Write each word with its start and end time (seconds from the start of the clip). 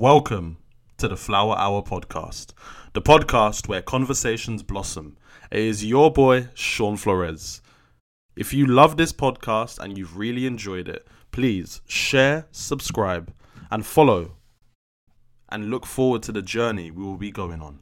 Welcome 0.00 0.56
to 0.96 1.08
the 1.08 1.16
Flower 1.18 1.54
Hour 1.58 1.82
podcast, 1.82 2.54
the 2.94 3.02
podcast 3.02 3.68
where 3.68 3.82
conversations 3.82 4.62
blossom. 4.62 5.18
It 5.50 5.58
is 5.58 5.84
your 5.84 6.10
boy, 6.10 6.48
Sean 6.54 6.96
Flores. 6.96 7.60
If 8.34 8.54
you 8.54 8.64
love 8.64 8.96
this 8.96 9.12
podcast 9.12 9.78
and 9.78 9.98
you've 9.98 10.16
really 10.16 10.46
enjoyed 10.46 10.88
it, 10.88 11.06
please 11.32 11.82
share, 11.86 12.46
subscribe, 12.50 13.30
and 13.70 13.84
follow, 13.84 14.36
and 15.50 15.68
look 15.68 15.84
forward 15.84 16.22
to 16.22 16.32
the 16.32 16.40
journey 16.40 16.90
we 16.90 17.04
will 17.04 17.18
be 17.18 17.30
going 17.30 17.60
on. 17.60 17.80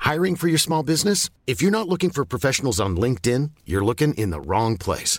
Hiring 0.00 0.36
for 0.36 0.48
your 0.48 0.58
small 0.58 0.82
business? 0.82 1.30
If 1.46 1.62
you're 1.62 1.70
not 1.70 1.88
looking 1.88 2.10
for 2.10 2.26
professionals 2.26 2.78
on 2.78 2.94
LinkedIn, 2.94 3.52
you're 3.64 3.82
looking 3.82 4.12
in 4.12 4.28
the 4.28 4.42
wrong 4.42 4.76
place. 4.76 5.18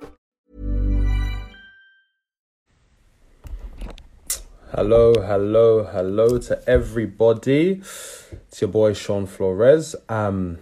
Hello, 4.73 5.13
hello, 5.15 5.83
hello 5.83 6.37
to 6.37 6.63
everybody. 6.65 7.81
It's 7.81 8.61
your 8.61 8.69
boy 8.69 8.93
Sean 8.93 9.25
Flores. 9.25 9.97
Um, 10.07 10.59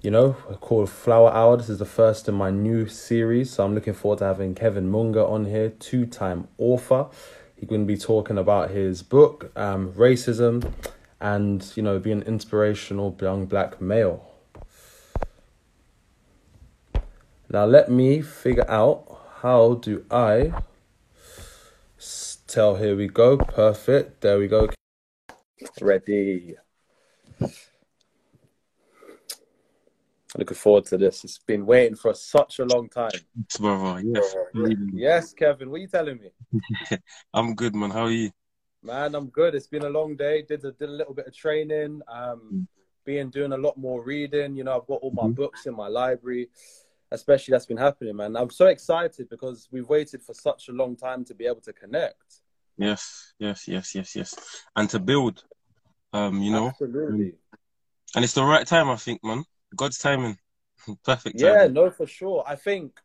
you 0.00 0.10
know, 0.10 0.32
called 0.62 0.88
Flower 0.88 1.30
Hour. 1.34 1.58
This 1.58 1.68
is 1.68 1.80
the 1.80 1.84
first 1.84 2.30
in 2.30 2.34
my 2.34 2.48
new 2.48 2.88
series, 2.88 3.50
so 3.50 3.62
I'm 3.62 3.74
looking 3.74 3.92
forward 3.92 4.20
to 4.20 4.24
having 4.24 4.54
Kevin 4.54 4.90
Munga 4.90 5.30
on 5.30 5.44
here, 5.44 5.68
two-time 5.68 6.48
author. 6.56 7.08
He's 7.56 7.68
going 7.68 7.82
to 7.82 7.86
be 7.86 7.98
talking 7.98 8.38
about 8.38 8.70
his 8.70 9.02
book, 9.02 9.52
um, 9.54 9.92
racism, 9.92 10.72
and 11.20 11.70
you 11.74 11.82
know, 11.82 11.98
being 11.98 12.22
an 12.22 12.26
inspirational 12.26 13.14
young 13.20 13.44
black 13.44 13.82
male. 13.82 14.30
Now, 17.50 17.66
let 17.66 17.90
me 17.90 18.22
figure 18.22 18.68
out 18.70 19.20
how 19.42 19.74
do 19.74 20.06
I 20.10 20.54
tell. 22.46 22.76
Here 22.76 22.96
we 22.96 23.08
go. 23.08 23.36
Perfect. 23.36 24.20
There 24.20 24.38
we 24.38 24.48
go. 24.48 24.68
Ready. 25.80 26.54
Looking 30.36 30.56
forward 30.56 30.84
to 30.86 30.98
this. 30.98 31.24
It's 31.24 31.38
been 31.38 31.64
waiting 31.64 31.96
for 31.96 32.12
such 32.14 32.58
a 32.58 32.64
long 32.64 32.88
time. 32.88 33.10
brother. 33.58 34.02
Yes, 34.04 34.34
How? 34.52 34.76
Yes, 34.92 35.32
Kevin. 35.32 35.70
What 35.70 35.76
are 35.76 35.80
you 35.80 35.88
telling 35.88 36.18
me? 36.18 36.98
I'm 37.34 37.54
good, 37.54 37.74
man. 37.74 37.90
How 37.90 38.04
are 38.04 38.10
you? 38.10 38.30
Man, 38.82 39.14
I'm 39.14 39.28
good. 39.28 39.54
It's 39.54 39.66
been 39.66 39.84
a 39.84 39.90
long 39.90 40.14
day. 40.16 40.42
Did 40.42 40.64
a, 40.64 40.72
did 40.72 40.88
a 40.88 40.92
little 40.92 41.14
bit 41.14 41.26
of 41.26 41.34
training. 41.34 42.02
Um, 42.06 42.68
been 43.04 43.30
doing 43.30 43.52
a 43.52 43.56
lot 43.56 43.78
more 43.78 44.02
reading. 44.02 44.56
You 44.56 44.64
know, 44.64 44.76
I've 44.76 44.86
got 44.86 45.00
all 45.00 45.10
my 45.12 45.28
books 45.28 45.66
in 45.66 45.74
my 45.74 45.88
library. 45.88 46.48
Especially 47.12 47.52
that's 47.52 47.66
been 47.66 47.76
happening, 47.76 48.16
man. 48.16 48.36
I'm 48.36 48.50
so 48.50 48.66
excited 48.66 49.28
because 49.28 49.68
we've 49.70 49.88
waited 49.88 50.22
for 50.22 50.34
such 50.34 50.68
a 50.68 50.72
long 50.72 50.96
time 50.96 51.24
to 51.26 51.34
be 51.34 51.46
able 51.46 51.60
to 51.60 51.72
connect. 51.72 52.40
Yes, 52.76 53.32
yes, 53.38 53.68
yes, 53.68 53.94
yes, 53.94 54.16
yes. 54.16 54.34
And 54.74 54.90
to 54.90 54.98
build, 54.98 55.44
um, 56.12 56.42
you 56.42 56.50
know, 56.50 56.68
Absolutely. 56.68 57.34
and 58.14 58.24
it's 58.24 58.34
the 58.34 58.44
right 58.44 58.66
time, 58.66 58.90
I 58.90 58.96
think, 58.96 59.22
man. 59.24 59.44
God's 59.74 59.98
timing, 59.98 60.36
perfect. 61.04 61.38
Time. 61.38 61.48
Yeah, 61.48 61.66
no, 61.68 61.90
for 61.90 62.06
sure. 62.06 62.44
I 62.46 62.56
think, 62.56 62.98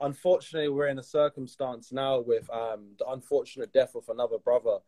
unfortunately, 0.00 0.68
we're 0.68 0.88
in 0.88 0.98
a 0.98 1.02
circumstance 1.02 1.90
now 1.92 2.20
with 2.20 2.48
um, 2.50 2.90
the 2.98 3.06
unfortunate 3.08 3.72
death 3.72 3.94
of 3.96 4.08
another 4.08 4.38
brother, 4.38 4.78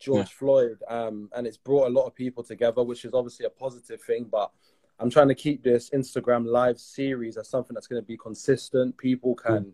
George 0.00 0.18
Yeah. 0.18 0.38
Floyd, 0.38 0.82
um, 0.88 1.30
and 1.36 1.46
it's 1.46 1.56
brought 1.56 1.86
a 1.86 1.90
lot 1.90 2.06
of 2.06 2.14
people 2.14 2.42
together, 2.42 2.82
which 2.82 3.04
is 3.04 3.14
obviously 3.14 3.46
a 3.46 3.50
positive 3.50 4.02
thing. 4.02 4.24
But 4.30 4.50
I'm 5.00 5.10
trying 5.10 5.28
to 5.28 5.34
keep 5.34 5.62
this 5.62 5.90
Instagram 5.90 6.46
live 6.46 6.78
series 6.78 7.36
as 7.36 7.48
something 7.48 7.74
that's 7.74 7.86
going 7.86 8.02
to 8.02 8.06
be 8.06 8.16
consistent. 8.16 8.96
People 8.98 9.38
hmm. 9.40 9.46
can 9.46 9.72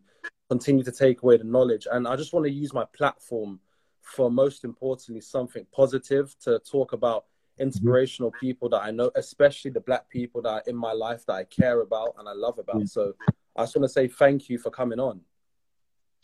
continue 0.50 0.84
to 0.84 0.92
take 0.92 1.22
away 1.22 1.36
the 1.36 1.44
knowledge, 1.44 1.86
and 1.90 2.06
I 2.06 2.16
just 2.16 2.32
want 2.32 2.46
to 2.46 2.52
use 2.52 2.72
my 2.72 2.84
platform 2.92 3.60
for 4.02 4.30
most 4.30 4.64
importantly 4.64 5.22
something 5.22 5.66
positive 5.72 6.36
to 6.40 6.58
talk 6.58 6.92
about 6.92 7.24
hmm. 7.56 7.62
inspirational 7.62 8.32
people 8.40 8.68
that 8.70 8.82
I 8.82 8.90
know, 8.90 9.10
especially 9.14 9.70
the 9.70 9.80
black 9.80 10.08
people 10.10 10.42
that 10.42 10.50
are 10.50 10.62
in 10.66 10.76
my 10.76 10.92
life 10.92 11.24
that 11.26 11.34
I 11.34 11.44
care 11.44 11.80
about 11.80 12.14
and 12.18 12.28
I 12.28 12.32
love 12.32 12.58
about. 12.58 12.76
Hmm. 12.76 12.86
So 12.86 13.14
I 13.56 13.62
just 13.62 13.76
want 13.76 13.84
to 13.84 13.92
say 13.92 14.08
thank 14.08 14.48
you 14.48 14.58
for 14.58 14.70
coming 14.70 15.00
on. 15.00 15.20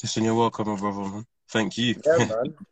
Listen, 0.03 0.25
you're 0.25 0.35
welcome, 0.35 0.69
my 0.69 0.77
brother, 0.77 1.01
man. 1.01 1.27
Thank 1.51 1.77
you. 1.79 1.95
Yeah, 2.05 2.27
man. 2.27 2.55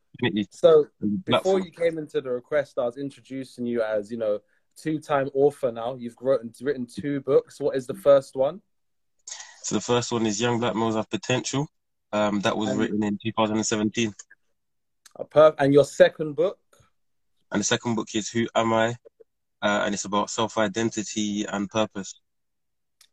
So 0.51 0.89
before 1.27 1.61
you 1.61 1.71
came 1.71 1.97
into 1.97 2.21
the 2.21 2.31
request, 2.31 2.77
I 2.77 2.85
was 2.85 2.97
introducing 2.97 3.65
you 3.67 3.83
as, 3.83 4.11
you 4.11 4.17
know, 4.17 4.41
two-time 4.83 5.29
author 5.35 5.71
now. 5.73 5.95
You've 5.97 6.17
written, 6.21 6.53
written 6.61 6.87
two 6.87 7.21
books. 7.21 7.61
What 7.61 7.77
is 7.77 7.87
the 7.87 7.95
first 7.95 8.37
one? 8.37 8.61
So 9.63 9.75
the 9.75 9.81
first 9.81 10.13
one 10.13 10.27
is 10.27 10.41
Young 10.41 10.59
Black 10.61 10.75
Males 10.75 10.95
Have 10.95 11.11
Potential. 11.11 11.67
Um, 12.13 12.41
that 12.41 12.57
was 12.57 12.71
And- 12.71 12.79
written 12.81 13.03
in 13.03 13.19
2017, 13.23 14.15
A 15.17 15.25
perf- 15.25 15.55
and 15.59 15.73
your 15.75 15.85
second 15.85 16.35
book? 16.37 16.59
and 17.51 17.61
the 17.61 17.65
second 17.65 17.95
book 17.95 18.09
is 18.15 18.29
Who 18.31 18.47
Am 18.55 18.73
I? 18.73 18.89
Uh, 19.61 19.83
and 19.85 19.95
it's 19.95 20.05
about 20.05 20.31
self-identity 20.31 21.45
and 21.47 21.69
purpose. 21.69 22.15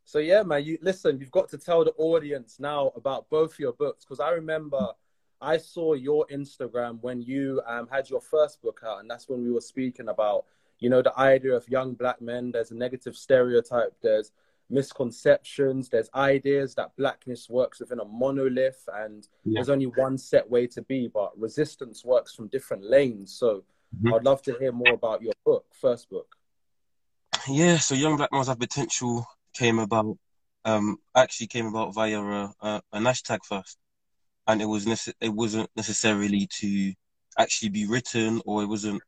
So 0.04 0.18
yeah, 0.20 0.42
man, 0.44 0.62
you 0.64 0.78
listen, 0.82 1.18
you've 1.18 1.32
got 1.32 1.48
to 1.48 1.58
tell 1.58 1.84
the 1.84 1.92
audience 1.98 2.60
now 2.60 2.92
about 2.94 3.28
both 3.28 3.58
your 3.58 3.72
books 3.72 4.04
because 4.04 4.20
I 4.20 4.30
remember 4.30 4.92
I 5.40 5.58
saw 5.58 5.94
your 5.94 6.26
Instagram 6.30 7.00
when 7.02 7.20
you 7.20 7.60
um, 7.66 7.88
had 7.90 8.08
your 8.08 8.20
first 8.20 8.62
book 8.62 8.80
out, 8.86 9.00
and 9.00 9.10
that's 9.10 9.28
when 9.28 9.42
we 9.42 9.50
were 9.50 9.60
speaking 9.60 10.08
about, 10.08 10.44
you 10.78 10.90
know, 10.90 11.02
the 11.02 11.18
idea 11.18 11.54
of 11.54 11.68
young 11.68 11.94
black 11.94 12.20
men. 12.20 12.52
There's 12.52 12.70
a 12.70 12.76
negative 12.76 13.16
stereotype, 13.16 13.94
there's 14.02 14.32
misconceptions, 14.68 15.88
there's 15.88 16.10
ideas 16.14 16.74
that 16.74 16.94
blackness 16.96 17.48
works 17.48 17.80
within 17.80 18.00
a 18.00 18.04
monolith, 18.04 18.88
and 18.92 19.26
Yeah. 19.44 19.58
there's 19.58 19.68
only 19.68 19.86
one 19.86 20.18
set 20.18 20.48
way 20.50 20.66
to 20.68 20.82
be, 20.82 21.08
but 21.08 21.38
resistance 21.38 22.04
works 22.04 22.34
from 22.34 22.48
different 22.48 22.84
lanes. 22.84 23.32
So 23.32 23.64
Mhm. 24.02 24.14
I'd 24.14 24.24
love 24.24 24.42
to 24.42 24.54
hear 24.58 24.72
more 24.72 24.92
about 24.92 25.22
your 25.22 25.34
book, 25.44 25.66
first 25.72 26.10
book. 26.10 26.36
Yeah, 27.48 27.78
so 27.78 27.94
Young 27.94 28.16
Black 28.16 28.32
Males 28.32 28.48
Have 28.48 28.58
Potential 28.58 29.24
came 29.52 29.78
about, 29.78 30.18
um, 30.64 30.98
actually 31.14 31.46
came 31.46 31.66
about 31.66 31.94
via 31.94 32.20
a, 32.20 32.54
a, 32.60 32.82
an 32.92 33.04
hashtag 33.04 33.44
first, 33.44 33.78
and 34.48 34.60
it 34.60 34.64
was 34.64 34.84
nece- 34.84 35.14
it 35.20 35.32
wasn't 35.32 35.70
necessarily 35.76 36.48
to 36.58 36.92
actually 37.38 37.68
be 37.68 37.86
written, 37.86 38.42
or 38.46 38.62
it 38.62 38.66
wasn't 38.66 39.00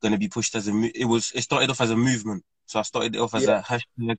going 0.00 0.12
to 0.12 0.18
be 0.18 0.28
pushed 0.28 0.54
as 0.54 0.68
a. 0.68 0.72
Mo- 0.72 0.90
it 0.94 1.04
was. 1.04 1.32
It 1.34 1.42
started 1.42 1.70
off 1.70 1.80
as 1.80 1.90
a 1.90 1.96
movement, 1.96 2.44
so 2.66 2.78
I 2.78 2.82
started 2.82 3.14
it 3.16 3.20
off 3.20 3.34
as 3.34 3.46
Yeah. 3.46 3.60
a 3.60 3.62
hashtag, 3.62 4.18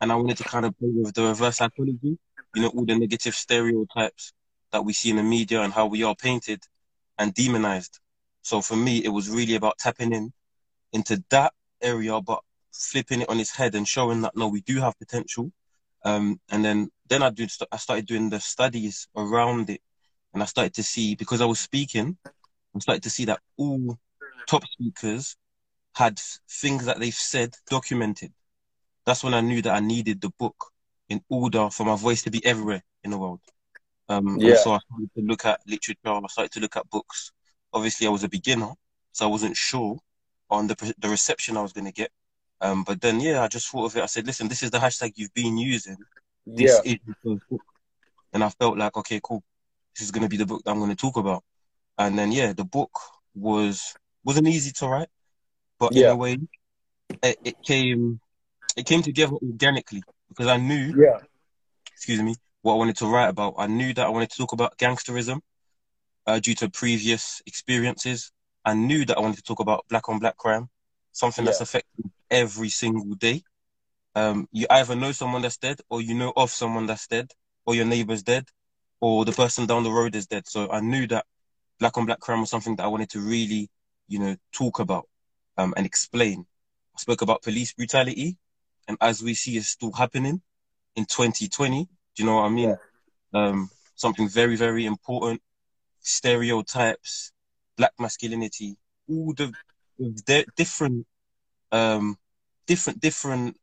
and 0.00 0.12
I 0.12 0.16
wanted 0.16 0.38
to 0.38 0.44
kind 0.44 0.66
of 0.66 0.78
play 0.78 0.90
with 0.92 1.14
the 1.14 1.22
reverse 1.24 1.56
psychology, 1.56 2.18
you 2.54 2.62
know, 2.62 2.68
all 2.68 2.84
the 2.84 2.98
negative 2.98 3.34
stereotypes 3.34 4.32
that 4.72 4.84
we 4.84 4.92
see 4.92 5.10
in 5.10 5.16
the 5.16 5.22
media 5.22 5.60
and 5.62 5.72
how 5.72 5.86
we 5.86 6.02
are 6.02 6.14
painted 6.14 6.62
and 7.18 7.34
demonized. 7.34 8.00
So 8.42 8.60
for 8.62 8.76
me, 8.76 9.04
it 9.04 9.10
was 9.10 9.28
really 9.28 9.54
about 9.54 9.78
tapping 9.78 10.12
in 10.12 10.32
into 10.92 11.22
that 11.30 11.52
area, 11.80 12.20
but 12.20 12.40
flipping 12.72 13.20
it 13.22 13.28
on 13.28 13.38
its 13.38 13.54
head 13.54 13.74
and 13.74 13.86
showing 13.86 14.22
that 14.22 14.36
no, 14.36 14.48
we 14.48 14.60
do 14.62 14.80
have 14.80 14.98
potential. 14.98 15.52
Um, 16.04 16.40
and 16.50 16.64
then 16.64 16.90
then 17.08 17.22
I 17.22 17.30
did 17.30 17.52
I 17.70 17.76
started 17.76 18.06
doing 18.06 18.30
the 18.30 18.40
studies 18.40 19.06
around 19.16 19.70
it, 19.70 19.80
and 20.34 20.42
I 20.42 20.46
started 20.46 20.74
to 20.74 20.82
see 20.82 21.14
because 21.14 21.40
I 21.40 21.44
was 21.44 21.60
speaking, 21.60 22.16
I 22.74 22.78
started 22.80 23.02
to 23.04 23.10
see 23.10 23.26
that 23.26 23.40
all 23.56 23.98
top 24.46 24.64
speakers 24.66 25.36
had 25.94 26.18
things 26.48 26.86
that 26.86 26.98
they've 26.98 27.14
said 27.14 27.54
documented. 27.68 28.32
That's 29.04 29.24
when 29.24 29.34
I 29.34 29.40
knew 29.40 29.62
that 29.62 29.74
I 29.74 29.80
needed 29.80 30.20
the 30.20 30.30
book 30.38 30.72
in 31.08 31.22
order 31.28 31.68
for 31.70 31.84
my 31.84 31.96
voice 31.96 32.22
to 32.22 32.30
be 32.30 32.44
everywhere 32.46 32.82
in 33.04 33.10
the 33.10 33.18
world. 33.18 33.40
Um, 34.08 34.38
yeah. 34.38 34.56
So 34.56 34.72
I 34.72 34.78
started 34.78 35.10
to 35.16 35.22
look 35.22 35.44
at 35.44 35.60
literature. 35.66 35.98
I 36.06 36.20
started 36.28 36.52
to 36.52 36.60
look 36.60 36.76
at 36.76 36.88
books. 36.90 37.32
Obviously, 37.72 38.06
I 38.06 38.10
was 38.10 38.24
a 38.24 38.28
beginner, 38.28 38.72
so 39.12 39.26
I 39.26 39.28
wasn't 39.28 39.56
sure 39.56 39.98
on 40.50 40.66
the 40.66 40.94
the 40.98 41.08
reception 41.08 41.56
I 41.56 41.62
was 41.62 41.72
going 41.72 41.86
to 41.86 41.92
get. 41.92 42.10
Um, 42.60 42.84
but 42.84 43.00
then, 43.00 43.20
yeah, 43.20 43.42
I 43.42 43.48
just 43.48 43.68
thought 43.68 43.86
of 43.86 43.96
it. 43.96 44.02
I 44.02 44.06
said, 44.06 44.26
listen, 44.26 44.48
this 44.48 44.62
is 44.62 44.70
the 44.70 44.78
hashtag 44.78 45.12
you've 45.16 45.34
been 45.34 45.58
using. 45.58 45.96
This 46.46 46.80
yeah. 46.84 46.92
is 46.92 46.98
the 47.06 47.14
first 47.24 47.42
book. 47.50 47.62
And 48.32 48.44
I 48.44 48.50
felt 48.50 48.78
like, 48.78 48.96
okay, 48.96 49.20
cool. 49.22 49.42
This 49.96 50.04
is 50.04 50.12
going 50.12 50.22
to 50.22 50.28
be 50.28 50.36
the 50.36 50.46
book 50.46 50.62
that 50.64 50.70
I'm 50.70 50.78
going 50.78 50.90
to 50.90 50.96
talk 50.96 51.16
about. 51.16 51.42
And 51.98 52.16
then, 52.16 52.30
yeah, 52.30 52.52
the 52.52 52.64
book 52.64 52.90
was 53.34 53.94
wasn't 54.24 54.48
easy 54.48 54.72
to 54.72 54.86
write, 54.86 55.08
but 55.78 55.94
yeah. 55.94 56.06
in 56.06 56.10
a 56.12 56.16
way, 56.16 56.38
it, 57.22 57.38
it 57.44 57.62
came 57.62 58.20
it 58.76 58.86
came 58.86 59.02
together 59.02 59.34
organically 59.34 60.02
because 60.28 60.46
I 60.46 60.56
knew, 60.56 60.94
yeah, 60.96 61.18
excuse 61.94 62.22
me, 62.22 62.34
what 62.62 62.74
I 62.74 62.76
wanted 62.76 62.96
to 62.98 63.06
write 63.06 63.28
about. 63.28 63.54
I 63.58 63.66
knew 63.66 63.92
that 63.94 64.06
I 64.06 64.10
wanted 64.10 64.30
to 64.30 64.38
talk 64.38 64.52
about 64.52 64.78
gangsterism 64.78 65.40
uh, 66.26 66.38
due 66.40 66.54
to 66.56 66.70
previous 66.70 67.42
experiences. 67.46 68.32
I 68.64 68.74
knew 68.74 69.04
that 69.04 69.18
I 69.18 69.20
wanted 69.20 69.36
to 69.36 69.42
talk 69.42 69.60
about 69.60 69.84
black 69.88 70.08
on 70.08 70.18
black 70.18 70.36
crime, 70.36 70.68
something 71.12 71.44
yeah. 71.44 71.50
that's 71.50 71.60
affecting 71.60 72.10
every 72.30 72.68
single 72.68 73.14
day. 73.14 73.42
Um, 74.14 74.48
you 74.52 74.66
either 74.70 74.94
know 74.94 75.12
someone 75.12 75.42
that's 75.42 75.56
dead, 75.56 75.80
or 75.90 76.00
you 76.00 76.14
know 76.14 76.32
of 76.36 76.50
someone 76.50 76.86
that's 76.86 77.06
dead, 77.06 77.30
or 77.66 77.74
your 77.74 77.86
neighbor's 77.86 78.22
dead, 78.22 78.46
or 79.00 79.24
the 79.24 79.32
person 79.32 79.66
down 79.66 79.84
the 79.84 79.90
road 79.90 80.14
is 80.14 80.26
dead. 80.26 80.46
So 80.46 80.70
I 80.70 80.80
knew 80.80 81.06
that 81.08 81.26
black 81.78 81.96
on 81.98 82.06
black 82.06 82.20
crime 82.20 82.40
was 82.40 82.50
something 82.50 82.76
that 82.76 82.84
I 82.84 82.88
wanted 82.88 83.10
to 83.10 83.20
really, 83.20 83.68
you 84.12 84.18
know, 84.18 84.36
talk 84.52 84.78
about 84.78 85.08
um, 85.56 85.72
and 85.76 85.86
explain. 85.86 86.44
I 86.94 87.00
spoke 87.00 87.22
about 87.22 87.42
police 87.42 87.72
brutality, 87.72 88.36
and 88.86 88.98
as 89.00 89.22
we 89.22 89.32
see, 89.32 89.56
it's 89.56 89.68
still 89.68 89.92
happening 89.92 90.42
in 90.96 91.06
2020. 91.06 91.84
Do 91.84 91.88
you 92.16 92.26
know 92.26 92.36
what 92.36 92.44
I 92.44 92.48
mean? 92.50 92.68
Yeah. 92.68 92.76
Um, 93.32 93.70
something 93.94 94.28
very, 94.28 94.56
very 94.56 94.84
important. 94.84 95.40
Stereotypes, 96.00 97.32
black 97.78 97.92
masculinity, 97.98 98.76
all 99.08 99.32
the, 99.32 99.54
the 99.98 100.44
different 100.56 101.06
um, 101.70 102.18
different 102.66 103.00
different 103.00 103.56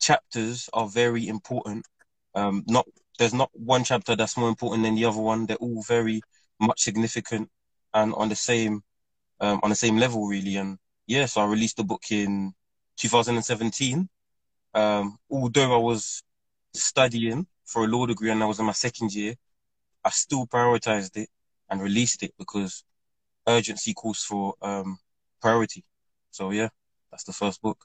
chapters 0.00 0.68
are 0.72 0.88
very 0.88 1.28
important. 1.28 1.86
Um, 2.34 2.64
not 2.66 2.86
there's 3.20 3.34
not 3.34 3.50
one 3.52 3.84
chapter 3.84 4.16
that's 4.16 4.36
more 4.36 4.48
important 4.48 4.82
than 4.82 4.96
the 4.96 5.04
other 5.04 5.20
one. 5.20 5.46
They're 5.46 5.56
all 5.58 5.84
very 5.86 6.20
much 6.58 6.80
significant 6.80 7.48
and 7.92 8.12
on 8.14 8.28
the 8.28 8.34
same 8.34 8.82
um, 9.44 9.60
on 9.62 9.70
the 9.70 9.76
same 9.76 9.96
level, 9.96 10.26
really. 10.26 10.56
And 10.56 10.78
yeah, 11.06 11.26
so 11.26 11.40
I 11.40 11.46
released 11.46 11.76
the 11.76 11.84
book 11.84 12.02
in 12.10 12.52
2017. 12.96 14.08
Um, 14.74 15.18
although 15.30 15.74
I 15.74 15.78
was 15.78 16.22
studying 16.74 17.46
for 17.64 17.84
a 17.84 17.88
law 17.88 18.06
degree 18.06 18.30
and 18.30 18.42
I 18.42 18.46
was 18.46 18.58
in 18.58 18.66
my 18.66 18.72
second 18.72 19.14
year, 19.14 19.34
I 20.04 20.10
still 20.10 20.46
prioritized 20.46 21.16
it 21.16 21.28
and 21.70 21.80
released 21.80 22.22
it 22.22 22.32
because 22.38 22.84
urgency 23.46 23.94
calls 23.94 24.22
for 24.22 24.54
um, 24.62 24.98
priority. 25.40 25.84
So 26.30 26.50
yeah. 26.50 26.68
That's 27.14 27.22
the 27.22 27.32
first 27.32 27.62
book. 27.62 27.78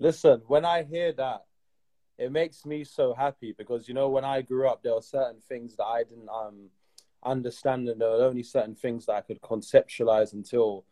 Listen, 0.00 0.42
when 0.48 0.64
I 0.64 0.82
hear 0.82 1.12
that, 1.12 1.44
it 2.18 2.32
makes 2.32 2.66
me 2.66 2.82
so 2.82 3.14
happy 3.14 3.54
because 3.56 3.86
you 3.86 3.94
know 3.94 4.08
when 4.08 4.24
I 4.24 4.42
grew 4.42 4.68
up, 4.68 4.82
there 4.82 4.94
were 4.94 5.00
certain 5.00 5.40
things 5.48 5.76
that 5.76 5.84
I 5.84 6.02
didn't 6.02 6.28
um 6.28 6.70
understand, 7.24 7.88
and 7.88 8.00
there 8.00 8.08
were 8.08 8.24
only 8.24 8.42
certain 8.42 8.74
things 8.74 9.06
that 9.06 9.14
I 9.14 9.20
could 9.20 9.40
conceptualize 9.40 10.32
until 10.32 10.84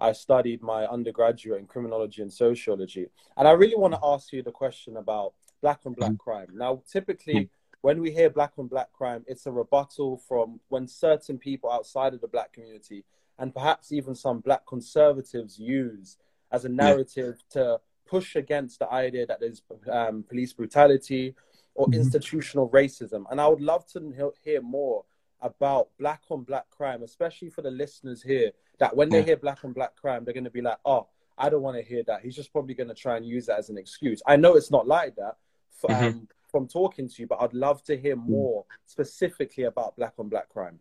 I 0.00 0.12
studied 0.12 0.62
my 0.62 0.86
undergraduate 0.86 1.60
in 1.60 1.66
criminology 1.66 2.22
and 2.22 2.32
sociology. 2.32 3.06
And 3.36 3.46
I 3.46 3.52
really 3.52 3.76
want 3.76 3.94
to 3.94 4.00
ask 4.02 4.32
you 4.32 4.42
the 4.42 4.50
question 4.50 4.96
about 4.96 5.34
black 5.62 5.80
on 5.86 5.92
black 5.92 6.12
mm-hmm. 6.12 6.30
crime. 6.30 6.48
Now, 6.52 6.82
typically, 6.90 7.34
mm-hmm. 7.34 7.76
when 7.80 8.00
we 8.00 8.10
hear 8.10 8.28
black 8.28 8.52
on 8.58 8.66
black 8.66 8.92
crime, 8.92 9.24
it's 9.26 9.46
a 9.46 9.52
rebuttal 9.52 10.18
from 10.28 10.60
when 10.68 10.86
certain 10.88 11.38
people 11.38 11.70
outside 11.70 12.12
of 12.12 12.20
the 12.20 12.28
black 12.28 12.52
community 12.52 13.04
and 13.38 13.54
perhaps 13.54 13.92
even 13.92 14.14
some 14.14 14.40
black 14.40 14.66
conservatives 14.66 15.58
use 15.58 16.18
as 16.52 16.64
a 16.64 16.68
narrative 16.68 17.42
yeah. 17.54 17.62
to 17.62 17.80
push 18.06 18.36
against 18.36 18.78
the 18.78 18.90
idea 18.92 19.26
that 19.26 19.40
there's 19.40 19.62
um, 19.90 20.24
police 20.28 20.52
brutality 20.52 21.34
or 21.74 21.86
mm-hmm. 21.86 22.00
institutional 22.00 22.68
racism. 22.70 23.24
And 23.30 23.40
I 23.40 23.48
would 23.48 23.60
love 23.60 23.86
to 23.92 24.32
hear 24.44 24.60
more 24.60 25.04
about 25.44 25.90
black 25.98 26.22
on 26.30 26.42
black 26.42 26.68
crime, 26.70 27.02
especially 27.02 27.50
for 27.50 27.62
the 27.62 27.70
listeners 27.70 28.22
here, 28.22 28.50
that 28.78 28.96
when 28.96 29.10
they 29.10 29.22
hear 29.22 29.36
black 29.36 29.64
on 29.64 29.72
black 29.72 29.94
crime, 29.94 30.24
they're 30.24 30.34
going 30.34 30.44
to 30.44 30.50
be 30.50 30.62
like, 30.62 30.78
oh, 30.84 31.06
I 31.36 31.50
don't 31.50 31.62
want 31.62 31.76
to 31.76 31.82
hear 31.82 32.02
that. 32.06 32.22
He's 32.22 32.34
just 32.34 32.50
probably 32.50 32.74
going 32.74 32.88
to 32.88 32.94
try 32.94 33.16
and 33.16 33.26
use 33.26 33.46
that 33.46 33.58
as 33.58 33.68
an 33.68 33.78
excuse. 33.78 34.22
I 34.26 34.36
know 34.36 34.56
it's 34.56 34.70
not 34.70 34.88
like 34.88 35.16
that 35.16 35.36
for, 35.70 35.90
mm-hmm. 35.90 36.04
um, 36.04 36.28
from 36.50 36.66
talking 36.66 37.08
to 37.08 37.14
you, 37.18 37.26
but 37.26 37.40
I'd 37.40 37.52
love 37.52 37.82
to 37.84 37.96
hear 37.96 38.16
mm. 38.16 38.26
more 38.26 38.64
specifically 38.86 39.64
about 39.64 39.96
black 39.96 40.14
on 40.18 40.28
black 40.28 40.48
crime. 40.48 40.78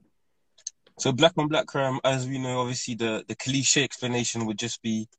So 1.00 1.12
black 1.12 1.33
on 1.38 1.48
black 1.48 1.65
crime, 1.65 2.00
as 2.04 2.27
we 2.27 2.38
know, 2.38 2.60
obviously 2.62 2.95
the, 2.95 3.25
the 3.27 3.36
cliche 3.36 3.83
explanation 3.83 4.45
would 4.45 4.60
just 4.60 4.81
be 4.81 5.10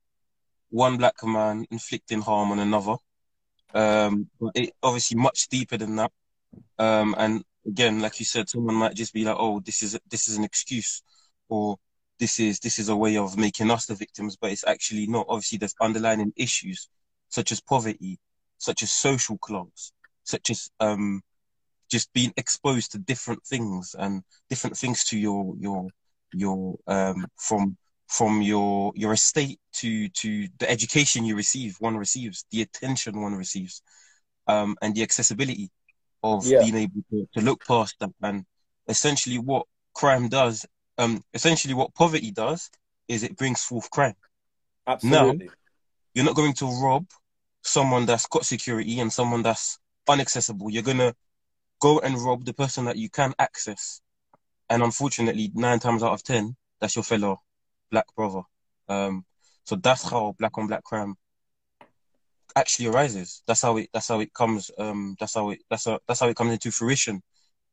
one 0.70 0.96
black 0.96 1.16
man 1.22 1.66
inflicting 1.70 2.20
harm 2.20 2.50
on 2.52 2.60
another. 2.60 2.96
Um, 3.74 4.30
but 4.40 4.52
it 4.54 4.72
obviously 4.82 5.18
much 5.18 5.48
deeper 5.48 5.76
than 5.76 5.96
that. 5.96 6.12
Um, 6.78 7.14
and 7.18 7.44
again, 7.66 8.00
like 8.00 8.18
you 8.18 8.26
said, 8.26 8.48
someone 8.48 8.74
might 8.76 8.94
just 8.94 9.12
be 9.14 9.24
like, 9.24 9.36
"Oh, 9.38 9.60
this 9.60 9.82
is 9.82 9.98
this 10.10 10.28
is 10.28 10.36
an 10.36 10.44
excuse," 10.44 11.02
or 11.48 11.78
"This 12.18 12.40
is 12.40 12.60
this 12.60 12.78
is 12.78 12.88
a 12.88 12.96
way 12.96 13.16
of 13.16 13.36
making 13.36 13.70
us 13.70 13.86
the 13.86 13.94
victims," 13.94 14.36
but 14.36 14.52
it's 14.52 14.66
actually 14.66 15.06
not. 15.06 15.26
Obviously, 15.28 15.58
there's 15.58 15.74
underlying 15.80 16.32
issues 16.36 16.88
such 17.28 17.52
as 17.52 17.60
poverty, 17.60 18.18
such 18.58 18.82
as 18.82 18.92
social 18.92 19.38
class, 19.38 19.92
such 20.24 20.50
as 20.50 20.70
um, 20.80 21.22
just 21.90 22.12
being 22.12 22.32
exposed 22.36 22.92
to 22.92 22.98
different 22.98 23.42
things 23.44 23.94
and 23.98 24.22
different 24.48 24.76
things 24.76 25.04
to 25.04 25.18
your 25.18 25.54
your 25.58 25.88
your 26.32 26.76
um, 26.86 27.26
from 27.36 27.76
from 28.08 28.42
your 28.42 28.92
your 28.94 29.12
estate 29.12 29.58
to 29.72 30.08
to 30.10 30.48
the 30.58 30.70
education 30.70 31.24
you 31.24 31.36
receive 31.36 31.76
one 31.80 31.96
receives 31.96 32.44
the 32.50 32.62
attention 32.62 33.20
one 33.20 33.34
receives 33.34 33.82
um, 34.46 34.76
and 34.82 34.94
the 34.94 35.02
accessibility 35.02 35.70
of 36.24 36.44
yeah. 36.44 36.58
being 36.60 36.74
able 36.74 37.02
to, 37.10 37.28
to 37.34 37.40
look 37.40 37.64
past 37.64 37.94
that 38.00 38.10
and 38.22 38.44
essentially 38.88 39.38
what 39.38 39.66
crime 39.94 40.28
does 40.28 40.66
um 40.98 41.22
essentially 41.34 41.74
what 41.74 41.94
poverty 41.94 42.32
does 42.32 42.68
is 43.06 43.22
it 43.22 43.36
brings 43.36 43.62
forth 43.62 43.88
crime 43.90 44.16
Absolutely. 44.86 45.46
now 45.46 45.52
you're 46.14 46.24
not 46.24 46.34
going 46.34 46.54
to 46.54 46.66
rob 46.82 47.06
someone 47.62 48.06
that's 48.06 48.26
got 48.26 48.44
security 48.44 48.98
and 48.98 49.12
someone 49.12 49.42
that's 49.42 49.78
unaccessible 50.08 50.70
you're 50.70 50.82
going 50.82 50.98
to 50.98 51.14
go 51.80 52.00
and 52.00 52.18
rob 52.18 52.44
the 52.44 52.52
person 52.52 52.86
that 52.86 52.96
you 52.96 53.08
can 53.08 53.32
access 53.38 54.00
and 54.68 54.82
unfortunately 54.82 55.52
nine 55.54 55.78
times 55.78 56.02
out 56.02 56.12
of 56.12 56.22
ten 56.24 56.56
that's 56.80 56.96
your 56.96 57.04
fellow 57.04 57.40
black 57.94 58.06
brother. 58.16 58.42
Um, 58.88 59.24
so 59.64 59.76
that's 59.76 60.08
how 60.08 60.34
black 60.38 60.58
on 60.58 60.66
black 60.66 60.82
crime 60.82 61.14
actually 62.56 62.86
arises. 62.86 63.42
That's 63.46 63.62
how 63.62 63.76
it. 63.76 63.90
That's 63.92 64.08
how 64.08 64.20
it 64.20 64.32
comes. 64.32 64.70
Um, 64.78 65.16
that's 65.18 65.34
how 65.34 65.50
it. 65.50 65.60
That's 65.70 65.84
how. 65.86 65.98
That's 66.06 66.20
how 66.20 66.28
it 66.28 66.36
comes 66.36 66.52
into 66.52 66.70
fruition. 66.70 67.22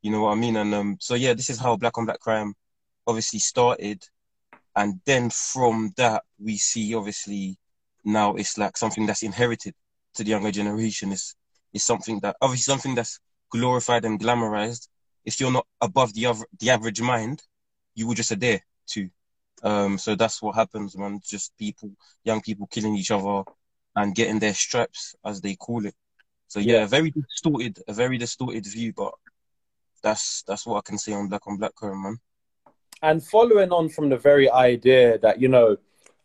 You 0.02 0.12
know 0.12 0.22
what 0.22 0.32
I 0.32 0.36
mean? 0.36 0.58
And 0.58 0.74
um, 0.74 0.98
so 1.00 1.16
yeah, 1.16 1.34
this 1.34 1.50
is 1.50 1.60
how 1.60 1.76
black 1.78 1.98
on 1.98 2.06
black 2.06 2.20
crime 2.20 2.54
obviously 3.08 3.40
started, 3.40 4.04
and 4.76 5.00
then 5.06 5.30
from 5.30 5.94
that 5.98 6.24
we 6.40 6.58
see 6.58 6.96
obviously 6.96 7.58
now 8.04 8.36
it's 8.36 8.58
like 8.58 8.78
something 8.78 9.06
that's 9.06 9.24
inherited 9.24 9.76
to 10.16 10.24
the 10.24 10.32
younger 10.32 10.52
generation. 10.52 11.12
It's 11.12 11.36
it's 11.74 11.84
something 11.84 12.20
that 12.22 12.36
obviously 12.42 12.72
something 12.72 12.96
that's 12.96 13.20
glorified 13.52 14.06
and 14.06 14.20
glamorized. 14.20 14.88
If 15.24 15.40
you're 15.40 15.52
not 15.52 15.68
above 15.82 16.14
the 16.14 16.26
other, 16.26 16.46
the 16.60 16.72
average 16.72 17.02
mind, 17.02 17.44
you 17.94 18.08
will 18.08 18.16
just 18.16 18.32
adhere 18.32 18.62
to. 18.88 19.10
Um, 19.64 20.00
so 20.00 20.16
that's 20.16 20.42
what 20.42 20.56
happens, 20.56 20.98
man. 20.98 21.20
Just 21.24 21.56
people, 21.58 21.92
young 22.24 22.42
people 22.42 22.66
killing 22.66 22.96
each 22.96 23.12
other 23.12 23.44
and 23.96 24.16
getting 24.16 24.40
their 24.40 24.54
straps, 24.54 25.16
as 25.26 25.42
they 25.42 25.56
call 25.56 25.86
it. 25.86 25.96
So 26.48 26.60
yeah, 26.60 26.80
yeah. 26.80 26.86
very 26.86 27.12
distorted, 27.12 27.80
a 27.88 27.94
very 27.94 28.18
distorted 28.18 28.66
view, 28.66 28.94
but 28.96 29.14
that's 30.04 30.44
that's 30.48 30.66
what 30.66 30.78
I 30.78 30.82
can 30.82 30.98
say 30.98 31.14
on 31.14 31.28
black 31.30 31.48
on 31.48 31.58
black 31.58 31.76
crime, 31.76 32.04
man. 32.04 32.20
And 33.02 33.24
following 33.24 33.72
on 33.72 33.90
from 33.90 34.10
the 34.10 34.18
very 34.18 34.50
idea 34.50 35.18
that 35.20 35.40
you 35.42 35.48
know, 35.48 35.78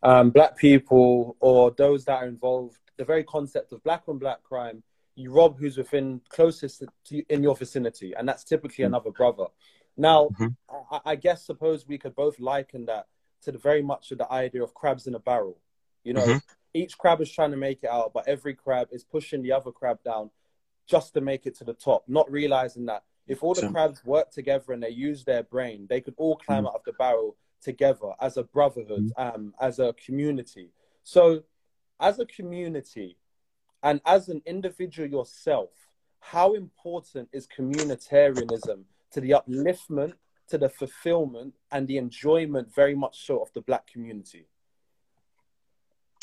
um, 0.03 0.29
black 0.29 0.57
people 0.57 1.35
or 1.39 1.71
those 1.71 2.05
that 2.05 2.23
are 2.23 2.27
involved, 2.27 2.77
the 2.97 3.05
very 3.05 3.23
concept 3.23 3.71
of 3.71 3.83
black 3.83 4.03
on 4.07 4.17
black 4.17 4.43
crime, 4.43 4.83
you 5.15 5.31
rob 5.31 5.57
who's 5.57 5.77
within 5.77 6.21
closest 6.29 6.83
to 7.05 7.23
in 7.29 7.43
your 7.43 7.55
vicinity, 7.55 8.13
and 8.13 8.27
that's 8.27 8.43
typically 8.43 8.83
mm-hmm. 8.83 8.93
another 8.93 9.11
brother. 9.11 9.45
Now, 9.95 10.29
mm-hmm. 10.39 10.47
I, 10.91 11.11
I 11.11 11.15
guess 11.15 11.45
suppose 11.45 11.87
we 11.87 11.97
could 11.97 12.15
both 12.15 12.39
liken 12.39 12.85
that 12.85 13.07
to 13.43 13.51
the 13.51 13.57
very 13.57 13.81
much 13.81 14.11
of 14.11 14.19
the 14.19 14.31
idea 14.31 14.63
of 14.63 14.73
crabs 14.73 15.07
in 15.07 15.15
a 15.15 15.19
barrel. 15.19 15.59
You 16.03 16.13
know, 16.13 16.25
mm-hmm. 16.25 16.37
Each 16.73 16.97
crab 16.97 17.21
is 17.21 17.31
trying 17.31 17.51
to 17.51 17.57
make 17.57 17.83
it 17.83 17.89
out, 17.89 18.13
but 18.13 18.27
every 18.27 18.53
crab 18.53 18.89
is 18.91 19.03
pushing 19.03 19.41
the 19.41 19.51
other 19.51 19.71
crab 19.71 20.01
down 20.03 20.29
just 20.85 21.13
to 21.13 21.21
make 21.21 21.45
it 21.45 21.55
to 21.55 21.63
the 21.63 21.73
top, 21.73 22.03
not 22.07 22.29
realizing 22.31 22.85
that 22.85 23.03
if 23.27 23.43
all 23.43 23.53
the 23.53 23.61
So- 23.61 23.71
crabs 23.71 24.05
work 24.05 24.31
together 24.31 24.71
and 24.73 24.81
they 24.81 24.89
use 24.89 25.23
their 25.25 25.43
brain, 25.43 25.87
they 25.87 26.01
could 26.01 26.13
all 26.17 26.37
climb 26.37 26.63
Mm. 26.63 26.69
out 26.69 26.75
of 26.75 26.83
the 26.85 26.93
barrel 26.93 27.35
together 27.61 28.13
as 28.21 28.37
a 28.37 28.43
brotherhood, 28.43 29.11
um, 29.17 29.53
as 29.59 29.79
a 29.79 29.93
community. 29.93 30.71
So, 31.03 31.43
as 31.99 32.19
a 32.19 32.25
community 32.25 33.17
and 33.83 33.99
as 34.05 34.29
an 34.29 34.41
individual 34.45 35.09
yourself, 35.09 35.71
how 36.19 36.53
important 36.53 37.29
is 37.31 37.47
communitarianism 37.47 38.85
to 39.11 39.21
the 39.21 39.31
upliftment, 39.31 40.13
to 40.47 40.57
the 40.57 40.69
fulfillment, 40.69 41.53
and 41.71 41.87
the 41.87 41.97
enjoyment, 41.97 42.73
very 42.73 42.95
much 42.95 43.25
so, 43.25 43.41
of 43.41 43.51
the 43.53 43.61
black 43.61 43.87
community? 43.87 44.47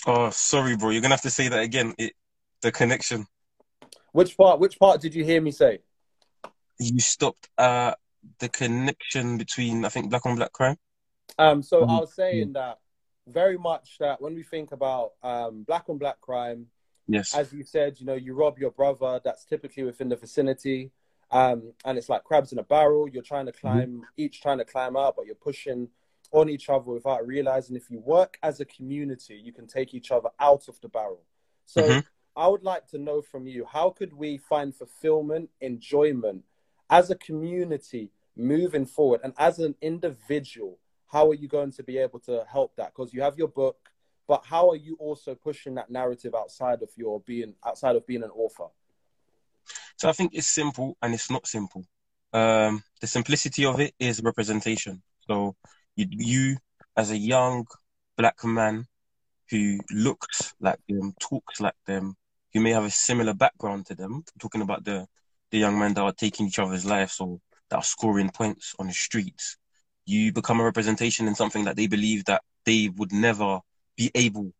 Oh, 0.06 0.30
sorry, 0.30 0.76
bro. 0.76 0.90
You're 0.90 1.00
gonna 1.02 1.14
have 1.14 1.23
to 1.23 1.30
say 1.30 1.49
that 1.49 1.61
again. 1.62 1.94
It, 1.99 2.12
the 2.61 2.73
connection. 2.73 3.26
Which 4.12 4.37
part? 4.37 4.61
Which 4.61 4.78
part 4.78 5.00
did 5.00 5.14
you 5.14 5.25
hear 5.25 5.40
me 5.40 5.50
say? 5.50 5.80
You 6.78 7.00
stopped 7.00 7.49
uh 7.56 7.94
the 8.38 8.49
connection 8.49 9.38
between 9.38 9.84
I 9.84 9.88
think 9.88 10.11
black 10.11 10.26
on 10.26 10.37
black 10.37 10.52
crime. 10.52 10.76
Um, 11.38 11.62
so 11.62 11.82
Mhm. 11.82 11.90
I 11.90 12.00
was 12.00 12.14
saying 12.14 12.52
that 12.52 12.78
very 13.26 13.58
much 13.58 13.99
that 13.99 14.20
when 14.20 14.34
we 14.34 14.42
think 14.42 14.73
about 14.73 15.12
um, 15.23 15.62
black 15.64 15.88
on 15.88 15.99
black 15.99 16.20
crime, 16.20 16.66
Yes. 17.06 17.34
as 17.34 17.52
you 17.52 17.64
said, 17.64 17.99
you 18.00 18.06
know, 18.06 18.14
you 18.14 18.34
rob 18.34 18.58
your 18.58 18.70
brother, 18.70 19.20
that's 19.25 19.44
typically 19.44 19.82
within 19.82 20.08
the 20.08 20.16
vicinity. 20.16 20.90
Um, 21.30 21.73
and 21.84 21.99
it's 21.99 22.08
like 22.08 22.23
crabs 22.25 22.52
in 22.52 22.58
a 22.58 22.62
barrel. 22.62 23.08
You're 23.08 23.23
trying 23.23 23.46
to 23.46 23.52
climb, 23.52 24.02
each 24.16 24.40
trying 24.42 24.58
to 24.58 24.64
climb 24.64 24.96
out, 24.96 25.16
but 25.16 25.26
you're 25.26 25.34
pushing 25.34 25.88
on 26.33 26.49
each 26.49 26.69
other 26.69 26.90
without 26.93 27.26
realizing 27.26 27.76
if 27.76 27.90
you 27.90 28.00
work 28.00 28.38
as 28.43 28.61
a 28.61 28.64
community, 28.64 29.40
you 29.43 29.52
can 29.52 29.66
take 29.66 29.95
each 29.95 30.11
other 30.11 30.31
out 30.40 30.69
of 30.69 30.81
the 30.81 30.88
barrel. 30.88 31.23
So 31.64 31.88
Mhm. 31.88 32.04
I 32.37 32.49
would 32.49 32.62
like 32.62 32.87
to 32.88 32.99
know 32.99 33.23
from 33.23 33.47
you, 33.47 33.64
how 33.64 33.90
could 33.90 34.12
we 34.12 34.38
find 34.38 34.75
fulfillment, 34.75 35.50
enjoyment 35.61 36.45
as 36.90 37.11
a 37.11 37.14
community 37.14 38.11
moving 38.37 38.87
forward? 38.87 39.21
And 39.23 39.33
as 39.38 39.59
an 39.61 39.76
individual, 39.81 40.78
how 41.07 41.31
are 41.31 41.35
you 41.35 41.47
going 41.47 41.71
to 41.73 41.83
be 41.83 41.99
able 41.99 42.19
to 42.21 42.45
help 42.50 42.75
that? 42.76 42.93
Because 42.95 43.14
you 43.14 43.23
have 43.23 43.38
your 43.38 43.49
book, 43.49 43.76
but 44.26 44.45
how 44.45 44.71
are 44.71 44.76
you 44.76 44.97
also 44.99 45.35
pushing 45.35 45.75
that 45.76 45.90
narrative 45.90 46.35
outside 46.35 46.83
of 46.83 46.90
your 46.97 47.21
being 47.21 47.54
outside 47.64 47.95
of 47.95 48.07
being 48.07 48.25
an 48.25 48.31
author? 48.31 48.66
So 49.97 50.09
I 50.09 50.12
think 50.12 50.35
it's 50.35 50.49
simple 50.49 50.97
and 51.00 51.14
it's 51.14 51.31
not 51.31 51.47
simple. 51.47 51.85
Um, 52.33 52.83
the 53.00 53.07
simplicity 53.07 53.64
of 53.64 53.78
it 53.78 53.95
is 53.99 54.21
representation. 54.23 55.02
So 55.28 55.54
you, 55.96 56.06
you 56.10 56.56
as 56.96 57.10
a 57.10 57.16
young 57.16 57.66
black 58.16 58.44
man 58.44 58.86
who 59.50 59.78
looks 59.92 60.54
like 60.60 60.78
them, 60.88 61.14
talks 61.20 61.60
like 61.60 61.74
them, 61.86 62.16
who 62.52 62.60
may 62.60 62.70
have 62.70 62.84
a 62.84 62.90
similar 62.90 63.34
background 63.34 63.86
to 63.86 63.94
them, 63.94 64.24
talking 64.38 64.62
about 64.62 64.84
the, 64.84 65.06
the 65.50 65.58
young 65.58 65.78
men 65.78 65.94
that 65.94 66.02
are 66.02 66.12
taking 66.12 66.46
each 66.46 66.58
other's 66.58 66.84
lives 66.84 67.20
or 67.20 67.38
that 67.70 67.76
are 67.76 67.82
scoring 67.82 68.30
points 68.30 68.74
on 68.78 68.86
the 68.86 68.92
streets, 68.92 69.56
you 70.06 70.32
become 70.32 70.60
a 70.60 70.64
representation 70.64 71.26
in 71.28 71.34
something 71.34 71.64
that 71.64 71.76
they 71.76 71.86
believe 71.86 72.24
that 72.26 72.42
they 72.64 72.90
would 72.96 73.12
never 73.12 73.60
be 73.96 74.10
able 74.14 74.52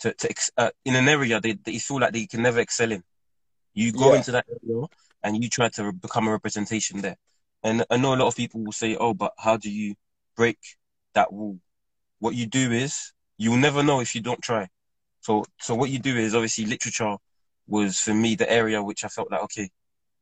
to, 0.00 0.12
to 0.14 0.30
ex- 0.30 0.50
uh, 0.56 0.70
in 0.84 0.96
an 0.96 1.08
area 1.08 1.40
they, 1.40 1.52
they 1.64 1.78
feel 1.78 2.00
like 2.00 2.12
they 2.12 2.26
can 2.26 2.42
never 2.42 2.60
excel 2.60 2.92
in. 2.92 3.02
You 3.74 3.92
go 3.92 4.10
Yeah. 4.10 4.16
into 4.16 4.32
that 4.32 4.46
area 4.48 4.86
and 5.22 5.42
you 5.42 5.48
try 5.48 5.68
to 5.70 5.92
become 5.92 6.28
a 6.28 6.32
representation 6.32 7.00
there. 7.00 7.16
And 7.62 7.84
I 7.90 7.96
know 7.96 8.14
a 8.14 8.16
lot 8.16 8.26
of 8.28 8.36
people 8.36 8.60
will 8.64 8.72
say, 8.72 8.96
oh, 8.96 9.14
but 9.14 9.32
how 9.38 9.56
do 9.56 9.70
you 9.70 9.94
break 10.36 10.58
that 11.14 11.32
wall? 11.32 11.58
What 12.18 12.34
you 12.34 12.46
do 12.46 12.70
is 12.72 13.12
you'll 13.36 13.56
never 13.56 13.82
know 13.82 14.00
if 14.00 14.14
you 14.14 14.20
don't 14.20 14.40
try. 14.40 14.68
So, 15.20 15.44
so 15.60 15.74
what 15.74 15.90
you 15.90 15.98
do 15.98 16.16
is 16.16 16.34
obviously 16.34 16.66
literature 16.66 17.16
was 17.66 17.98
for 18.00 18.14
me 18.14 18.34
the 18.34 18.50
area 18.50 18.82
which 18.82 19.04
I 19.04 19.08
felt 19.08 19.30
like, 19.30 19.42
okay, 19.44 19.70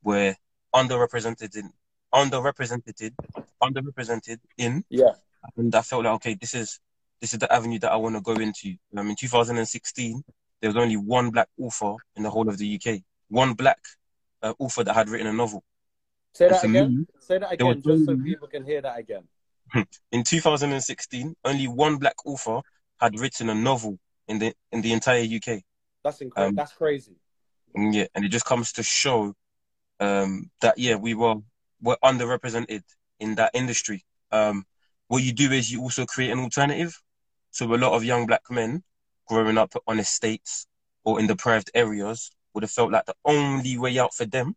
we're 0.02 0.37
underrepresented 0.75 1.57
in, 1.57 1.71
underrepresented, 2.12 3.12
underrepresented 3.62 4.38
in, 4.59 4.85
Yeah. 4.88 5.12
and 5.57 5.75
I 5.75 5.83
felt 5.83 6.05
like, 6.05 6.14
okay, 6.14 6.35
this 6.35 6.55
is, 6.55 6.81
this 7.21 7.33
is 7.33 7.38
the 7.38 7.52
avenue 7.52 7.79
that 7.81 7.93
I 7.93 7.97
want 7.97 8.14
to 8.17 8.21
go 8.21 8.33
into. 8.35 8.76
Um, 8.97 9.09
in 9.09 9.17
2016, 9.17 10.23
there 10.61 10.69
was 10.69 10.76
only 10.76 10.97
one 10.97 11.31
black 11.31 11.49
author 11.59 11.95
in 12.17 12.23
the 12.23 12.31
whole 12.31 12.49
of 12.49 12.59
the 12.59 12.81
UK, 12.81 13.00
one 13.29 13.55
black 13.55 13.79
uh, 14.43 14.55
author 14.59 14.85
that 14.85 14.95
had 14.95 15.09
written 15.09 15.26
a 15.26 15.33
novel. 15.33 15.64
Say 16.33 16.49
that 16.49 16.64
again. 16.64 16.99
me, 16.99 17.07
Say 17.19 17.38
that 17.38 17.52
again, 17.52 17.83
just 17.83 18.07
so 18.07 18.17
people 18.17 18.49
can 18.49 18.64
hear 18.64 18.81
that 18.83 18.99
again. 18.99 19.25
in 20.12 20.25
2016, 20.25 21.37
only 21.45 21.69
one 21.69 21.97
black 21.97 22.15
author 22.25 22.61
had 23.00 23.19
written 23.19 23.50
a 23.50 23.55
novel 23.55 23.99
in 24.29 24.39
the 24.39 24.55
in 24.73 24.81
the 24.83 24.93
entire 24.93 25.23
UK. 25.23 25.62
That's 26.05 26.21
incredible. 26.21 26.50
Um, 26.50 26.55
That's 26.55 26.73
crazy. 26.73 27.17
Yeah, 27.75 28.07
and 28.15 28.25
it 28.25 28.29
just 28.31 28.47
comes 28.47 28.73
to 28.73 28.83
show 28.83 29.35
um, 30.00 30.50
that 30.61 30.79
yeah, 30.79 30.97
we 30.97 31.15
were 31.15 31.37
were 31.81 31.99
underrepresented 32.03 32.83
in 33.19 33.35
that 33.37 33.50
industry. 33.55 34.05
Um, 34.33 34.65
what 35.09 35.23
you 35.23 35.33
do 35.33 35.50
is 35.50 35.71
you 35.71 35.81
also 35.83 36.07
create 36.07 36.31
an 36.31 36.41
alternative. 36.41 37.00
So 37.50 37.73
a 37.73 37.77
lot 37.77 37.95
of 37.95 38.05
young 38.05 38.27
black 38.27 38.43
men 38.50 38.83
growing 39.27 39.59
up 39.59 39.75
on 39.87 39.99
estates 39.99 40.67
or 41.05 41.19
in 41.19 41.27
deprived 41.27 41.71
areas 41.75 42.31
would 42.55 42.62
have 42.62 42.71
felt 42.71 42.93
like 42.93 43.07
the 43.07 43.15
only 43.25 43.79
way 43.79 43.99
out 43.99 44.15
for 44.15 44.25
them, 44.25 44.55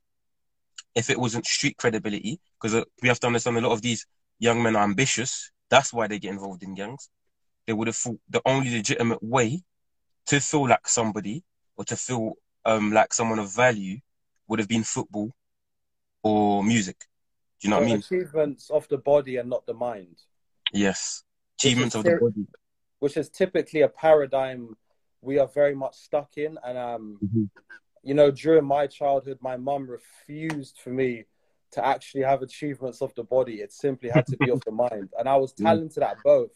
if 0.96 1.10
it 1.10 1.20
wasn't 1.20 1.46
street 1.46 1.78
credibility, 1.78 2.40
because 2.60 2.76
uh, 2.76 2.84
we 3.02 3.08
have 3.08 3.20
to 3.20 3.28
understand 3.28 3.58
a 3.58 3.62
lot 3.62 3.72
of 3.72 3.82
these 3.82 4.06
young 4.44 4.62
men 4.62 4.76
are 4.76 4.84
ambitious. 4.84 5.52
That's 5.70 5.94
why 5.94 6.08
they 6.08 6.20
get 6.20 6.32
involved 6.32 6.64
in 6.64 6.76
gangs. 6.76 7.10
They 7.66 7.74
would 7.74 7.88
have 7.88 7.96
thought 7.96 8.20
the 8.30 8.42
only 8.46 8.70
legitimate 8.76 9.24
way 9.24 9.64
to 10.28 10.40
feel 10.40 10.68
like 10.68 10.88
somebody 10.88 11.44
or 11.78 11.86
to 11.86 11.96
feel 11.96 12.34
um, 12.66 12.92
like 12.92 13.14
someone 13.14 13.40
of 13.40 13.56
value 13.56 13.98
would 14.48 14.60
have 14.60 14.68
been 14.68 14.84
football 14.84 15.32
or 16.24 16.64
music. 16.64 16.98
Do 17.60 17.68
you 17.68 17.70
know 17.70 17.78
what 17.78 17.84
I 17.84 17.88
mean? 17.88 17.98
achievements 18.00 18.70
of 18.70 18.88
the 18.90 18.98
body 18.98 19.38
and 19.38 19.50
not 19.50 19.66
the 19.66 19.74
mind, 19.74 20.18
Yes. 20.74 21.24
Achievements 21.60 21.96
of 21.96 22.04
the 22.04 22.18
body. 22.20 22.46
which 23.00 23.16
is 23.16 23.30
typically 23.30 23.82
a 23.82 23.88
paradigm 23.88 24.76
we 25.22 25.40
are 25.40 25.48
very 25.48 25.76
much 25.76 25.96
stuck 25.96 26.38
in. 26.38 26.58
And 26.66 26.78
um, 26.78 27.20
Mhm. 27.24 27.50
you 28.04 28.14
know, 28.14 28.30
during 28.32 28.66
my 28.66 28.88
childhood, 28.88 29.38
my 29.42 29.56
mum 29.56 29.90
refused 29.90 30.76
for 30.84 30.90
me 30.90 31.26
to 31.74 31.86
actually 31.86 32.24
have 32.24 32.42
achievements 32.42 33.02
of 33.02 33.14
the 33.16 33.24
body. 33.24 33.56
It 33.62 33.72
simply 33.74 34.10
had 34.10 34.26
to 34.28 34.38
be 34.38 34.50
of 34.50 34.64
the 34.64 34.72
mind. 34.86 35.10
And 35.18 35.28
I 35.28 35.36
was 35.36 35.54
Mm. 35.54 35.64
talented 35.64 36.04
at 36.04 36.22
both, 36.24 36.52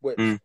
which 0.00 0.18
Mm. 0.18 0.40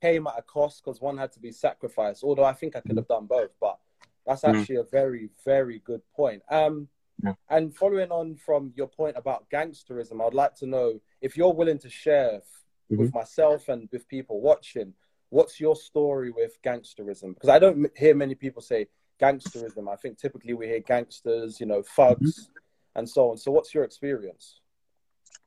came 0.00 0.26
at 0.26 0.38
a 0.38 0.42
cost 0.42 0.82
because 0.84 1.00
one 1.00 1.16
had 1.18 1.32
to 1.32 1.40
be 1.40 1.52
sacrificed. 1.52 2.22
Although 2.24 2.44
I 2.44 2.52
think 2.52 2.76
I 2.76 2.80
could 2.80 2.96
have 2.96 3.08
done 3.08 3.26
both, 3.26 3.50
but 3.60 3.78
that's 4.26 4.42
Mm. 4.42 4.60
actually 4.60 4.76
a 4.76 4.84
very, 4.84 5.30
very 5.44 5.78
good 5.80 6.02
point. 6.12 6.42
Um, 6.48 6.88
Yeah. 7.22 7.34
and 7.48 7.74
following 7.74 8.10
on 8.10 8.36
from 8.36 8.72
your 8.76 8.88
point 8.88 9.16
about 9.16 9.48
gangsterism, 9.48 10.24
I'd 10.24 10.34
like 10.34 10.54
to 10.56 10.66
know 10.66 11.00
if 11.20 11.36
you're 11.36 11.52
willing 11.52 11.78
to 11.78 11.88
share 11.90 12.42
with 12.90 13.08
Mm-hmm. 13.08 13.16
myself 13.18 13.68
and 13.68 13.88
with 13.90 14.06
people 14.08 14.40
watching, 14.40 14.92
what's 15.30 15.58
your 15.58 15.76
story 15.76 16.30
with 16.30 16.60
gangsterism? 16.62 17.32
Because 17.34 17.48
I 17.48 17.58
don't 17.58 17.90
hear 17.96 18.14
many 18.14 18.34
people 18.34 18.60
say 18.60 18.88
gangsterism. 19.18 19.88
I 19.90 19.96
think 19.96 20.18
typically 20.18 20.52
we 20.52 20.66
hear 20.66 20.80
gangsters, 20.80 21.58
you 21.60 21.66
know, 21.66 21.82
thugs, 21.82 22.20
Mm-hmm. 22.20 22.58
And 22.94 23.08
so 23.08 23.30
on. 23.30 23.38
So, 23.38 23.50
what's 23.50 23.74
your 23.74 23.84
experience? 23.84 24.60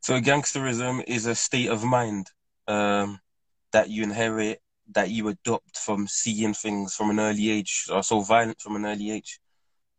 So 0.01 0.19
gangsterism 0.21 1.03
is 1.07 1.25
a 1.25 1.33
state 1.33 1.69
of 1.69 1.83
mind 1.83 2.27
um, 2.67 3.19
that 3.71 3.89
you 3.89 4.03
inherit, 4.03 4.61
that 4.93 5.09
you 5.09 5.29
adopt 5.29 5.79
from 5.79 6.07
seeing 6.07 6.53
things 6.53 6.93
from 6.93 7.09
an 7.09 7.19
early 7.19 7.49
age. 7.49 7.85
Uh, 7.89 8.03
so 8.03 8.21
violent 8.21 8.61
from 8.61 8.75
an 8.75 8.85
early 8.85 9.09
age. 9.09 9.39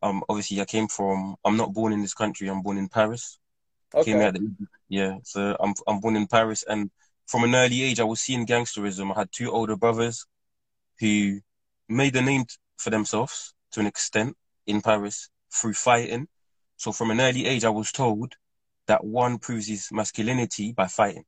Um, 0.02 0.22
obviously, 0.28 0.60
I 0.60 0.64
came 0.64 0.86
from. 0.86 1.34
I'm 1.44 1.56
not 1.56 1.72
born 1.74 1.92
in 1.92 2.02
this 2.02 2.14
country. 2.14 2.46
I'm 2.48 2.62
born 2.62 2.78
in 2.78 2.88
Paris. 2.88 3.38
Came 4.02 4.18
Okay, 4.18 4.26
out 4.26 4.34
the, 4.34 4.52
yeah. 4.88 5.18
So 5.24 5.56
I'm 5.58 5.74
I'm 5.88 5.98
born 5.98 6.14
in 6.14 6.28
Paris, 6.28 6.62
and 6.68 6.90
from 7.26 7.42
an 7.42 7.56
early 7.56 7.82
age, 7.82 7.98
I 7.98 8.04
was 8.04 8.20
seeing 8.20 8.46
gangsterism. 8.46 9.12
I 9.12 9.18
had 9.18 9.32
two 9.32 9.50
older 9.50 9.76
brothers 9.76 10.24
who 11.00 11.40
made 11.88 12.14
a 12.14 12.22
name 12.22 12.44
for 12.76 12.90
themselves 12.90 13.54
to 13.72 13.80
an 13.80 13.86
extent 13.86 14.36
in 14.66 14.82
Paris 14.82 15.30
through 15.52 15.74
fighting. 15.74 16.28
So 16.76 16.92
from 16.92 17.10
an 17.10 17.20
early 17.20 17.46
age, 17.46 17.64
I 17.64 17.70
was 17.70 17.92
told 17.92 18.34
that 18.86 19.04
one 19.04 19.38
proves 19.38 19.66
his 19.68 19.88
masculinity 19.92 20.72
by 20.72 20.86
fighting. 20.86 21.24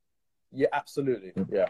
yeah, 0.52 0.68
absolutely, 0.72 1.32
yeah, 1.50 1.68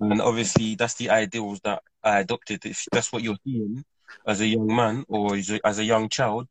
And 0.00 0.20
obviously, 0.20 0.74
that's 0.74 0.94
the 0.94 1.10
ideals 1.10 1.60
that 1.64 1.82
I 2.02 2.20
adopted. 2.20 2.64
If 2.64 2.86
that's 2.92 3.12
what 3.12 3.22
you're 3.22 3.36
seeing 3.44 3.84
as 4.26 4.40
a 4.40 4.46
young 4.46 4.74
man 4.74 5.04
or 5.08 5.36
as 5.36 5.50
a, 5.50 5.60
as 5.66 5.78
a 5.78 5.84
young 5.84 6.08
child, 6.08 6.48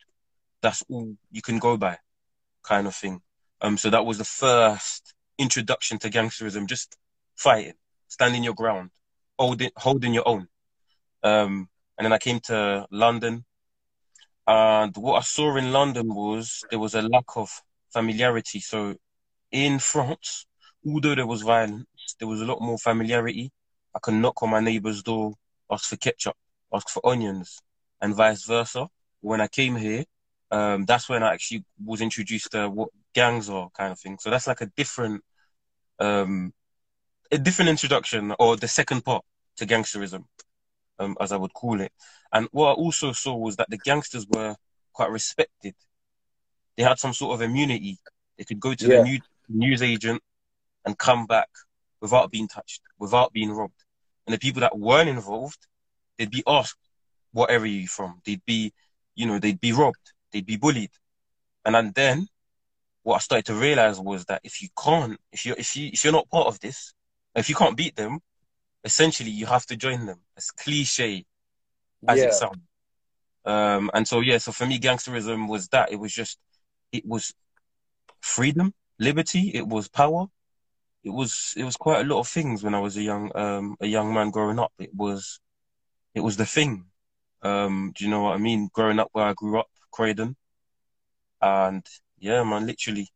that's 0.62 0.84
all 0.90 1.16
you 1.32 1.42
can 1.42 1.60
go 1.60 1.78
by, 1.78 1.98
kind 2.64 2.88
of 2.88 2.96
thing. 2.96 3.22
Um, 3.62 3.78
so 3.78 3.90
that 3.90 4.06
was 4.06 4.18
the 4.18 4.24
first 4.26 5.14
introduction 5.38 6.00
to 6.00 6.10
gangsterism, 6.10 6.68
just 6.68 6.98
fighting, 7.36 7.74
standing 8.08 8.44
your 8.44 8.54
ground, 8.54 8.92
holding 9.38 9.72
holding 9.78 10.14
your 10.14 10.28
own. 10.28 10.48
Um, 11.24 11.70
and 11.98 12.06
then 12.06 12.14
I 12.14 12.18
came 12.18 12.40
to 12.42 12.88
London, 12.92 13.46
and 14.50 14.98
what 14.98 15.18
I 15.18 15.22
saw 15.22 15.56
in 15.58 15.72
London 15.72 16.08
was 16.08 16.64
there 16.72 16.80
was 16.80 16.96
a 16.96 17.04
lack 17.04 17.26
of 17.36 17.52
familiarity. 17.94 18.60
So 18.60 18.96
in 19.52 19.78
France, 19.78 20.48
although 20.84 21.14
there 21.14 21.28
was 21.28 21.44
violence, 21.44 21.86
there 22.18 22.28
was 22.28 22.42
a 22.42 22.46
lot 22.46 22.60
more 22.60 22.80
familiarity. 22.80 23.52
I 23.96 24.00
could 24.00 24.16
knock 24.16 24.42
on 24.42 24.50
my 24.50 24.60
neighbour's 24.60 25.04
door, 25.04 25.36
ask 25.70 25.88
for 25.88 25.98
ketchup, 25.98 26.36
ask 26.74 26.90
for 26.90 27.08
onions, 27.08 27.62
and 28.02 28.16
vice 28.16 28.44
versa. 28.46 28.88
When 29.22 29.40
I 29.40 29.48
came 29.48 29.76
here, 29.76 30.06
um, 30.50 30.86
that's 30.86 31.08
when 31.08 31.22
I 31.22 31.34
actually 31.34 31.64
was 31.86 32.02
introduced 32.02 32.52
to 32.54 32.70
what 32.70 32.90
gangs 33.14 33.52
are, 33.52 33.70
kind 33.78 33.92
of 33.92 34.00
thing. 34.00 34.18
So 34.20 34.32
that's 34.32 34.48
like 34.48 34.62
a 34.62 34.72
different, 34.76 35.24
um, 36.00 36.54
a 37.32 37.38
different 37.38 37.70
introduction, 37.70 38.34
or 38.40 38.56
the 38.56 38.68
second 38.68 39.06
part 39.06 39.24
to 39.58 39.68
gangsterism, 39.68 40.24
um, 41.00 41.16
as 41.20 41.32
I 41.32 41.38
would 41.38 41.54
call 41.54 41.82
it. 41.82 41.92
And 42.32 42.48
what 42.52 42.70
I 42.70 42.74
also 42.74 43.12
saw 43.14 43.36
was 43.36 43.56
that 43.56 43.70
the 43.70 43.78
gangsters 43.78 44.28
were 44.28 44.56
quite 44.94 45.10
respected. 45.12 45.76
They 46.78 46.84
had 46.84 47.00
some 47.00 47.14
sort 47.14 47.34
of 47.34 47.42
immunity. 47.42 47.98
They 48.38 48.44
could 48.44 48.60
go 48.60 48.74
to 48.74 48.88
Yeah. 48.88 48.98
the 48.98 49.04
new, 49.04 49.20
news 49.48 49.82
agent 49.82 50.22
and 50.86 50.98
come 50.98 51.26
back 51.26 51.50
without 52.02 52.32
being 52.32 52.48
touched, 52.48 52.82
without 52.98 53.34
being 53.34 53.52
robbed. 53.52 53.84
And 54.26 54.34
the 54.34 54.40
people 54.40 54.62
that 54.62 54.78
weren't 54.78 55.10
involved, 55.10 55.68
they'd 56.18 56.30
be 56.30 56.44
asked, 56.46 56.78
"What 57.32 57.50
area 57.50 57.74
are 57.74 57.82
you 57.82 57.88
from?" 57.88 58.22
They'd 58.26 58.46
be, 58.46 58.74
you 59.16 59.26
know, 59.26 59.40
they'd 59.40 59.60
be 59.60 59.72
robbed, 59.72 60.14
they'd 60.32 60.46
be 60.46 60.58
bullied, 60.58 60.92
and, 61.66 61.76
and 61.76 61.94
then 61.94 62.28
what 63.04 63.16
I 63.16 63.20
started 63.20 63.46
to 63.46 63.56
realize 63.56 64.00
was 64.00 64.26
that 64.26 64.42
if 64.44 64.62
you 64.62 64.70
can't, 64.82 65.20
if 65.32 65.46
you 65.46 65.56
if 65.58 65.76
you 65.76 65.90
if 65.92 66.04
you're 66.04 66.14
not 66.14 66.30
part 66.30 66.48
of 66.48 66.60
this, 66.60 66.94
if 67.36 67.50
you 67.50 67.56
can't 67.56 67.76
beat 67.76 67.96
them, 67.96 68.20
essentially 68.84 69.32
you 69.32 69.46
have 69.46 69.66
to 69.68 69.76
join 69.78 70.06
them. 70.06 70.20
As 70.38 70.52
cliche 70.52 71.26
as 72.08 72.20
Yeah. 72.20 72.30
it 72.30 72.34
sounds. 72.34 72.58
Um, 73.46 73.90
and 73.94 74.08
so 74.08 74.20
yeah, 74.22 74.38
so 74.38 74.52
for 74.52 74.66
me, 74.66 74.80
gangsterism 74.80 75.48
was 75.48 75.68
that. 75.70 75.92
It 75.92 75.98
was 76.00 76.14
just, 76.14 76.38
it 76.92 77.06
was 77.06 77.34
freedom, 78.22 78.74
liberty. 79.00 79.52
It 79.54 79.68
was 79.68 79.88
power. 79.88 80.28
It 81.04 81.12
was 81.12 81.54
it 81.58 81.64
was 81.64 81.78
quite 81.78 82.02
a 82.02 82.10
lot 82.10 82.20
of 82.20 82.28
things 82.28 82.64
when 82.64 82.76
I 82.76 82.80
was 82.80 82.98
a 82.98 83.02
young 83.02 83.32
um 83.36 83.78
a 83.80 83.88
young 83.88 84.14
man 84.14 84.32
growing 84.32 84.60
up. 84.60 84.74
It 84.80 84.94
was 84.94 85.40
it 86.16 86.22
was 86.22 86.38
the 86.38 86.46
thing. 86.46 86.86
Um, 87.42 87.94
do 87.96 88.04
you 88.06 88.12
know 88.12 88.24
what 88.24 88.36
I 88.36 88.38
mean? 88.38 88.70
Growing 88.74 89.00
up 89.00 89.10
where 89.14 89.26
I 89.26 89.34
grew 89.34 89.60
up, 89.60 89.70
Croydon, 89.92 90.36
and 91.42 91.86
yeah, 92.20 92.44
man, 92.44 92.66
literally, 92.68 93.08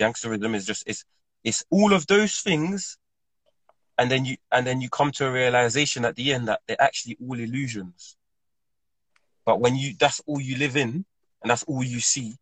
gangsterism 0.00 0.54
is 0.54 0.66
just 0.66 0.84
it's 0.86 1.04
it's 1.44 1.64
all 1.70 1.92
of 1.92 2.06
those 2.06 2.40
things, 2.40 2.98
and 3.98 4.10
then 4.10 4.24
you 4.24 4.36
and 4.52 4.66
then 4.66 4.80
you 4.80 4.88
come 4.88 5.10
to 5.12 5.26
a 5.26 5.32
realization 5.32 6.04
at 6.04 6.16
the 6.16 6.32
end 6.32 6.48
that 6.48 6.60
they're 6.66 6.80
actually 6.80 7.16
all 7.20 7.38
illusions. 7.38 8.16
But 9.44 9.60
when 9.60 9.76
you 9.76 9.94
that's 9.98 10.20
all 10.26 10.40
you 10.40 10.56
live 10.56 10.76
in, 10.76 11.04
and 11.42 11.50
that's 11.50 11.64
all 11.64 11.82
you 11.82 12.00
see, 12.00 12.36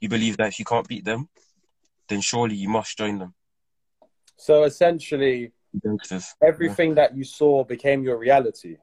you 0.00 0.08
believe 0.08 0.36
that 0.38 0.48
if 0.48 0.58
you 0.58 0.64
can't 0.64 0.88
beat 0.88 1.04
them, 1.04 1.28
then 2.08 2.20
surely 2.20 2.56
you 2.56 2.68
must 2.68 2.96
join 2.96 3.18
them. 3.18 3.34
So 4.36 4.64
essentially, 4.64 5.52
everything 6.42 6.94
that 6.94 7.14
you 7.16 7.24
saw 7.24 7.64
became 7.64 8.02
your 8.02 8.16
reality. 8.16 8.78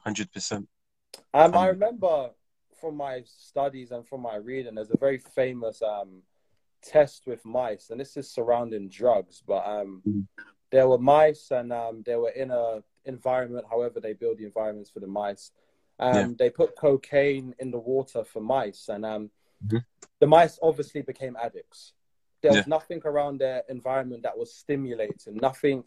hundred 0.00 0.30
percent. 0.32 0.68
Um, 1.34 1.54
I 1.54 1.68
Um, 1.68 1.74
remember 1.74 2.30
from 2.80 2.96
my 2.96 3.22
studies 3.24 3.92
and 3.92 4.06
from 4.06 4.20
my 4.22 4.36
reading, 4.36 4.74
there's 4.74 4.90
a 4.90 4.96
very 4.96 5.18
famous 5.18 5.80
um, 5.82 6.22
test 6.82 7.26
with 7.26 7.44
mice, 7.44 7.90
and 7.90 8.00
this 8.00 8.16
is 8.16 8.30
surrounding 8.30 8.88
drugs. 8.88 9.42
But 9.46 9.64
um, 9.66 10.02
Mhm. 10.06 10.26
There 10.72 10.88
were 10.88 10.98
mice, 10.98 11.50
and 11.52 11.72
um, 11.72 12.02
they 12.04 12.16
were 12.16 12.30
in 12.30 12.50
a 12.50 12.82
environment. 13.04 13.66
However, 13.70 14.00
they 14.00 14.14
build 14.14 14.38
the 14.38 14.44
environments 14.44 14.90
for 14.90 15.00
the 15.00 15.06
mice. 15.06 15.52
Um, 16.00 16.14
Yeah. 16.30 16.34
They 16.38 16.50
put 16.50 16.74
cocaine 16.76 17.54
in 17.58 17.70
the 17.70 17.78
water 17.78 18.24
for 18.24 18.40
mice, 18.40 18.88
and 18.88 19.04
um, 19.04 19.30
Mhm. 19.64 19.84
the 20.18 20.26
mice 20.26 20.58
obviously 20.62 21.02
became 21.02 21.36
addicts. 21.36 21.92
There 22.40 22.52
was 22.52 22.66
Yeah. 22.66 22.76
nothing 22.76 23.02
around 23.04 23.38
their 23.38 23.62
environment 23.68 24.22
that 24.24 24.36
was 24.36 24.52
stimulating. 24.52 25.36
Nothing 25.36 25.86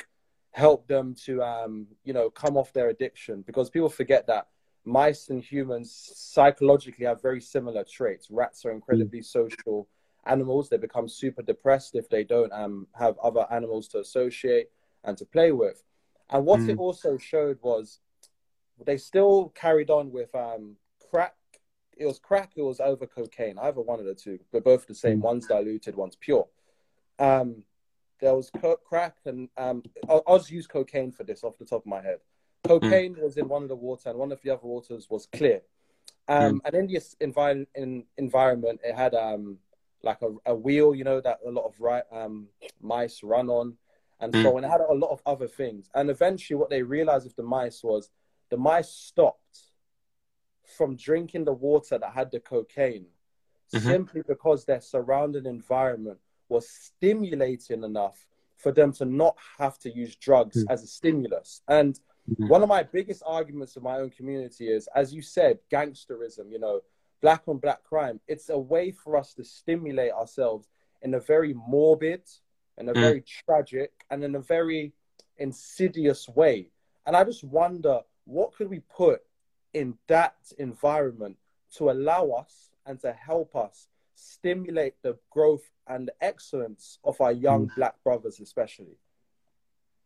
helped 0.51 0.87
them 0.87 1.13
to, 1.25 1.43
um, 1.43 1.87
you 2.03 2.13
know, 2.13 2.29
come 2.29 2.55
off 2.55 2.71
their 2.71 2.89
addiction. 2.89 3.41
Because 3.41 3.69
people 3.69 3.89
forget 3.89 4.25
that 4.27 4.47
mice 4.85 5.29
and 5.29 5.43
humans 5.43 5.91
psychologically 6.15 7.05
have 7.05 7.21
very 7.21 7.41
similar 7.41 7.83
traits. 7.83 8.29
Rats 8.29 8.65
are 8.65 8.71
incredibly 8.71 9.21
social 9.21 9.89
animals. 10.25 10.69
They 10.69 10.77
become 10.77 11.09
super 11.09 11.41
depressed 11.41 11.95
if 11.95 12.07
they 12.07 12.23
don't 12.23 12.53
um, 12.53 12.87
have 12.93 13.17
other 13.19 13.45
animals 13.51 13.87
to 13.89 13.99
associate 13.99 14.69
and 15.05 15.17
to 15.17 15.25
play 15.25 15.51
with. 15.51 15.83
And 16.29 16.45
what 16.45 16.59
it 16.61 16.75
Mm. 16.75 16.79
also 16.79 17.17
showed 17.17 17.61
was 17.61 17.99
they 18.83 18.97
still 18.97 19.49
carried 19.49 19.89
on 19.89 20.11
with 20.11 20.33
um, 20.35 20.77
crack. 21.09 21.35
It 21.95 22.05
was 22.05 22.19
crack. 22.19 22.51
It 22.55 22.61
was 22.63 22.79
over 22.79 23.05
cocaine. 23.07 23.57
Either 23.59 23.81
one 23.81 23.99
of 23.99 24.05
the 24.05 24.15
two, 24.15 24.39
but 24.51 24.63
both 24.63 24.85
the 24.87 24.95
same. 24.95 25.21
One's 25.21 25.47
diluted, 25.47 25.95
one's 25.95 26.17
pure. 26.17 26.47
Um, 27.19 27.63
there 28.19 28.35
was 28.35 28.49
co- 28.49 28.77
crack, 28.77 29.17
and 29.25 29.49
um, 29.57 29.83
I'll, 30.09 30.23
I'll 30.27 30.37
just 30.39 30.51
use 30.51 30.67
cocaine 30.67 31.11
for 31.11 31.23
this 31.23 31.43
off 31.43 31.57
the 31.57 31.65
top 31.65 31.81
of 31.81 31.85
my 31.85 32.01
head. 32.01 32.19
Cocaine 32.63 33.15
was 33.21 33.37
in 33.37 33.47
one 33.47 33.63
of 33.63 33.69
the 33.69 33.75
water, 33.75 34.09
and 34.09 34.17
one 34.19 34.31
of 34.31 34.41
the 34.41 34.49
other 34.49 34.65
waters 34.67 35.09
was 35.09 35.27
clear. 35.27 35.61
Um, 36.27 36.61
And 36.65 36.75
in 36.75 36.87
this 36.87 37.15
envi- 37.21 37.67
in 37.75 38.05
environment, 38.17 38.81
it 38.83 38.95
had 38.95 39.13
um, 39.13 39.59
like 40.01 40.21
a, 40.21 40.35
a 40.47 40.55
wheel, 40.55 40.95
you 40.95 41.03
know, 41.03 41.21
that 41.21 41.39
a 41.45 41.51
lot 41.51 41.65
of 41.65 41.79
ri- 41.79 42.01
um, 42.11 42.47
mice 42.81 43.21
run 43.23 43.49
on, 43.49 43.77
and 44.25 44.35
so 44.43 44.57
on. 44.57 44.63
It 44.63 44.69
had 44.69 44.81
a 44.81 44.93
lot 44.93 45.11
of 45.11 45.21
other 45.25 45.47
things. 45.47 45.89
And 45.93 46.09
eventually, 46.09 46.57
what 46.57 46.69
they 46.69 46.83
realized 46.83 47.25
with 47.25 47.35
the 47.35 47.43
mice 47.43 47.83
was 47.83 48.09
the 48.49 48.57
mice 48.57 48.89
stopped 48.89 49.59
from 50.77 50.95
drinking 50.95 51.45
the 51.45 51.53
water 51.53 51.97
that 51.97 52.11
had 52.11 52.31
the 52.31 52.39
cocaine 52.39 53.05
Mhm. 53.73 53.81
simply 53.81 54.21
because 54.27 54.65
their 54.65 54.81
surrounding 54.81 55.45
environment 55.45 56.19
was 56.49 56.69
stimulating 56.69 57.83
enough 57.83 58.27
for 58.57 58.71
them 58.71 58.91
to 58.93 59.05
not 59.05 59.35
have 59.57 59.77
to 59.79 59.89
use 59.89 60.15
drugs 60.15 60.65
as 60.69 60.83
a 60.83 60.87
stimulus. 60.87 61.61
And 61.67 61.99
Mhm. 62.29 62.49
one 62.49 62.63
of 62.63 62.69
my 62.69 62.83
biggest 62.83 63.21
arguments 63.25 63.75
in 63.75 63.83
my 63.83 63.99
own 63.99 64.09
community 64.09 64.69
is, 64.69 64.87
as 64.95 65.13
you 65.13 65.21
said, 65.21 65.59
gangsterism, 65.69 66.51
you 66.51 66.59
know, 66.59 66.81
black 67.21 67.47
on 67.47 67.57
black 67.57 67.83
crime. 67.83 68.19
It's 68.27 68.49
a 68.49 68.57
way 68.57 68.91
for 68.91 69.17
us 69.17 69.33
to 69.35 69.43
stimulate 69.43 70.11
ourselves 70.11 70.69
in 71.01 71.13
a 71.13 71.19
very 71.19 71.53
morbid, 71.53 72.23
in 72.77 72.89
a 72.89 72.93
Mm. 72.93 73.01
very 73.01 73.21
tragic, 73.21 73.91
and 74.09 74.23
in 74.23 74.35
a 74.35 74.39
very 74.39 74.93
insidious 75.37 76.27
way. 76.29 76.69
And 77.05 77.15
I 77.15 77.23
just 77.23 77.43
wonder 77.43 78.01
what 78.25 78.53
could 78.55 78.69
we 78.69 78.79
put 78.79 79.21
in 79.73 79.97
that 80.07 80.35
environment 80.57 81.37
to 81.71 81.91
allow 81.91 82.29
us 82.29 82.71
and 82.85 82.99
to 83.01 83.11
help 83.11 83.55
us 83.55 83.87
stimulate 84.15 84.95
the 85.01 85.17
growth 85.29 85.69
and 85.87 86.09
excellence 86.21 86.99
of 87.03 87.19
our 87.21 87.31
young 87.31 87.69
black 87.75 88.01
brothers, 88.03 88.39
especially. 88.39 88.97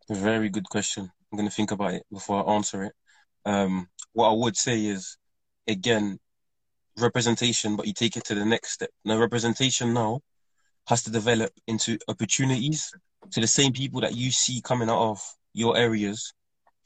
Very 0.10 0.50
good 0.50 0.68
question. 0.68 1.12
I'm 1.32 1.38
going 1.38 1.48
to 1.48 1.56
think 1.56 1.72
about 1.72 1.94
it 1.94 2.06
before 2.12 2.44
I 2.44 2.54
answer 2.54 2.84
it. 2.86 2.94
Um, 3.46 3.88
what 4.14 4.30
I 4.30 4.34
would 4.34 4.58
say 4.58 4.86
is, 4.86 5.18
again, 5.68 6.20
representation, 6.98 7.76
but 7.76 7.88
you 7.88 7.94
take 7.94 8.18
it 8.18 8.26
to 8.26 8.36
the 8.36 8.46
next 8.46 8.72
step. 8.72 8.90
Now, 9.06 9.18
representation 9.20 9.94
now 9.94 10.22
has 10.90 11.04
to 11.04 11.12
develop 11.12 11.52
into 11.68 12.00
opportunities 12.08 12.92
to 13.30 13.40
the 13.40 13.46
same 13.46 13.72
people 13.72 14.02
that 14.02 14.16
you 14.16 14.32
see 14.32 14.60
coming 14.60 14.90
out 14.90 15.12
of 15.12 15.22
your 15.54 15.78
areas 15.78 16.34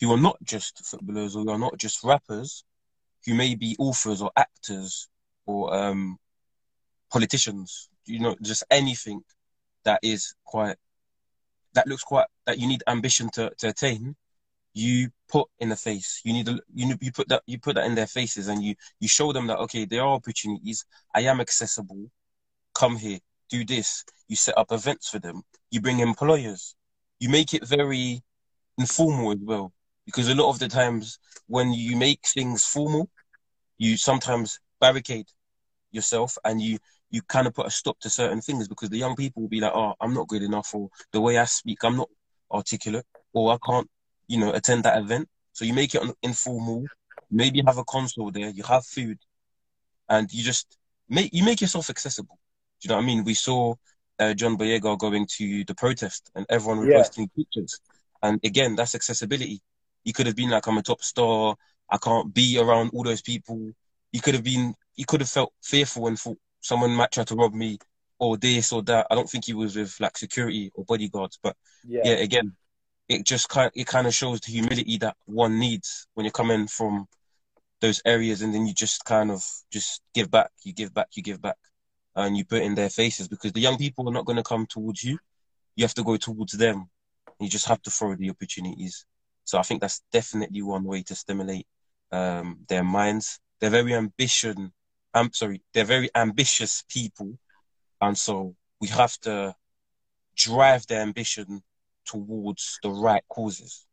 who 0.02 0.12
are 0.12 0.20
not 0.20 0.38
just 0.44 0.86
footballers 0.86 1.38
or 1.38 1.44
who 1.44 1.50
are 1.52 1.58
not 1.58 1.78
just 1.78 2.04
rappers, 2.04 2.66
who 3.26 3.34
may 3.34 3.56
be 3.56 3.78
authors 3.80 4.22
or 4.22 4.30
actors 4.36 5.08
or 5.46 5.74
um, 5.74 6.18
politicians, 7.10 7.89
you 8.06 8.20
know, 8.20 8.36
just 8.42 8.66
anything 8.70 9.22
that 9.86 10.02
is 10.04 10.36
quite 10.44 10.76
that 11.74 11.88
looks 11.88 12.04
quite 12.04 12.28
that 12.46 12.60
you 12.60 12.68
need 12.68 12.84
ambition 12.88 13.30
to, 13.30 13.52
to 13.58 13.70
attain 13.70 14.16
you 14.74 15.10
put 15.30 15.48
in 15.60 15.70
the 15.70 15.78
face. 15.78 16.20
You 16.26 16.34
need 16.34 16.48
to 16.48 16.60
you 16.74 16.94
you 17.00 17.12
put 17.13 17.30
that 17.30 17.44
you 17.46 17.58
put 17.58 17.76
that 17.76 17.86
in 17.86 17.96
their 17.96 18.08
faces 18.08 18.50
and 18.50 18.62
you 18.62 18.76
you 19.00 19.08
show 19.08 19.32
them 19.32 19.48
that 19.48 19.60
okay 19.60 19.86
there 19.86 20.02
are 20.02 20.13
opportunities. 20.13 20.84
I 21.16 21.22
am 21.22 21.39
accessible. 21.39 22.12
Come 22.74 22.98
here 22.98 23.20
do 23.56 23.66
this 23.66 24.04
you 24.28 24.36
set 24.36 24.58
up 24.58 24.72
events 24.72 25.06
for 25.10 25.20
them 25.20 25.38
you 25.72 25.80
bring 25.86 26.00
employers 26.00 26.76
you 27.20 27.30
make 27.30 27.54
it 27.54 27.68
very 27.78 28.22
informal 28.78 29.32
as 29.32 29.42
well 29.42 29.72
because 30.06 30.28
a 30.28 30.36
lot 30.36 30.50
of 30.50 30.60
the 30.60 30.68
times 30.68 31.20
when 31.48 31.72
you 31.72 31.96
make 31.96 32.22
things 32.36 32.66
formal 32.66 33.10
you 33.78 33.96
sometimes 33.98 34.60
barricade 34.80 35.28
yourself 35.92 36.38
and 36.46 36.62
you 36.62 36.78
you 37.13 37.22
kind 37.22 37.46
of 37.46 37.54
put 37.54 37.68
a 37.68 37.70
stop 37.70 38.00
to 38.00 38.10
certain 38.10 38.42
things 38.42 38.68
because 38.68 38.89
the 38.89 38.98
young 38.98 39.16
people 39.16 39.44
will 39.44 39.50
be 39.50 39.62
like, 39.62 39.72
oh, 39.76 39.94
I'm 40.02 40.16
not 40.16 40.28
good 40.28 40.42
enough, 40.42 40.74
or 40.74 40.89
the 41.12 41.22
way 41.22 41.38
I 41.38 41.46
speak, 41.46 41.84
I'm 41.84 41.96
not 41.96 42.10
articulate, 42.52 43.06
or 43.34 43.54
I 43.54 43.58
can't, 43.63 43.88
you 44.28 44.39
know, 44.39 44.52
attend 44.52 44.84
that 44.84 44.98
event. 44.98 45.30
So 45.54 45.63
you 45.63 45.74
make 45.74 45.94
it 45.94 46.02
informal. 46.24 46.84
Maybe 47.30 47.62
have 47.68 47.78
a 47.78 47.84
console 47.84 48.32
there, 48.32 48.50
you 48.50 48.63
have 48.63 48.84
food, 48.84 49.20
and 50.10 50.32
you 50.34 50.44
just 50.44 50.78
make 51.08 51.32
you 51.34 51.44
make 51.44 51.62
yourself 51.62 51.92
accessible. 51.92 52.39
You 52.84 52.89
know 52.89 52.96
what 52.96 53.04
I 53.04 53.08
mean? 53.08 53.24
We 53.24 53.34
saw 53.34 53.76
uh, 54.19 54.34
John 54.34 54.58
Boyega 54.58 54.98
going 54.98 55.28
to 55.38 55.63
the 55.65 55.76
protest, 55.76 56.32
and 56.36 56.46
everyone 56.50 56.80
was 56.80 56.89
Yeah. 56.89 56.93
posting 56.93 57.30
pictures. 57.36 57.80
And 58.22 58.39
again, 58.43 58.76
that's 58.76 58.96
accessibility. 58.96 59.62
You 60.04 60.13
could 60.13 60.28
have 60.28 60.36
been 60.36 60.50
like, 60.50 60.67
I'm 60.67 60.78
a 60.78 60.84
top 60.84 61.02
star. 61.04 61.56
I 61.89 61.98
can't 61.98 62.34
be 62.34 62.60
around 62.60 62.91
all 62.93 63.04
those 63.04 63.22
people. 63.22 63.74
You 64.12 64.22
could 64.22 64.34
have 64.36 64.43
been, 64.43 64.76
you 64.96 65.06
could 65.06 65.22
have 65.22 65.30
felt 65.30 65.54
fearful 65.63 66.08
and 66.08 66.17
thought 66.19 66.38
someone 66.62 66.91
might 66.91 67.12
try 67.12 67.24
to 67.26 67.36
rob 67.36 67.54
me 67.54 67.78
or 68.19 68.38
this 68.38 68.72
or 68.72 68.82
that. 68.84 69.08
I 69.12 69.15
don't 69.15 69.30
think 69.30 69.46
he 69.46 69.54
was 69.54 69.76
with 69.76 69.96
like 70.00 70.17
security 70.17 70.72
or 70.76 70.86
bodyguards, 70.86 71.39
but 71.41 71.56
Yeah. 71.84 72.02
yeah, 72.04 72.13
again, 72.13 72.54
it 73.10 73.26
just 73.26 73.50
kind 73.50 73.72
it 73.76 73.88
kind 73.88 74.08
of 74.08 74.13
shows 74.13 74.39
the 74.41 74.52
humility 74.52 74.98
that 75.00 75.17
one 75.26 75.60
needs 75.60 76.08
when 76.13 76.26
you're 76.26 76.32
coming 76.32 76.67
from 76.67 77.08
those 77.82 78.02
areas, 78.06 78.41
and 78.41 78.54
then 78.54 78.65
you 78.67 78.74
just 78.74 79.04
kind 79.06 79.32
of 79.32 79.43
just 79.72 80.02
give 80.13 80.32
back, 80.32 80.52
you 80.63 80.74
give 80.74 80.93
back, 80.93 81.08
you 81.15 81.24
give 81.24 81.41
back, 81.41 81.58
and 82.15 82.38
you 82.38 82.45
put 82.45 82.62
in 82.62 82.76
their 82.76 82.89
faces 82.89 83.28
because 83.28 83.52
the 83.54 83.62
young 83.62 83.78
people 83.78 84.08
are 84.08 84.13
not 84.13 84.26
going 84.26 84.38
to 84.38 84.43
come 84.43 84.65
towards 84.65 85.04
you. 85.04 85.17
You 85.76 85.84
have 85.84 85.93
to 85.95 86.04
go 86.04 86.17
towards 86.17 86.54
them. 86.54 86.89
You 87.39 87.49
just 87.49 87.67
have 87.67 87.82
to 87.84 87.89
throw 87.89 88.15
the 88.15 88.30
opportunities. 88.30 89.06
So 89.45 89.58
I 89.58 89.63
think 89.63 89.82
that's 89.82 90.02
definitely 90.12 90.62
one 90.62 90.84
way 90.84 91.04
to 91.04 91.15
stimulate 91.15 91.67
um, 92.12 92.60
their 92.67 92.84
minds. 92.84 93.39
They're 93.60 93.69
very 93.69 93.93
ambition. 93.93 94.71
I'm 95.13 95.34
sorry, 95.34 95.62
they're 95.73 95.86
very 95.86 96.10
ambitious 96.15 96.84
people, 96.89 97.38
and 98.02 98.17
so 98.17 98.56
we 98.82 98.88
have 98.88 99.17
to 99.21 99.56
drive 100.36 100.88
their 100.88 101.02
ambition 101.02 101.62
towards 102.06 102.80
the 102.82 102.89
right 102.89 103.23
causes. 103.30 103.86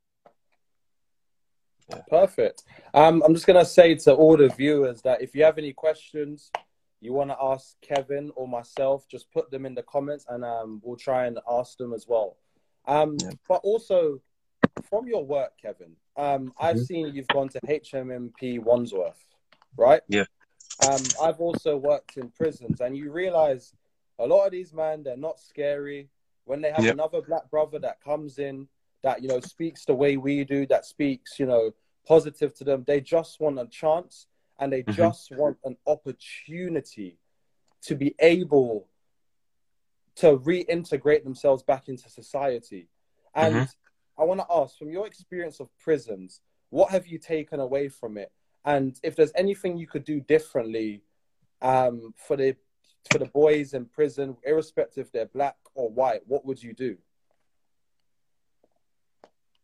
Yeah. 1.90 2.02
Perfect. 2.09 2.62
Um, 2.94 3.22
I'm 3.24 3.35
just 3.35 3.46
gonna 3.46 3.64
say 3.64 3.96
to 3.96 4.14
all 4.14 4.37
the 4.37 4.48
viewers 4.48 5.02
that 5.02 5.20
if 5.20 5.35
you 5.35 5.44
have 5.44 5.59
any 5.59 5.72
questions, 5.72 6.50
you 7.00 7.12
want 7.12 7.30
to 7.30 7.36
ask 7.40 7.76
Kevin 7.80 8.30
or 8.36 8.46
myself, 8.46 9.08
just 9.08 9.30
put 9.32 9.50
them 9.50 9.64
in 9.64 9.74
the 9.74 9.82
comments, 9.82 10.26
and 10.28 10.44
um, 10.44 10.80
we'll 10.84 10.96
try 10.96 11.26
and 11.26 11.38
ask 11.50 11.78
them 11.78 11.92
as 11.92 12.06
well. 12.06 12.36
Um, 12.86 13.16
yeah. 13.20 13.30
But 13.48 13.60
also, 13.64 14.20
from 14.88 15.06
your 15.06 15.24
work, 15.24 15.52
Kevin, 15.60 15.96
um, 16.16 16.24
mm-hmm. 16.24 16.48
I've 16.58 16.80
seen 16.80 17.14
you've 17.14 17.28
gone 17.28 17.48
to 17.50 17.60
HMP 17.60 18.58
Wandsworth, 18.58 19.24
right? 19.76 20.02
Yeah. 20.08 20.24
Um, 20.88 21.00
I've 21.22 21.40
also 21.40 21.76
worked 21.76 22.16
in 22.16 22.30
prisons, 22.30 22.80
and 22.80 22.96
you 22.96 23.12
realize 23.12 23.72
a 24.18 24.26
lot 24.26 24.44
of 24.44 24.52
these 24.52 24.72
men, 24.72 25.02
they're 25.02 25.16
not 25.16 25.40
scary. 25.40 26.08
When 26.44 26.60
they 26.60 26.70
have 26.70 26.84
yep. 26.84 26.94
another 26.94 27.22
black 27.22 27.50
brother 27.50 27.78
that 27.78 28.02
comes 28.02 28.38
in, 28.38 28.68
that 29.02 29.22
you 29.22 29.28
know 29.28 29.40
speaks 29.40 29.84
the 29.84 29.94
way 29.94 30.18
we 30.18 30.44
do, 30.44 30.66
that 30.66 30.84
speaks, 30.84 31.38
you 31.38 31.46
know, 31.46 31.72
positive 32.06 32.54
to 32.56 32.64
them, 32.64 32.84
they 32.86 33.00
just 33.00 33.40
want 33.40 33.58
a 33.58 33.66
chance 33.66 34.26
and 34.61 34.73
they 34.73 34.83
mm-hmm. 34.83 34.92
just 34.92 35.33
want 35.33 35.57
an 35.64 35.77
opportunity 35.87 37.18
to 37.83 37.96
be 37.96 38.14
able 38.20 38.87
to 40.16 40.37
reintegrate 40.38 41.25
themselves 41.25 41.62
back 41.62 41.88
into 41.88 42.09
society. 42.11 42.88
And 43.35 43.55
mm-hmm. 43.55 44.23
I 44.23 44.25
want 44.25 44.40
to 44.40 44.46
ask 44.51 44.77
from 44.77 44.90
your 44.90 45.07
experience 45.07 45.61
of 45.61 45.68
prisons, 45.79 46.42
what 46.68 46.90
have 46.90 47.07
you 47.07 47.18
taken 47.18 47.59
away 47.59 47.88
from 47.88 48.18
it? 48.18 48.31
And 48.64 48.99
if 49.03 49.16
there's 49.16 49.33
anything 49.35 49.79
you 49.79 49.87
could 49.87 50.05
do 50.05 50.20
differently 50.20 51.03
um, 51.62 52.14
for 52.16 52.37
the 52.37 52.55
for 53.11 53.18
the 53.18 53.27
boys 53.27 53.73
in 53.73 53.87
prison, 53.87 54.37
irrespective 54.44 55.07
if 55.07 55.12
they're 55.12 55.25
black 55.25 55.57
or 55.75 55.88
white, 55.88 56.20
what 56.27 56.44
would 56.44 56.62
you 56.62 56.75
do? 56.75 56.99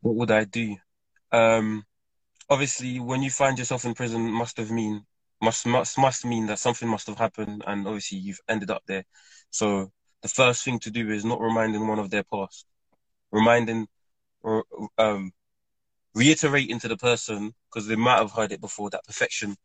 What 0.00 0.14
would 0.14 0.30
I 0.30 0.44
do? 0.44 0.76
Um, 1.32 1.84
obviously, 2.48 3.00
when 3.00 3.22
you 3.22 3.30
find 3.30 3.58
yourself 3.58 3.84
in 3.84 3.94
prison, 3.94 4.30
must 4.30 4.56
have 4.58 4.70
mean 4.70 5.04
must 5.42 5.66
must 5.66 5.98
must 5.98 6.24
mean 6.24 6.46
that 6.46 6.58
something 6.58 6.88
must 6.88 7.06
have 7.08 7.18
happened, 7.18 7.62
and 7.66 7.86
obviously 7.86 8.18
you've 8.18 8.40
ended 8.48 8.70
up 8.70 8.82
there. 8.86 9.04
So 9.50 9.92
the 10.22 10.28
first 10.28 10.64
thing 10.64 10.78
to 10.80 10.90
do 10.90 11.10
is 11.10 11.24
not 11.24 11.40
reminding 11.40 11.86
one 11.86 11.98
of 11.98 12.10
their 12.10 12.24
past, 12.24 12.66
reminding 13.32 13.86
or 14.42 14.64
um, 14.98 15.32
reiterating 16.14 16.78
to 16.80 16.88
the 16.88 16.96
person 16.96 17.52
because 17.70 17.86
they 17.86 17.96
might 17.96 18.18
have 18.18 18.32
heard 18.32 18.52
it 18.52 18.60
before 18.60 18.90
that 18.90 19.04
perfection 19.04 19.56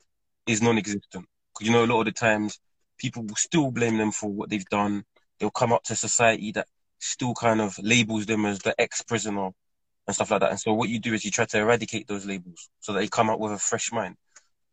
is 0.48 0.62
non-existent. 0.62 1.26
Because 1.54 1.67
you 1.67 1.72
know, 1.72 1.86
a 1.86 1.88
lot 1.88 2.00
of 2.02 2.06
the 2.06 2.12
times 2.12 2.60
people 2.98 3.24
will 3.24 3.36
still 3.36 3.72
blame 3.72 3.98
them 3.98 4.12
for 4.12 4.30
what 4.32 4.50
they've 4.50 4.65
done. 4.65 5.04
They'll 5.39 5.52
come 5.52 5.74
up 5.74 5.84
to 5.84 5.96
society 5.96 6.52
that 6.54 6.67
still 7.00 7.34
kind 7.34 7.62
of 7.62 7.78
labels 7.80 8.26
them 8.26 8.46
as 8.46 8.60
the 8.60 8.80
ex-prisoner 8.80 9.52
and 10.12 10.15
stuff 10.15 10.32
like 10.32 10.41
that. 10.41 10.52
And 10.52 10.60
so 10.60 10.74
what 10.74 10.89
you 10.89 11.00
do 11.00 11.13
is 11.13 11.26
you 11.26 11.32
try 11.32 11.45
to 11.45 11.60
eradicate 11.60 12.08
those 12.08 12.26
labels 12.26 12.69
so 12.80 12.93
that 12.93 13.00
they 13.00 13.08
come 13.08 13.30
out 13.30 13.39
with 13.39 13.54
a 13.54 13.58
fresh 13.58 13.91
mind. 13.91 14.15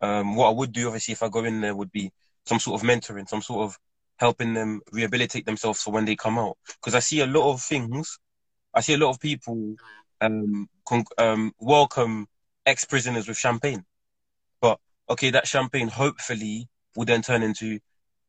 Um, 0.00 0.36
what 0.36 0.48
I 0.48 0.52
would 0.52 0.72
do, 0.72 0.86
obviously, 0.86 1.12
if 1.12 1.22
I 1.22 1.28
go 1.28 1.44
in 1.44 1.60
there, 1.60 1.74
would 1.74 1.92
be 1.92 2.12
some 2.46 2.58
sort 2.58 2.80
of 2.80 2.88
mentoring, 2.88 3.28
some 3.28 3.42
sort 3.42 3.64
of 3.64 3.78
helping 4.16 4.54
them 4.54 4.80
rehabilitate 4.92 5.46
themselves 5.46 5.82
for 5.82 5.92
when 5.92 6.04
they 6.04 6.16
come 6.16 6.38
out. 6.38 6.56
Because 6.80 6.94
I 6.94 7.00
see 7.00 7.20
a 7.20 7.26
lot 7.26 7.52
of 7.52 7.60
things 7.60 8.18
I 8.74 8.80
see 8.80 8.94
a 8.94 8.98
lot 8.98 9.10
of 9.10 9.20
people 9.20 9.74
um, 10.20 10.68
con- 10.86 11.04
um, 11.16 11.52
welcome 11.58 12.26
ex-prisoners 12.66 13.26
with 13.26 13.36
champagne, 13.36 13.84
but 14.60 14.78
okay, 15.08 15.30
that 15.30 15.46
champagne 15.46 15.88
hopefully 15.88 16.68
will 16.94 17.04
then 17.04 17.22
turn 17.22 17.42
into 17.42 17.78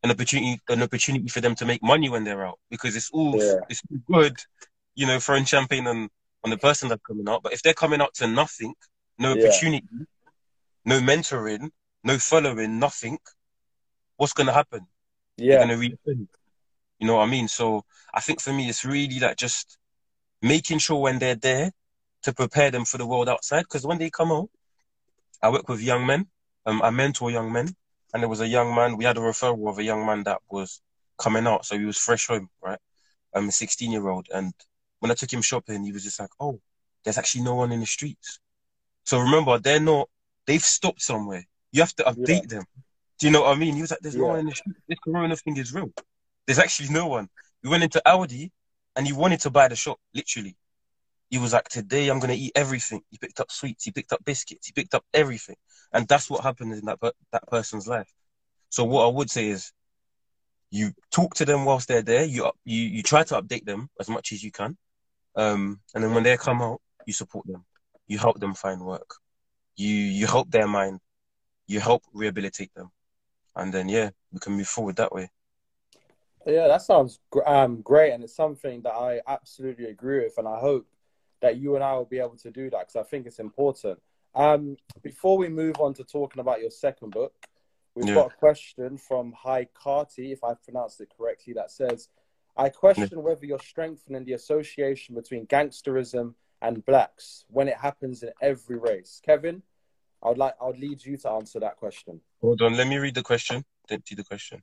an 0.03 0.11
opportunity, 0.11 0.59
an 0.69 0.81
opportunity 0.81 1.27
for 1.27 1.41
them 1.41 1.55
to 1.55 1.65
make 1.65 1.83
money 1.83 2.09
when 2.09 2.23
they're 2.23 2.45
out 2.45 2.57
because 2.69 2.95
it's 2.95 3.11
all 3.11 3.35
yeah. 3.37 3.59
it's 3.69 3.81
good, 4.09 4.37
you 4.95 5.05
know, 5.05 5.19
throwing 5.19 5.45
champagne 5.45 5.87
on 5.87 6.09
on 6.43 6.49
the 6.49 6.57
person 6.57 6.89
that's 6.89 7.01
coming 7.01 7.27
out. 7.27 7.43
But 7.43 7.53
if 7.53 7.61
they're 7.61 7.73
coming 7.73 8.01
out 8.01 8.13
to 8.15 8.27
nothing, 8.27 8.73
no 9.17 9.33
yeah. 9.33 9.47
opportunity, 9.47 9.87
no 10.85 10.99
mentoring, 10.99 11.69
no 12.03 12.17
following, 12.17 12.79
nothing, 12.79 13.17
what's 14.17 14.33
gonna 14.33 14.53
happen? 14.53 14.87
Yeah, 15.37 15.59
gonna 15.59 15.77
re- 15.77 15.97
you 16.05 17.07
know 17.07 17.15
what 17.15 17.27
I 17.27 17.31
mean. 17.31 17.47
So 17.47 17.85
I 18.13 18.21
think 18.21 18.41
for 18.41 18.53
me, 18.53 18.69
it's 18.69 18.85
really 18.85 19.19
like 19.19 19.37
just 19.37 19.77
making 20.41 20.79
sure 20.79 21.01
when 21.01 21.19
they're 21.19 21.35
there 21.35 21.71
to 22.23 22.33
prepare 22.33 22.71
them 22.71 22.85
for 22.85 22.97
the 22.97 23.07
world 23.07 23.29
outside. 23.29 23.61
Because 23.61 23.85
when 23.85 23.97
they 23.97 24.09
come 24.09 24.31
out, 24.31 24.49
I 25.41 25.49
work 25.49 25.69
with 25.69 25.81
young 25.81 26.05
men. 26.05 26.27
Um, 26.65 26.81
I 26.81 26.89
mentor 26.89 27.31
young 27.31 27.51
men, 27.51 27.73
and 28.13 28.21
there 28.21 28.29
was 28.29 28.41
a 28.41 28.47
young 28.47 28.75
man. 28.75 28.97
We 28.97 29.05
had 29.05 29.17
a 29.17 29.21
referral 29.21 29.69
of 29.69 29.79
a 29.79 29.83
young 29.83 30.05
man 30.05 30.23
that 30.25 30.39
was 30.51 30.81
coming 31.17 31.47
out, 31.47 31.65
so 31.65 31.77
he 31.77 31.85
was 31.85 31.97
fresh 31.97 32.27
home, 32.27 32.49
right? 32.61 32.79
I'm 33.33 33.43
um, 33.43 33.49
a 33.49 33.51
16 33.51 33.91
year 33.91 34.07
old, 34.07 34.27
and 34.33 34.53
when 34.99 35.11
I 35.11 35.15
took 35.15 35.31
him 35.31 35.41
shopping, 35.41 35.83
he 35.83 35.91
was 35.91 36.03
just 36.03 36.19
like, 36.19 36.31
"Oh, 36.39 36.59
there's 37.03 37.17
actually 37.17 37.43
no 37.43 37.55
one 37.55 37.71
in 37.71 37.79
the 37.79 37.85
streets." 37.85 38.39
So 39.05 39.19
remember, 39.19 39.59
they're 39.59 39.79
not. 39.79 40.09
They've 40.45 40.63
stopped 40.63 41.01
somewhere. 41.01 41.45
You 41.71 41.81
have 41.81 41.95
to 41.95 42.03
update 42.03 42.51
yeah. 42.51 42.57
them. 42.57 42.63
Do 43.19 43.27
you 43.27 43.33
know 43.33 43.41
what 43.41 43.55
I 43.55 43.59
mean? 43.59 43.75
He 43.75 43.81
was 43.81 43.91
like, 43.91 43.99
"There's 44.01 44.15
yeah. 44.15 44.21
no 44.21 44.27
one 44.27 44.39
in 44.39 44.45
the 44.47 44.55
street. 44.55 44.75
This 44.87 44.99
Corona 45.03 45.35
thing 45.35 45.57
is 45.57 45.73
real. 45.73 45.91
There's 46.45 46.59
actually 46.59 46.89
no 46.89 47.07
one." 47.07 47.29
We 47.63 47.69
went 47.69 47.83
into 47.83 48.01
Aldi 48.05 48.51
and 48.95 49.05
he 49.05 49.13
wanted 49.13 49.41
to 49.41 49.49
buy 49.49 49.67
the 49.67 49.75
shop, 49.75 49.99
literally. 50.13 50.55
He 51.29 51.37
was 51.37 51.53
like, 51.53 51.69
Today 51.69 52.09
I'm 52.09 52.19
going 52.19 52.33
to 52.33 52.39
eat 52.39 52.53
everything. 52.55 53.01
He 53.09 53.17
picked 53.17 53.39
up 53.39 53.51
sweets, 53.51 53.83
he 53.83 53.91
picked 53.91 54.13
up 54.13 54.23
biscuits, 54.25 54.67
he 54.67 54.73
picked 54.73 54.95
up 54.95 55.05
everything. 55.13 55.55
And 55.93 56.07
that's 56.07 56.29
what 56.29 56.43
happened 56.43 56.73
in 56.73 56.85
that, 56.85 56.99
that 57.31 57.47
person's 57.47 57.87
life. 57.87 58.11
So, 58.69 58.83
what 58.83 59.05
I 59.05 59.07
would 59.07 59.29
say 59.29 59.49
is, 59.49 59.71
you 60.71 60.91
talk 61.11 61.33
to 61.35 61.45
them 61.45 61.65
whilst 61.65 61.87
they're 61.87 62.03
there, 62.03 62.23
you, 62.23 62.51
you, 62.63 62.81
you 62.81 63.03
try 63.03 63.23
to 63.23 63.41
update 63.41 63.65
them 63.65 63.89
as 63.99 64.07
much 64.07 64.31
as 64.31 64.43
you 64.43 64.51
can. 64.51 64.77
Um, 65.35 65.79
and 65.93 66.03
then 66.03 66.13
when 66.13 66.23
they 66.23 66.35
come 66.37 66.61
out, 66.61 66.81
you 67.05 67.13
support 67.13 67.47
them, 67.47 67.65
you 68.07 68.17
help 68.17 68.39
them 68.39 68.53
find 68.53 68.81
work, 68.81 69.15
you, 69.75 69.93
you 69.93 70.27
help 70.27 70.51
their 70.51 70.67
mind, 70.67 70.99
you 71.67 71.79
help 71.79 72.03
rehabilitate 72.13 72.73
them. 72.75 72.91
And 73.55 73.73
then, 73.73 73.89
yeah, 73.89 74.09
we 74.31 74.39
can 74.39 74.53
move 74.53 74.67
forward 74.67 74.95
that 74.97 75.11
way. 75.11 75.29
Yeah, 76.45 76.67
that 76.67 76.81
sounds 76.81 77.19
um, 77.45 77.81
great, 77.81 78.11
and 78.11 78.23
it's 78.23 78.35
something 78.35 78.81
that 78.83 78.93
I 78.93 79.21
absolutely 79.27 79.85
agree 79.85 80.23
with, 80.23 80.37
and 80.37 80.47
I 80.47 80.57
hope 80.59 80.87
that 81.41 81.57
you 81.57 81.75
and 81.75 81.83
I 81.83 81.93
will 81.93 82.05
be 82.05 82.19
able 82.19 82.37
to 82.37 82.51
do 82.51 82.69
that 82.69 82.79
because 82.79 82.95
I 82.95 83.03
think 83.03 83.27
it's 83.27 83.39
important. 83.39 83.99
Um, 84.35 84.77
before 85.01 85.37
we 85.37 85.49
move 85.49 85.75
on 85.79 85.93
to 85.95 86.03
talking 86.03 86.39
about 86.39 86.61
your 86.61 86.71
second 86.71 87.11
book, 87.11 87.33
we've 87.95 88.07
yeah. 88.07 88.15
got 88.15 88.31
a 88.31 88.35
question 88.35 88.97
from 88.97 89.33
Hi 89.33 89.67
Carty, 89.73 90.31
if 90.31 90.43
I 90.43 90.53
pronounced 90.53 91.01
it 91.01 91.09
correctly, 91.15 91.53
that 91.53 91.71
says, 91.71 92.09
"I 92.59 92.67
question 92.67 93.23
whether 93.23 93.45
you're 93.45 93.67
strengthening 93.73 94.25
the 94.25 94.33
association 94.33 95.15
between 95.15 95.47
gangsterism 95.47 96.33
and 96.61 96.85
blacks 96.85 97.45
when 97.47 97.69
it 97.69 97.77
happens 97.77 98.21
in 98.21 98.31
every 98.41 98.77
race." 98.77 99.21
Kevin, 99.25 99.63
I 100.21 100.27
would 100.27 100.37
like 100.37 100.55
I 100.61 100.65
would 100.67 100.77
lead 100.77 101.05
you 101.05 101.15
to 101.19 101.29
answer 101.29 101.61
that 101.61 101.77
question. 101.77 102.19
Hold 102.41 102.61
on, 102.61 102.75
let 102.75 102.87
me 102.87 102.97
read 102.97 103.15
the 103.15 103.23
question. 103.23 103.63
Didn't 103.87 104.09
the 104.13 104.25
question. 104.25 104.61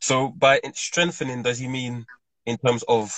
So 0.00 0.28
by 0.28 0.60
strengthening, 0.74 1.42
does 1.42 1.58
he 1.58 1.66
mean 1.66 2.06
in 2.46 2.56
terms 2.58 2.84
of 2.84 3.12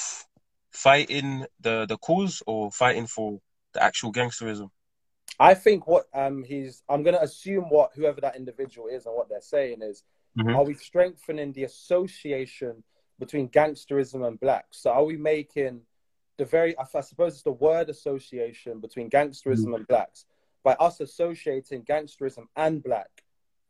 fighting 0.83 1.47
the 1.61 1.87
the 1.87 1.99
cause 1.99 2.43
or 2.47 2.71
fighting 2.71 3.07
for 3.07 3.41
the 3.75 3.83
actual 3.83 4.13
gangsterism? 4.13 4.71
I 5.39 5.55
think 5.55 5.87
what 5.87 6.07
um 6.15 6.43
he's 6.43 6.83
I'm 6.89 7.03
gonna 7.03 7.21
assume 7.21 7.65
what 7.69 7.91
whoever 7.95 8.21
that 8.23 8.37
individual 8.37 8.89
is 8.89 9.07
and 9.07 9.15
what 9.15 9.29
they're 9.29 9.41
saying 9.41 9.83
is 9.83 10.03
mm-hmm. 10.39 10.57
are 10.57 10.65
we 10.65 10.75
strengthening 10.75 11.53
the 11.53 11.65
association 11.65 12.83
between 13.19 13.49
gangsterism 13.49 14.27
and 14.27 14.41
blacks? 14.41 14.79
So 14.83 14.91
are 14.91 15.05
we 15.05 15.17
making 15.17 15.83
the 16.39 16.47
very 16.47 16.77
I, 16.79 16.85
I 16.95 17.01
suppose 17.03 17.35
it's 17.35 17.43
the 17.43 17.53
word 17.53 17.91
association 17.91 18.81
between 18.81 19.11
gangsterism 19.11 19.67
mm-hmm. 19.67 19.75
and 19.75 19.89
blacks. 19.89 20.25
By 20.63 20.73
us 20.73 21.01
associating 21.01 21.85
gangsterism 21.85 22.45
and 22.55 22.83
black, 22.83 23.11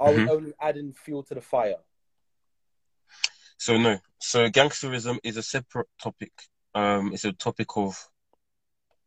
are 0.01 0.11
mm-hmm. 0.11 0.25
we 0.25 0.31
only 0.31 0.53
adding 0.61 0.93
fuel 0.93 1.23
to 1.25 1.35
the 1.35 1.41
fire? 1.41 1.83
So 3.59 3.77
no. 3.77 3.99
So 4.19 4.49
gangsterism 4.49 5.19
is 5.23 5.37
a 5.37 5.43
separate 5.43 5.89
topic. 6.03 6.33
Um, 6.75 7.13
it's 7.13 7.25
a 7.25 7.33
topic 7.33 7.77
of 7.77 8.09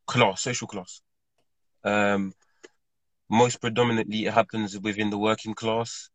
class, 0.05 0.41
social 0.41 0.67
class. 0.67 1.01
Um, 1.83 2.33
most 3.29 3.61
predominantly 3.61 4.25
it 4.25 4.33
happens 4.33 4.77
within 4.79 5.09
the 5.09 5.17
working 5.17 5.53
class. 5.53 6.09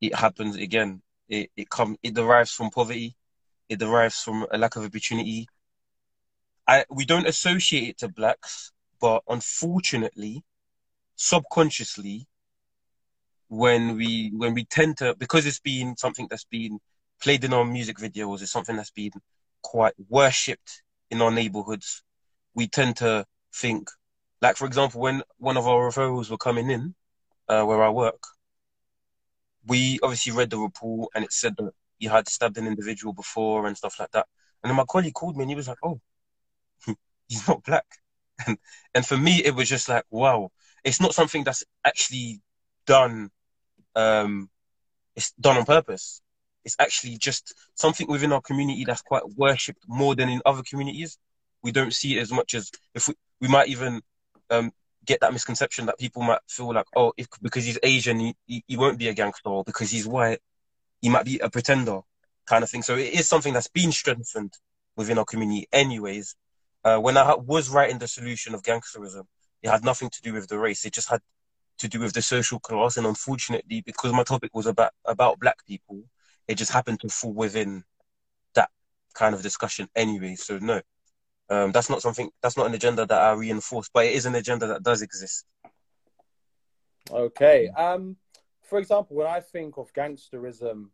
It 0.00 0.14
happens 0.14 0.56
again. 0.56 1.02
It 1.28 1.50
it 1.56 1.70
come 1.70 1.96
it 2.02 2.14
derives 2.14 2.52
from 2.52 2.70
poverty. 2.70 3.16
It 3.68 3.78
derives 3.78 4.16
from 4.16 4.46
a 4.50 4.58
lack 4.58 4.76
of 4.76 4.84
opportunity. 4.84 5.46
I 6.66 6.84
we 6.90 7.04
don't 7.04 7.26
associate 7.26 7.88
it 7.88 7.98
to 7.98 8.08
blacks, 8.08 8.72
but 9.00 9.22
unfortunately, 9.28 10.44
subconsciously, 11.16 12.26
when 13.48 13.96
we 13.96 14.32
when 14.36 14.54
we 14.54 14.64
tend 14.64 14.98
to 14.98 15.14
because 15.16 15.46
it's 15.46 15.60
been 15.60 15.96
something 15.96 16.26
that's 16.30 16.44
been 16.44 16.78
played 17.20 17.44
in 17.44 17.52
our 17.52 17.64
music 17.64 17.98
videos, 17.98 18.42
it's 18.42 18.52
something 18.52 18.76
that's 18.76 18.90
been 18.90 19.12
quite 19.62 19.94
worshipped 20.08 20.82
in 21.10 21.22
our 21.22 21.30
neighborhoods. 21.30 22.02
We 22.54 22.68
tend 22.68 22.96
to 22.98 23.26
think, 23.54 23.88
like 24.42 24.56
for 24.56 24.66
example, 24.66 25.00
when 25.00 25.22
one 25.38 25.56
of 25.56 25.66
our 25.66 25.88
referrals 25.90 26.30
were 26.30 26.38
coming 26.38 26.70
in, 26.70 26.94
uh, 27.48 27.64
where 27.64 27.82
I 27.82 27.90
work, 27.90 28.22
we 29.66 29.98
obviously 30.02 30.32
read 30.32 30.50
the 30.50 30.58
report 30.58 31.10
and 31.14 31.24
it 31.24 31.32
said 31.32 31.54
that 31.58 31.72
he 31.98 32.06
had 32.06 32.28
stabbed 32.28 32.58
an 32.58 32.66
individual 32.66 33.12
before 33.12 33.66
and 33.66 33.76
stuff 33.76 33.98
like 34.00 34.10
that. 34.12 34.26
And 34.62 34.70
then 34.70 34.76
my 34.76 34.84
colleague 34.88 35.14
called 35.14 35.36
me 35.36 35.42
and 35.42 35.50
he 35.50 35.56
was 35.56 35.68
like, 35.68 35.78
"Oh, 35.82 36.00
he's 37.28 37.46
not 37.48 37.64
black," 37.64 37.86
and 38.46 38.58
and 38.94 39.06
for 39.06 39.16
me 39.16 39.42
it 39.44 39.54
was 39.54 39.68
just 39.68 39.88
like, 39.88 40.04
wow, 40.10 40.50
it's 40.84 41.00
not 41.00 41.14
something 41.14 41.44
that's 41.44 41.64
actually 41.84 42.40
done. 42.86 43.30
Um, 43.96 44.50
it's 45.16 45.32
done 45.32 45.58
on 45.58 45.64
purpose. 45.64 46.22
It's 46.64 46.76
actually 46.78 47.16
just 47.16 47.54
something 47.74 48.06
within 48.06 48.32
our 48.32 48.40
community 48.40 48.84
that's 48.84 49.02
quite 49.02 49.22
worshipped 49.36 49.84
more 49.88 50.14
than 50.14 50.28
in 50.28 50.42
other 50.44 50.62
communities. 50.62 51.18
We 51.62 51.72
don't 51.72 51.92
see 51.92 52.16
it 52.16 52.22
as 52.22 52.32
much 52.32 52.54
as 52.54 52.70
if 52.94 53.08
we, 53.08 53.14
we 53.40 53.48
might 53.48 53.68
even 53.68 54.02
um, 54.50 54.72
get 55.04 55.20
that 55.20 55.32
misconception 55.32 55.86
that 55.86 55.98
people 55.98 56.22
might 56.22 56.40
feel 56.48 56.72
like, 56.72 56.86
oh, 56.94 57.12
if 57.16 57.28
because 57.40 57.64
he's 57.64 57.78
Asian, 57.82 58.20
he, 58.20 58.34
he, 58.46 58.64
he 58.66 58.76
won't 58.76 58.98
be 58.98 59.08
a 59.08 59.14
gangster, 59.14 59.48
or 59.48 59.64
because 59.64 59.90
he's 59.90 60.06
white, 60.06 60.40
he 61.00 61.08
might 61.08 61.24
be 61.24 61.38
a 61.38 61.48
pretender, 61.50 62.00
kind 62.46 62.62
of 62.62 62.70
thing. 62.70 62.82
So 62.82 62.96
it 62.96 63.14
is 63.14 63.28
something 63.28 63.54
that's 63.54 63.68
been 63.68 63.92
strengthened 63.92 64.52
within 64.96 65.18
our 65.18 65.24
community, 65.24 65.66
anyways. 65.72 66.36
Uh, 66.84 66.98
when 66.98 67.16
I 67.16 67.34
was 67.34 67.68
writing 67.68 67.98
the 67.98 68.08
solution 68.08 68.54
of 68.54 68.62
gangsterism, 68.62 69.24
it 69.62 69.68
had 69.68 69.84
nothing 69.84 70.10
to 70.10 70.22
do 70.22 70.32
with 70.32 70.48
the 70.48 70.58
race. 70.58 70.84
It 70.84 70.92
just 70.92 71.10
had 71.10 71.20
to 71.78 71.88
do 71.88 72.00
with 72.00 72.12
the 72.12 72.22
social 72.22 72.58
class. 72.58 72.96
And 72.96 73.06
unfortunately, 73.06 73.82
because 73.84 74.12
my 74.12 74.24
topic 74.24 74.54
was 74.54 74.66
about 74.66 74.92
about 75.04 75.38
black 75.38 75.66
people, 75.66 76.04
it 76.50 76.58
just 76.58 76.72
happened 76.72 76.98
to 76.98 77.08
fall 77.08 77.32
within 77.32 77.84
that 78.54 78.70
kind 79.14 79.36
of 79.36 79.42
discussion 79.42 79.88
anyway. 79.94 80.34
So 80.34 80.58
no, 80.58 80.80
um, 81.48 81.70
that's 81.70 81.88
not 81.88 82.02
something. 82.02 82.28
That's 82.42 82.56
not 82.56 82.66
an 82.66 82.74
agenda 82.74 83.06
that 83.06 83.22
I 83.22 83.32
reinforce, 83.34 83.88
but 83.94 84.06
it 84.06 84.14
is 84.14 84.26
an 84.26 84.34
agenda 84.34 84.66
that 84.66 84.82
does 84.82 85.00
exist. 85.00 85.46
Okay. 87.08 87.68
Um, 87.68 88.16
for 88.62 88.80
example, 88.80 89.16
when 89.16 89.28
I 89.28 89.38
think 89.38 89.78
of 89.78 89.92
gangsterism, 89.92 90.88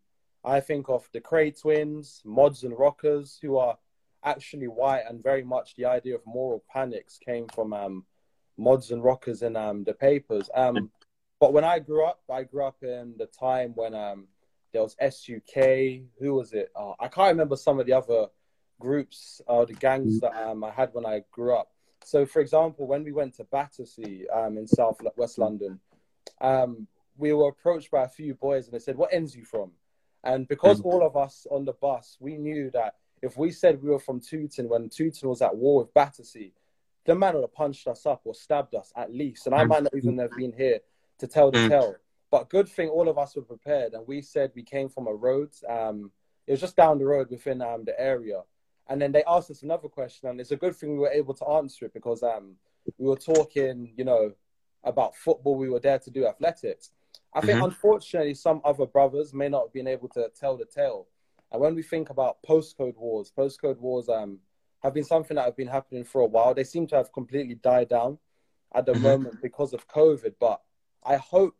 I 0.45 0.61
think 0.61 0.91
of 0.91 1.09
the 1.15 1.23
Kray 1.23 1.59
twins, 1.59 2.21
mods 2.23 2.63
and 2.63 2.79
rockers, 2.79 3.39
who 3.41 3.57
are 3.57 3.79
actually 4.25 4.69
white, 4.69 5.05
and 5.09 5.23
very 5.23 5.43
much 5.43 5.75
the 5.75 5.87
idea 5.87 6.17
of 6.17 6.21
moral 6.27 6.63
panics 6.71 7.19
came 7.19 7.49
from 7.49 7.73
um, 7.73 8.05
mods 8.59 8.91
and 8.91 9.03
rockers 9.03 9.41
in 9.41 9.57
um, 9.57 9.85
the 9.85 9.95
papers. 9.95 10.51
Um, 10.55 10.91
but 11.41 11.55
when 11.55 11.65
I 11.65 11.79
grew 11.79 12.05
up, 12.05 12.21
I 12.31 12.43
grew 12.43 12.67
up 12.67 12.83
in 12.83 13.15
the 13.19 13.27
time 13.27 13.73
when 13.75 13.95
um, 13.95 14.29
there 14.77 14.83
was 14.83 14.97
SUK. 15.01 16.03
Who 16.21 16.35
was 16.35 16.53
it? 16.53 16.71
Uh, 16.77 16.93
I 17.01 17.09
can't 17.09 17.31
remember 17.31 17.57
some 17.57 17.81
of 17.81 17.87
the 17.87 17.95
other 17.95 18.27
groups 18.79 19.41
or 19.47 19.63
uh, 19.63 19.65
the 19.65 19.73
gangs 19.73 20.21
that 20.21 20.37
um, 20.37 20.63
I 20.63 20.71
had 20.71 20.91
when 20.93 21.07
I 21.07 21.23
grew 21.31 21.57
up. 21.57 21.71
So, 22.05 22.27
for 22.27 22.41
example, 22.41 22.87
when 22.87 23.03
we 23.03 23.13
went 23.13 23.35
to 23.37 23.45
Battersea 23.45 24.27
um, 24.29 24.59
in 24.59 24.67
South 24.67 25.01
West 25.17 25.39
London, 25.39 25.81
um, 26.43 26.87
we 27.17 27.33
were 27.33 27.49
approached 27.49 27.91
by 27.91 28.05
a 28.05 28.09
few 28.09 28.35
boys 28.35 28.67
and 28.67 28.75
they 28.75 28.79
said, 28.79 28.97
"What 28.97 29.15
ends 29.15 29.35
you 29.35 29.45
from?" 29.45 29.73
And 30.23 30.47
because 30.47 30.83
mm. 30.83 30.85
all 30.85 31.07
of 31.07 31.17
us 31.17 31.47
on 31.51 31.65
the 31.65 31.73
bus, 31.73 32.19
we 32.21 32.37
knew 32.37 32.71
that 32.73 32.97
if 33.23 33.39
we 33.39 33.51
said 33.51 33.83
we 33.83 33.89
were 33.89 33.99
from 33.99 34.21
Tooting 34.21 34.69
when 34.69 34.91
Tooting 34.91 35.29
was 35.29 35.41
at 35.41 35.57
war 35.57 35.79
with 35.79 35.95
Battersea, 35.95 36.53
the 37.07 37.15
man 37.15 37.35
would 37.35 37.45
have 37.45 37.55
punched 37.55 37.89
us 37.89 38.05
up 38.05 38.21
or 38.25 38.35
stabbed 38.35 38.75
us 38.75 38.93
at 38.95 39.11
least. 39.11 39.47
And 39.47 39.55
I 39.55 39.65
might 39.65 39.85
not 39.85 39.95
even 39.97 40.19
have 40.19 40.33
been 40.37 40.53
here 40.53 40.81
to 41.19 41.27
tell 41.27 41.51
the 41.51 41.61
mm. 41.61 41.69
tale. 41.71 41.95
But 42.31 42.51
good 42.51 42.69
thing 42.69 42.89
all 42.89 43.09
of 43.09 43.19
us 43.19 43.37
were 43.37 43.43
prepared, 43.43 43.95
and 43.95 44.07
we 44.07 44.21
said 44.21 44.53
we 44.55 44.63
came 44.63 44.89
from 44.89 45.07
a 45.07 45.15
road. 45.15 45.51
Um, 45.69 46.11
it 46.47 46.53
was 46.53 46.61
just 46.61 46.77
down 46.77 46.99
the 46.99 47.07
road 47.07 47.31
within 47.31 47.63
um, 47.63 47.85
the 47.85 47.99
area, 48.01 48.43
and 48.89 49.01
then 49.01 49.13
they 49.13 49.25
asked 49.27 49.51
us 49.51 49.63
another 49.63 49.89
question, 49.89 50.29
and 50.29 50.41
it's 50.41 50.51
a 50.51 50.57
good 50.57 50.77
thing 50.77 50.93
we 50.93 50.99
were 50.99 51.11
able 51.11 51.35
to 51.35 51.47
answer 51.47 51.87
it 51.87 51.95
because 51.95 52.23
um, 52.23 52.57
we 52.99 53.07
were 53.07 53.17
talking, 53.17 53.93
you 53.97 54.05
know, 54.05 54.33
about 54.85 55.17
football. 55.17 55.57
We 55.57 55.69
were 55.69 55.81
there 55.81 55.99
to 55.99 56.11
do 56.11 56.27
athletics. 56.27 56.91
I 57.33 57.41
think, 57.41 57.57
mm-hmm. 57.57 57.67
unfortunately, 57.67 58.35
some 58.35 58.61
other 58.65 58.87
brothers 58.87 59.35
may 59.35 59.49
not 59.49 59.65
have 59.65 59.73
been 59.73 59.89
able 59.89 60.09
to 60.11 60.31
tell 60.39 60.57
the 60.57 60.65
tale. 60.65 61.07
And 61.53 61.61
when 61.61 61.75
we 61.75 61.83
think 61.83 62.11
about 62.11 62.39
postcode 62.49 62.97
wars, 62.97 63.33
postcode 63.37 63.79
wars 63.79 64.09
um, 64.09 64.39
have 64.83 64.95
been 64.95 65.05
something 65.05 65.37
that 65.37 65.45
have 65.45 65.57
been 65.57 65.69
happening 65.69 66.05
for 66.05 66.23
a 66.23 66.27
while. 66.27 66.55
They 66.55 66.65
seem 66.65 66.87
to 66.89 66.97
have 66.97 67.13
completely 67.13 67.57
died 67.57 67.89
down 67.89 68.19
at 68.75 68.87
the 68.87 68.93
mm-hmm. 68.93 69.03
moment 69.03 69.43
because 69.43 69.73
of 69.73 69.87
COVID. 69.89 70.35
But 70.41 70.61
I 71.05 71.17
hope 71.17 71.57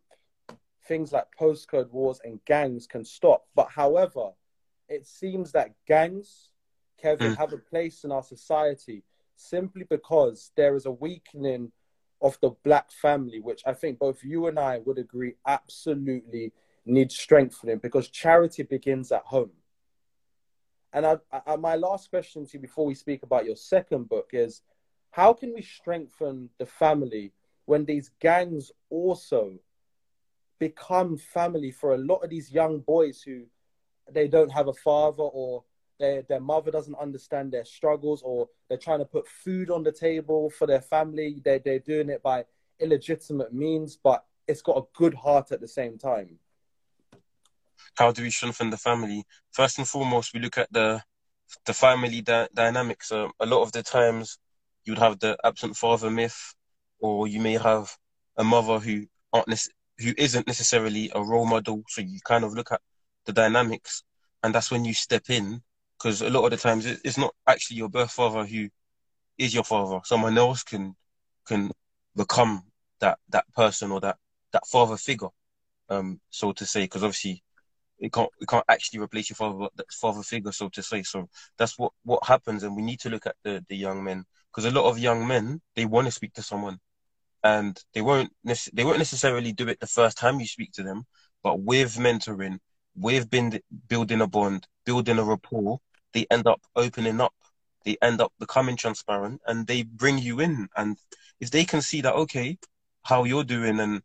things 0.87 1.13
like 1.13 1.27
postcode 1.39 1.91
wars 1.91 2.21
and 2.25 2.45
gangs 2.45 2.87
can 2.87 3.05
stop. 3.05 3.47
But 3.55 3.69
however, 3.71 4.31
it 4.89 5.07
seems 5.07 5.53
that 5.53 5.75
gangs, 5.87 6.51
Kevin, 7.01 7.33
mm. 7.33 7.37
have 7.37 7.53
a 7.53 7.59
place 7.59 8.05
in 8.05 8.13
our 8.13 8.23
society 8.23 9.03
simply 9.37 9.85
because 9.89 10.51
there 10.57 10.77
is 10.77 10.87
a 10.87 10.91
weakening 10.91 11.73
of 12.23 12.39
the 12.41 12.51
black 12.65 12.91
family, 12.91 13.41
which 13.41 13.63
I 13.67 13.75
think 13.75 13.99
both 13.99 14.25
you 14.25 14.47
and 14.47 14.59
I 14.59 14.79
would 14.79 14.99
agree 14.99 15.35
absolutely 15.47 16.53
needs 16.87 17.17
strengthening 17.17 17.79
because 17.79 18.09
charity 18.09 18.63
begins 18.63 19.13
at 19.13 19.23
home. 19.23 19.51
And 20.93 21.05
I, 21.05 21.19
I, 21.47 21.57
my 21.57 21.75
last 21.75 22.09
question 22.09 22.47
to 22.47 22.53
you 22.55 22.61
before 22.61 22.87
we 22.87 22.95
speak 22.95 23.23
about 23.23 23.45
your 23.45 23.57
second 23.57 24.09
book 24.09 24.31
is 24.33 24.63
how 25.11 25.33
can 25.35 25.53
we 25.53 25.61
strengthen 25.63 26.49
the 26.59 26.65
family 26.67 27.33
when 27.67 27.85
these 27.85 28.11
gangs 28.21 28.73
also 28.89 29.59
become 30.59 31.17
family 31.17 31.71
for 31.71 31.95
a 31.95 31.99
lot 31.99 32.19
of 32.25 32.31
these 32.31 32.51
young 32.51 32.81
boys 32.81 33.23
who 33.23 33.45
they 34.11 34.29
don't 34.29 34.51
have 34.51 34.69
a 34.69 34.73
father 34.73 35.23
or 35.23 35.65
their 35.99 36.23
their 36.23 36.41
mother 36.41 36.71
doesn't 36.71 36.95
understand 36.97 37.53
their 37.53 37.65
struggles 37.65 38.23
or 38.23 38.49
they're 38.69 38.79
trying 38.79 38.99
to 38.99 39.05
put 39.05 39.27
food 39.27 39.71
on 39.71 39.83
the 39.83 39.93
table 39.93 40.51
for 40.51 40.67
their 40.67 40.83
family. 40.83 41.41
They 41.45 41.59
they're 41.59 41.79
doing 41.79 42.11
it 42.11 42.23
by 42.23 42.45
illegitimate 42.79 43.55
means 43.55 43.97
but 44.03 44.25
it's 44.47 44.63
got 44.63 44.77
a 44.77 44.83
good 44.97 45.15
heart 45.15 45.51
at 45.53 45.61
the 45.61 45.69
same 45.69 45.99
time. 45.99 46.39
How 47.97 48.13
do 48.13 48.23
we 48.23 48.31
strengthen 48.31 48.71
the 48.71 48.77
family? 48.77 49.25
First 49.53 49.79
and 49.79 49.89
foremost 49.89 50.35
we 50.35 50.41
look 50.41 50.59
at 50.59 50.73
the 50.73 51.03
the 51.65 51.73
family 51.73 52.21
di- 52.21 52.49
dynamics. 52.55 53.13
Uh, 53.13 53.29
a 53.41 53.47
lot 53.47 53.63
of 53.63 53.73
the 53.73 53.83
times 53.83 54.39
you'd 54.85 54.99
have 54.99 55.19
the 55.19 55.37
absent 55.45 55.77
father 55.77 56.11
myth 56.11 56.55
or 56.99 57.27
you 57.27 57.41
may 57.41 57.55
have 57.55 57.97
a 58.37 58.45
mother 58.45 58.79
who 58.79 59.07
aren't 59.33 59.49
who 59.99 60.13
isn't 60.17 60.47
necessarily 60.47 61.11
a 61.15 61.23
role 61.23 61.47
model. 61.47 61.83
So 61.89 62.01
you 62.03 62.21
kind 62.25 62.45
of 62.45 62.55
look 62.55 62.73
at 62.73 62.81
the 63.25 63.33
dynamics, 63.33 64.03
and 64.43 64.55
that's 64.55 64.71
when 64.71 64.85
you 64.85 64.95
step 64.95 65.31
in, 65.31 65.63
because 65.99 66.23
a 66.23 66.31
lot 66.31 66.45
of 66.45 66.51
the 66.51 66.57
times 66.57 66.87
it's 66.87 67.19
not 67.19 67.35
actually 67.47 67.79
your 67.79 67.89
birth 67.89 68.13
father 68.13 68.45
who 68.45 68.69
is 69.39 69.55
your 69.55 69.65
father. 69.65 70.01
Someone 70.05 70.39
else 70.39 70.63
can 70.63 70.95
can 71.47 71.71
become 72.15 72.65
that 73.01 73.19
that 73.31 73.51
person 73.55 73.91
or 73.93 74.01
that 74.01 74.17
that 74.53 74.67
father 74.67 74.97
figure, 74.97 75.29
um, 75.89 76.21
so 76.31 76.53
to 76.53 76.67
say. 76.67 76.83
Because 76.83 77.03
obviously, 77.03 77.43
it 77.99 78.13
can't 78.13 78.31
it 78.41 78.49
can't 78.49 78.65
actually 78.69 79.01
replace 79.01 79.31
your 79.31 79.37
father, 79.37 79.69
that 79.77 79.93
father 79.93 80.23
figure, 80.23 80.53
so 80.53 80.69
to 80.69 80.83
say. 80.83 81.03
So 81.03 81.29
that's 81.59 81.79
what 81.79 81.93
what 82.05 82.27
happens, 82.27 82.63
and 82.63 82.77
we 82.77 82.83
need 82.83 83.01
to 83.01 83.11
look 83.11 83.27
at 83.27 83.37
the 83.43 83.65
the 83.69 83.77
young 83.77 84.05
men 84.05 84.25
because 84.51 84.71
a 84.71 84.75
lot 84.75 84.89
of 84.89 84.99
young 84.99 85.27
men 85.27 85.61
they 85.75 85.85
want 85.85 86.07
to 86.07 86.11
speak 86.11 86.33
to 86.35 86.43
someone 86.43 86.79
and 87.43 87.79
they 87.95 88.03
won't 88.03 88.33
they 88.73 88.85
won't 88.85 88.99
necessarily 88.99 89.53
do 89.53 89.69
it 89.69 89.81
the 89.81 89.87
first 89.87 90.19
time 90.19 90.41
you 90.41 90.47
speak 90.47 90.73
to 90.73 90.83
them, 90.83 91.05
but 91.43 91.61
with 91.61 91.97
mentoring, 91.97 92.59
with 92.97 93.31
been 93.31 93.61
building 93.89 94.21
a 94.21 94.27
bond, 94.27 94.67
building 94.85 95.19
a 95.19 95.25
rapport, 95.25 95.79
they 96.13 96.27
end 96.31 96.47
up 96.47 96.61
opening 96.75 97.21
up. 97.21 97.35
They 97.85 97.97
end 98.03 98.21
up 98.21 98.33
becoming 98.41 98.77
transparent, 98.77 99.41
and 99.47 99.67
they 99.67 99.85
bring 99.85 100.19
you 100.19 100.41
in. 100.41 100.69
And 100.77 100.97
if 101.41 101.51
they 101.51 101.65
can 101.65 101.83
see 101.83 102.01
that, 102.01 102.15
okay, 102.15 102.59
how 103.03 103.25
you're 103.25 103.45
doing 103.45 103.79
and 103.81 104.03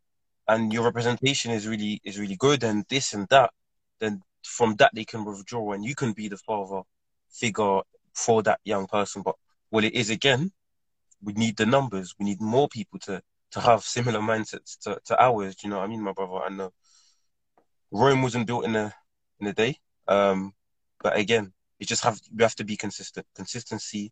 and 0.47 0.73
your 0.73 0.83
representation 0.83 1.51
is 1.51 1.67
really 1.67 2.01
is 2.03 2.19
really 2.19 2.35
good, 2.35 2.63
and 2.63 2.85
this 2.89 3.13
and 3.13 3.27
that, 3.29 3.51
then 3.99 4.21
from 4.43 4.75
that 4.75 4.91
they 4.93 5.05
can 5.05 5.25
withdraw, 5.25 5.71
and 5.71 5.83
you 5.85 5.95
can 5.95 6.13
be 6.13 6.27
the 6.27 6.37
father 6.37 6.81
figure 7.29 7.81
for 8.13 8.43
that 8.43 8.59
young 8.65 8.87
person. 8.87 9.21
But 9.23 9.35
what 9.69 9.83
it 9.83 9.95
is 9.95 10.09
again, 10.09 10.51
we 11.23 11.33
need 11.33 11.57
the 11.57 11.65
numbers. 11.65 12.15
We 12.19 12.25
need 12.25 12.41
more 12.41 12.67
people 12.67 12.99
to 12.99 13.21
to 13.51 13.59
have 13.59 13.83
similar 13.83 14.19
mindsets 14.19 14.79
to, 14.79 14.99
to 15.05 15.21
ours. 15.21 15.55
Do 15.55 15.67
you 15.67 15.71
know 15.71 15.79
what 15.79 15.85
I 15.85 15.87
mean, 15.87 16.01
my 16.01 16.13
brother? 16.13 16.35
I 16.35 16.49
know 16.49 16.71
Rome 17.91 18.21
wasn't 18.21 18.47
built 18.47 18.65
in 18.65 18.75
a 18.75 18.93
in 19.39 19.47
a 19.47 19.53
day. 19.53 19.77
Um, 20.07 20.53
but 21.01 21.17
again, 21.17 21.53
you 21.79 21.85
just 21.85 22.03
have 22.03 22.19
you 22.31 22.43
have 22.43 22.55
to 22.55 22.63
be 22.63 22.77
consistent. 22.77 23.25
Consistency 23.35 24.11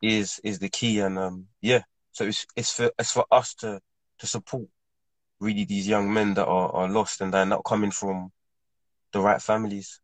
is 0.00 0.40
is 0.44 0.58
the 0.58 0.68
key, 0.68 1.00
and 1.00 1.18
um, 1.18 1.46
yeah. 1.60 1.82
So 2.12 2.24
it's 2.24 2.46
it's 2.56 2.72
for 2.72 2.90
it's 2.98 3.12
for 3.12 3.26
us 3.30 3.54
to 3.54 3.80
to 4.18 4.26
support 4.26 4.68
really 5.40 5.64
these 5.64 5.86
young 5.86 6.12
men 6.12 6.34
that 6.34 6.46
are, 6.46 6.70
are 6.74 6.88
lost 6.88 7.20
and 7.20 7.32
they're 7.32 7.46
not 7.46 7.64
coming 7.64 7.92
from 7.92 8.32
the 9.12 9.20
right 9.20 9.40
families. 9.40 10.00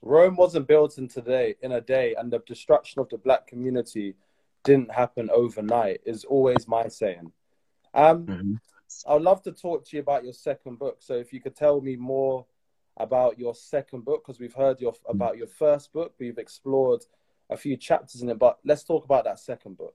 Rome 0.00 0.36
wasn't 0.36 0.66
built 0.68 0.96
in 0.98 1.08
today 1.08 1.56
in 1.62 1.72
a 1.72 1.80
day, 1.80 2.14
and 2.16 2.32
the 2.32 2.38
destruction 2.46 3.00
of 3.00 3.08
the 3.08 3.18
black 3.18 3.46
community 3.46 4.14
didn't 4.66 4.92
happen 4.92 5.30
overnight. 5.32 6.00
Is 6.04 6.24
always 6.24 6.68
my 6.68 6.88
saying. 6.88 7.32
Um, 7.94 8.26
mm-hmm. 8.26 8.54
I'd 9.08 9.22
love 9.22 9.42
to 9.44 9.52
talk 9.52 9.86
to 9.86 9.96
you 9.96 10.02
about 10.02 10.24
your 10.24 10.34
second 10.34 10.78
book. 10.78 10.98
So 11.00 11.14
if 11.14 11.32
you 11.32 11.40
could 11.40 11.56
tell 11.56 11.80
me 11.80 11.96
more 11.96 12.44
about 12.98 13.38
your 13.38 13.54
second 13.54 14.04
book, 14.04 14.24
because 14.24 14.40
we've 14.40 14.54
heard 14.54 14.80
your 14.80 14.94
about 15.08 15.38
your 15.38 15.46
first 15.46 15.92
book, 15.92 16.14
we've 16.18 16.38
explored 16.38 17.02
a 17.48 17.56
few 17.56 17.76
chapters 17.76 18.22
in 18.22 18.28
it, 18.28 18.38
but 18.38 18.58
let's 18.64 18.84
talk 18.84 19.04
about 19.04 19.24
that 19.24 19.38
second 19.38 19.78
book. 19.78 19.94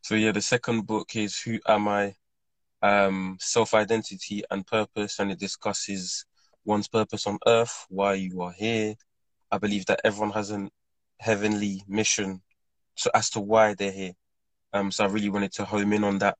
So 0.00 0.14
yeah, 0.14 0.32
the 0.32 0.40
second 0.40 0.86
book 0.86 1.14
is 1.14 1.38
Who 1.40 1.60
Am 1.66 1.86
I? 1.86 2.14
Um, 2.80 3.36
Self 3.40 3.74
Identity 3.74 4.42
and 4.50 4.66
Purpose, 4.66 5.18
and 5.18 5.30
it 5.30 5.38
discusses 5.38 6.24
one's 6.64 6.88
purpose 6.88 7.26
on 7.26 7.38
earth, 7.46 7.86
why 7.88 8.14
you 8.14 8.40
are 8.40 8.52
here. 8.52 8.94
I 9.50 9.58
believe 9.58 9.86
that 9.86 10.00
everyone 10.04 10.32
has 10.32 10.50
a 10.50 10.70
heavenly 11.18 11.82
mission 11.88 12.42
so 12.98 13.10
as 13.14 13.30
to 13.30 13.40
why 13.40 13.74
they're 13.74 13.92
here. 13.92 14.12
Um, 14.72 14.90
so 14.90 15.04
I 15.04 15.08
really 15.08 15.30
wanted 15.30 15.52
to 15.52 15.64
home 15.64 15.92
in 15.92 16.04
on 16.04 16.18
that 16.18 16.36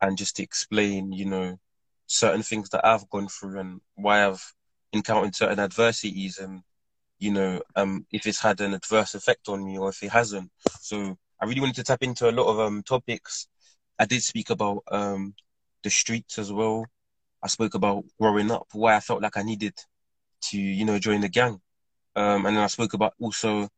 and 0.00 0.16
just 0.16 0.40
explain, 0.40 1.12
you 1.12 1.26
know, 1.26 1.58
certain 2.06 2.42
things 2.42 2.68
that 2.70 2.86
I've 2.86 3.08
gone 3.10 3.28
through 3.28 3.58
and 3.58 3.80
why 3.96 4.26
I've 4.26 4.42
encountered 4.92 5.34
certain 5.34 5.58
adversities 5.58 6.38
and, 6.38 6.62
you 7.18 7.32
know, 7.32 7.60
um, 7.74 8.06
if 8.12 8.26
it's 8.26 8.40
had 8.40 8.60
an 8.60 8.74
adverse 8.74 9.14
effect 9.14 9.48
on 9.48 9.64
me 9.64 9.78
or 9.78 9.88
if 9.88 10.02
it 10.02 10.10
hasn't. 10.10 10.50
So 10.80 11.18
I 11.40 11.46
really 11.46 11.60
wanted 11.60 11.76
to 11.76 11.84
tap 11.84 12.02
into 12.02 12.30
a 12.30 12.32
lot 12.32 12.46
of 12.46 12.60
um 12.60 12.82
topics. 12.82 13.48
I 13.98 14.06
did 14.06 14.22
speak 14.22 14.50
about 14.50 14.84
um 14.90 15.34
the 15.82 15.90
streets 15.90 16.38
as 16.38 16.52
well. 16.52 16.86
I 17.42 17.48
spoke 17.48 17.74
about 17.74 18.04
growing 18.20 18.50
up, 18.50 18.68
why 18.72 18.96
I 18.96 19.00
felt 19.00 19.22
like 19.22 19.36
I 19.36 19.42
needed 19.42 19.74
to, 20.50 20.58
you 20.58 20.84
know, 20.84 20.98
join 20.98 21.20
the 21.20 21.28
gang. 21.28 21.60
Um, 22.14 22.46
and 22.46 22.56
then 22.56 22.62
I 22.64 22.68
spoke 22.68 22.94
about 22.94 23.14
also 23.20 23.68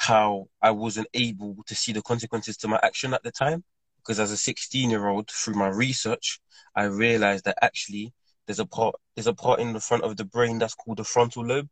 how 0.00 0.48
I 0.62 0.70
wasn't 0.70 1.08
able 1.12 1.58
to 1.66 1.74
see 1.74 1.92
the 1.92 2.00
consequences 2.00 2.56
to 2.58 2.68
my 2.68 2.80
action 2.82 3.12
at 3.12 3.22
the 3.22 3.30
time. 3.30 3.62
Because 3.98 4.18
as 4.18 4.30
a 4.30 4.36
16 4.36 4.88
year 4.88 5.08
old, 5.08 5.30
through 5.30 5.56
my 5.56 5.68
research, 5.68 6.40
I 6.74 6.84
realized 6.84 7.44
that 7.44 7.58
actually 7.60 8.14
there's 8.46 8.60
a 8.60 8.64
part 8.64 8.94
there's 9.14 9.26
a 9.26 9.34
part 9.34 9.60
in 9.60 9.74
the 9.74 9.80
front 9.80 10.04
of 10.04 10.16
the 10.16 10.24
brain 10.24 10.58
that's 10.58 10.74
called 10.74 10.96
the 10.96 11.04
frontal 11.04 11.44
lobe, 11.44 11.68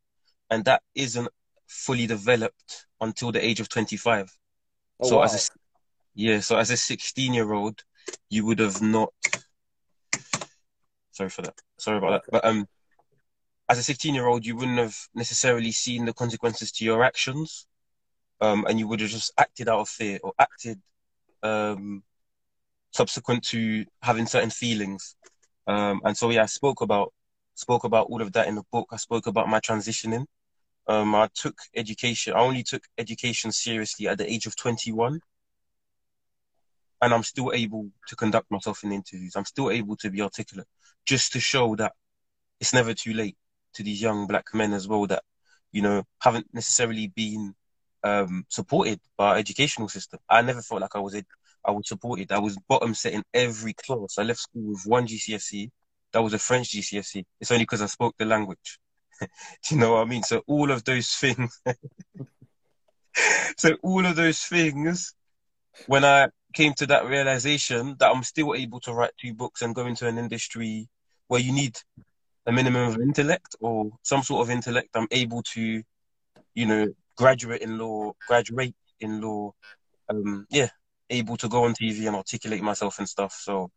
and 0.51 0.63
that 0.67 0.83
isn't 0.95 1.29
fully 1.69 2.07
developed 2.07 2.87
until 3.01 3.33
the 3.33 3.43
age 3.43 3.61
of 3.61 3.71
25. 3.71 4.31
Oh, 5.01 5.09
so 5.09 5.17
wow. 5.17 5.23
as 5.23 5.35
a, 5.35 5.59
yeah, 6.15 6.41
so 6.41 6.59
as 6.59 6.71
a 6.71 6.77
16 6.77 7.33
year 7.33 7.51
old, 7.55 7.83
you 8.29 8.45
would 8.45 8.59
have 8.59 8.83
not. 8.83 9.09
Sorry 11.13 11.31
for 11.31 11.41
that. 11.43 11.55
Sorry 11.79 11.97
about 11.97 12.11
that. 12.11 12.31
But 12.31 12.45
um, 12.45 12.69
as 13.71 13.79
a 13.79 13.83
16 13.83 14.15
year 14.15 14.27
old, 14.27 14.45
you 14.45 14.55
wouldn't 14.55 14.79
have 14.79 14.99
necessarily 15.15 15.73
seen 15.73 16.05
the 16.05 16.13
consequences 16.13 16.71
to 16.73 16.85
your 16.85 17.03
actions 17.03 17.68
um, 18.41 18.65
and 18.69 18.79
you 18.79 18.87
would 18.89 19.01
have 19.01 19.11
just 19.11 19.33
acted 19.39 19.69
out 19.69 19.81
of 19.81 19.89
fear 19.89 20.19
or 20.23 20.33
acted 20.39 20.81
um, 21.43 22.03
subsequent 22.93 23.45
to 23.45 23.85
having 24.03 24.27
certain 24.27 24.51
feelings. 24.51 25.17
Um, 25.67 26.01
and 26.05 26.17
so 26.17 26.31
yeah, 26.31 26.43
I 26.43 26.47
spoke 26.47 26.81
about 26.81 27.13
spoke 27.55 27.85
about 27.85 28.07
all 28.07 28.23
of 28.23 28.33
that 28.33 28.49
in 28.49 28.55
the 28.55 28.63
book. 28.73 28.89
I 28.93 28.97
spoke 28.97 29.27
about 29.27 29.49
my 29.49 29.61
transitioning. 29.61 30.27
Um, 30.87 31.15
I 31.15 31.29
took 31.35 31.59
education. 31.77 32.33
I 32.35 32.41
only 32.41 32.63
took 32.63 32.83
education 32.97 33.53
seriously 33.53 34.09
at 34.09 34.17
the 34.17 34.31
age 34.31 34.47
of 34.47 34.57
21, 34.57 35.21
and 37.03 37.15
I'm 37.15 37.23
still 37.23 37.53
able 37.53 37.91
to 38.07 38.17
conduct 38.17 38.51
myself 38.51 38.85
in 38.85 38.93
interviews. 38.93 39.37
I'm 39.37 39.45
still 39.45 39.71
able 39.71 39.97
to 39.97 40.11
be 40.11 40.23
articulate, 40.23 40.67
just 41.05 41.33
to 41.33 41.41
show 41.41 41.77
that 41.77 41.93
it's 42.61 42.73
never 42.73 42.95
too 42.95 43.13
late 43.13 43.37
to 43.75 43.83
these 43.83 44.01
young 44.01 44.27
black 44.27 44.55
men 44.55 44.73
as 44.73 44.89
well 44.89 45.07
that 45.07 45.23
you 45.73 45.83
know 45.83 46.05
haven't 46.21 46.47
necessarily 46.55 47.09
been 47.09 47.55
um, 48.05 48.45
supported 48.49 49.01
by 49.17 49.31
our 49.31 49.37
educational 49.37 49.89
system. 49.89 50.21
I 50.29 50.43
never 50.43 50.63
felt 50.63 50.81
like 50.81 50.95
I 50.95 51.01
was 51.01 51.15
I 51.65 51.71
was 51.71 51.89
supported. 51.89 52.33
I 52.33 52.39
was 52.39 52.59
bottom 52.69 52.95
set 52.95 53.13
in 53.13 53.23
every 53.35 53.75
class. 53.75 54.19
I 54.19 54.23
left 54.23 54.41
school 54.41 54.71
with 54.71 54.83
one 54.87 55.07
GCSE. 55.07 55.71
That 56.13 56.23
was 56.23 56.33
a 56.33 56.39
French 56.39 56.71
GCSE. 56.71 57.25
It's 57.41 57.51
only 57.51 57.65
because 57.65 57.83
I 57.83 57.87
spoke 57.87 58.15
the 58.19 58.25
language. 58.25 58.79
Do 59.21 59.75
you 59.75 59.81
know 59.81 59.95
what 59.95 60.03
I 60.03 60.05
mean? 60.05 60.23
So 60.23 60.43
all 60.47 60.71
of 60.71 60.85
those 60.85 61.09
things. 61.09 61.61
so 63.59 63.77
all 63.83 64.07
of 64.07 64.17
those 64.17 64.41
things, 64.41 65.15
when 65.87 66.05
I 66.05 66.29
came 66.55 66.73
to 66.75 66.87
that 66.87 67.07
realization 67.07 67.97
that 67.99 68.11
I'm 68.11 68.23
still 68.23 68.55
able 68.55 68.81
to 68.81 68.93
write 68.93 69.13
two 69.21 69.35
books 69.35 69.63
and 69.63 69.75
go 69.75 69.87
into 69.87 70.07
an 70.07 70.19
industry 70.19 70.89
where 71.27 71.41
you 71.41 71.53
need 71.53 71.79
a 72.47 72.53
minimum 72.53 72.89
of 72.89 73.01
intellect 73.01 73.57
or 73.61 73.91
some 74.03 74.23
sort 74.23 74.43
of 74.43 74.51
intellect, 74.51 74.89
I'm 74.95 75.09
able 75.11 75.43
to, 75.55 75.83
you 76.55 76.67
know, 76.67 76.87
graduate 77.19 77.63
in 77.63 77.77
law, 77.79 78.13
graduate 78.27 78.75
in 79.01 79.21
law, 79.21 79.53
um, 80.09 80.47
yeah, 80.51 80.69
able 81.11 81.37
to 81.37 81.49
go 81.49 81.65
on 81.65 81.75
TV 81.75 82.07
and 82.07 82.17
articulate 82.17 82.63
myself 82.63 82.99
and 82.99 83.09
stuff. 83.09 83.33
So 83.33 83.71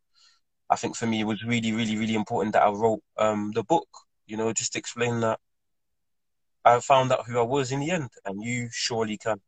I 0.70 0.76
think 0.76 0.96
for 0.96 1.08
me, 1.08 1.22
it 1.22 1.26
was 1.26 1.44
really, 1.44 1.74
really, 1.74 1.98
really 1.98 2.16
important 2.16 2.54
that 2.54 2.64
I 2.64 2.70
wrote 2.70 3.02
um, 3.18 3.52
the 3.54 3.64
book, 3.64 3.88
you 4.28 4.38
know, 4.38 4.54
just 4.54 4.76
explain 4.76 5.20
that 5.22 5.40
I 6.64 6.80
found 6.80 7.12
out 7.12 7.26
who 7.26 7.40
I 7.40 7.44
was 7.44 7.72
in 7.72 7.80
the 7.80 7.92
end, 7.92 8.12
and 8.24 8.42
you 8.42 8.70
surely 8.72 9.18
can. 9.18 9.42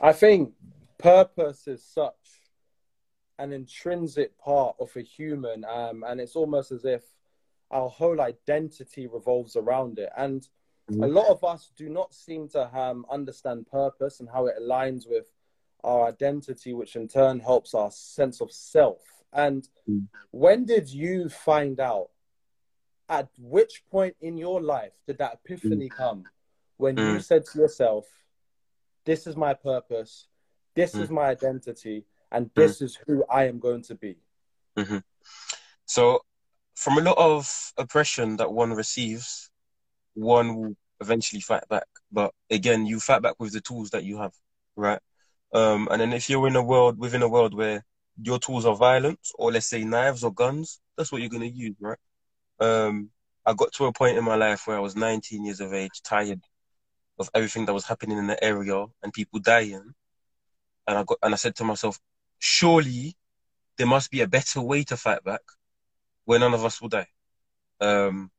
I 0.00 0.12
think 0.12 0.52
purpose 0.98 1.66
is 1.66 1.82
such 1.82 2.12
an 3.38 3.52
intrinsic 3.52 4.36
part 4.38 4.76
of 4.78 4.94
a 4.96 5.00
human, 5.00 5.64
um, 5.64 6.04
and 6.06 6.20
it's 6.20 6.36
almost 6.36 6.70
as 6.70 6.84
if 6.84 7.02
our 7.70 7.88
whole 7.88 8.20
identity 8.20 9.06
revolves 9.06 9.56
around 9.56 9.98
it. 9.98 10.10
And 10.16 10.46
Mm-hmm. 10.92 11.04
A 11.04 11.08
lot 11.08 11.28
of 11.28 11.42
us 11.42 11.70
do 11.76 11.88
not 11.88 12.14
seem 12.14 12.48
to 12.50 12.78
um, 12.78 13.06
understand 13.10 13.66
purpose 13.66 14.20
and 14.20 14.28
how 14.28 14.46
it 14.46 14.56
aligns 14.60 15.08
with 15.08 15.26
our 15.84 16.08
identity, 16.08 16.74
which 16.74 16.96
in 16.96 17.08
turn 17.08 17.40
helps 17.40 17.74
our 17.74 17.90
sense 17.90 18.40
of 18.40 18.52
self. 18.52 19.00
And 19.32 19.66
mm. 19.88 20.06
when 20.30 20.64
did 20.64 20.88
you 20.88 21.28
find 21.28 21.80
out? 21.80 22.08
At 23.08 23.28
which 23.38 23.82
point 23.90 24.16
in 24.20 24.38
your 24.38 24.62
life 24.62 24.92
did 25.06 25.18
that 25.18 25.40
epiphany 25.44 25.88
mm. 25.88 25.90
come? 25.90 26.24
When 26.76 26.96
mm. 26.96 27.14
you 27.14 27.20
said 27.20 27.44
to 27.46 27.58
yourself, 27.58 28.06
This 29.04 29.26
is 29.26 29.36
my 29.36 29.54
purpose, 29.54 30.28
this 30.74 30.94
is 30.94 31.08
mm. 31.08 31.12
my 31.12 31.24
identity, 31.24 32.04
and 32.30 32.46
mm. 32.46 32.54
this 32.54 32.80
is 32.80 32.98
who 33.06 33.24
I 33.30 33.48
am 33.48 33.58
going 33.58 33.82
to 33.82 33.94
be? 33.94 34.16
Mm-hmm. 34.78 34.98
So, 35.84 36.20
from 36.74 36.98
a 36.98 37.02
lot 37.02 37.18
of 37.18 37.72
oppression 37.76 38.36
that 38.38 38.50
one 38.50 38.72
receives, 38.72 39.50
one 40.14 40.56
will 40.56 40.76
eventually 41.02 41.40
fight 41.40 41.68
back. 41.68 41.86
But 42.10 42.32
again, 42.50 42.86
you 42.86 43.00
fight 43.00 43.22
back 43.22 43.34
with 43.38 43.52
the 43.52 43.60
tools 43.60 43.90
that 43.90 44.04
you 44.04 44.18
have, 44.18 44.32
right? 44.76 45.00
Um, 45.52 45.88
and 45.90 46.00
then 46.00 46.12
if 46.12 46.30
you're 46.30 46.46
in 46.48 46.56
a 46.56 46.62
world 46.62 46.98
within 46.98 47.22
a 47.22 47.28
world 47.28 47.54
where 47.54 47.84
your 48.22 48.38
tools 48.38 48.64
are 48.64 48.76
violence, 48.76 49.32
or 49.34 49.52
let's 49.52 49.68
say 49.68 49.84
knives 49.84 50.24
or 50.24 50.32
guns, 50.32 50.80
that's 50.96 51.12
what 51.12 51.20
you're 51.20 51.30
gonna 51.30 51.46
use, 51.46 51.76
right? 51.80 51.98
Um, 52.60 53.10
I 53.44 53.54
got 53.54 53.72
to 53.74 53.86
a 53.86 53.92
point 53.92 54.16
in 54.18 54.24
my 54.24 54.36
life 54.36 54.66
where 54.66 54.76
I 54.76 54.80
was 54.80 54.96
19 54.96 55.44
years 55.44 55.60
of 55.60 55.74
age, 55.74 56.00
tired 56.04 56.40
of 57.18 57.28
everything 57.34 57.66
that 57.66 57.74
was 57.74 57.86
happening 57.86 58.18
in 58.18 58.26
the 58.26 58.42
area 58.42 58.86
and 59.02 59.12
people 59.12 59.40
dying, 59.40 59.94
and 60.86 60.98
I 60.98 61.04
got 61.04 61.18
and 61.22 61.34
I 61.34 61.36
said 61.36 61.56
to 61.56 61.64
myself, 61.64 61.98
surely 62.38 63.16
there 63.78 63.86
must 63.86 64.10
be 64.10 64.20
a 64.20 64.28
better 64.28 64.60
way 64.60 64.84
to 64.84 64.96
fight 64.96 65.24
back, 65.24 65.42
where 66.24 66.38
none 66.38 66.54
of 66.54 66.64
us 66.64 66.80
will 66.80 66.88
die. 66.88 67.08
Um, 67.80 68.30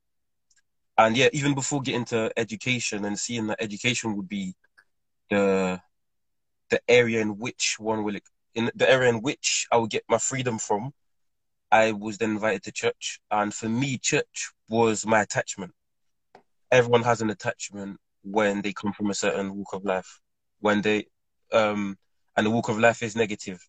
and 0.97 1.17
yeah, 1.17 1.29
even 1.33 1.53
before 1.55 1.81
getting 1.81 2.05
to 2.05 2.31
education 2.37 3.05
and 3.05 3.17
seeing 3.17 3.47
that 3.47 3.61
education 3.61 4.15
would 4.15 4.29
be 4.29 4.53
the 5.29 5.81
the 6.69 6.81
area 6.87 7.19
in 7.21 7.37
which 7.37 7.75
one 7.79 8.03
will 8.03 8.17
in 8.55 8.71
the 8.75 8.89
area 8.89 9.09
in 9.09 9.21
which 9.21 9.67
I 9.71 9.77
would 9.77 9.89
get 9.89 10.03
my 10.07 10.17
freedom 10.17 10.59
from, 10.59 10.93
I 11.71 11.91
was 11.91 12.17
then 12.17 12.31
invited 12.31 12.63
to 12.63 12.71
church, 12.71 13.19
and 13.31 13.53
for 13.53 13.67
me, 13.67 13.97
church 13.97 14.51
was 14.69 15.05
my 15.05 15.21
attachment. 15.21 15.71
Everyone 16.71 17.03
has 17.03 17.21
an 17.21 17.29
attachment 17.29 17.99
when 18.23 18.61
they 18.61 18.73
come 18.73 18.93
from 18.93 19.09
a 19.09 19.13
certain 19.13 19.55
walk 19.55 19.73
of 19.73 19.85
life, 19.85 20.19
when 20.59 20.81
they 20.81 21.07
um 21.51 21.97
and 22.35 22.45
the 22.45 22.51
walk 22.51 22.69
of 22.69 22.79
life 22.79 23.03
is 23.03 23.15
negative, 23.15 23.59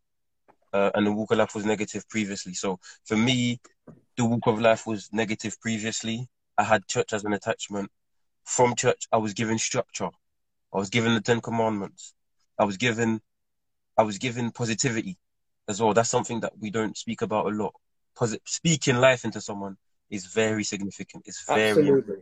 uh, 0.72 0.90
and 0.94 1.06
the 1.06 1.12
walk 1.12 1.30
of 1.30 1.38
life 1.38 1.54
was 1.54 1.64
negative 1.64 2.08
previously. 2.08 2.54
So 2.54 2.78
for 3.04 3.16
me, 3.16 3.60
the 4.16 4.24
walk 4.24 4.46
of 4.46 4.60
life 4.60 4.86
was 4.86 5.08
negative 5.12 5.58
previously, 5.60 6.28
I 6.56 6.64
had 6.64 6.86
church 6.86 7.12
as 7.12 7.24
an 7.24 7.32
attachment. 7.32 7.90
From 8.44 8.74
church, 8.74 9.06
I 9.12 9.16
was 9.16 9.34
given 9.34 9.58
structure. 9.58 10.10
I 10.72 10.78
was 10.78 10.90
given 10.90 11.14
the 11.14 11.20
Ten 11.20 11.40
Commandments. 11.40 12.14
I 12.58 12.64
was 12.64 12.76
given, 12.76 13.20
I 13.96 14.02
was 14.02 14.18
given 14.18 14.50
positivity 14.50 15.16
as 15.68 15.80
well. 15.80 15.94
That's 15.94 16.10
something 16.10 16.40
that 16.40 16.52
we 16.58 16.70
don't 16.70 16.96
speak 16.96 17.22
about 17.22 17.46
a 17.46 17.50
lot. 17.50 17.74
Posit- 18.16 18.42
speaking 18.44 18.96
life 18.96 19.24
into 19.24 19.40
someone 19.40 19.76
is 20.10 20.26
very 20.26 20.64
significant. 20.64 21.24
It's 21.26 21.44
very, 21.44 21.70
Absolutely. 21.70 22.16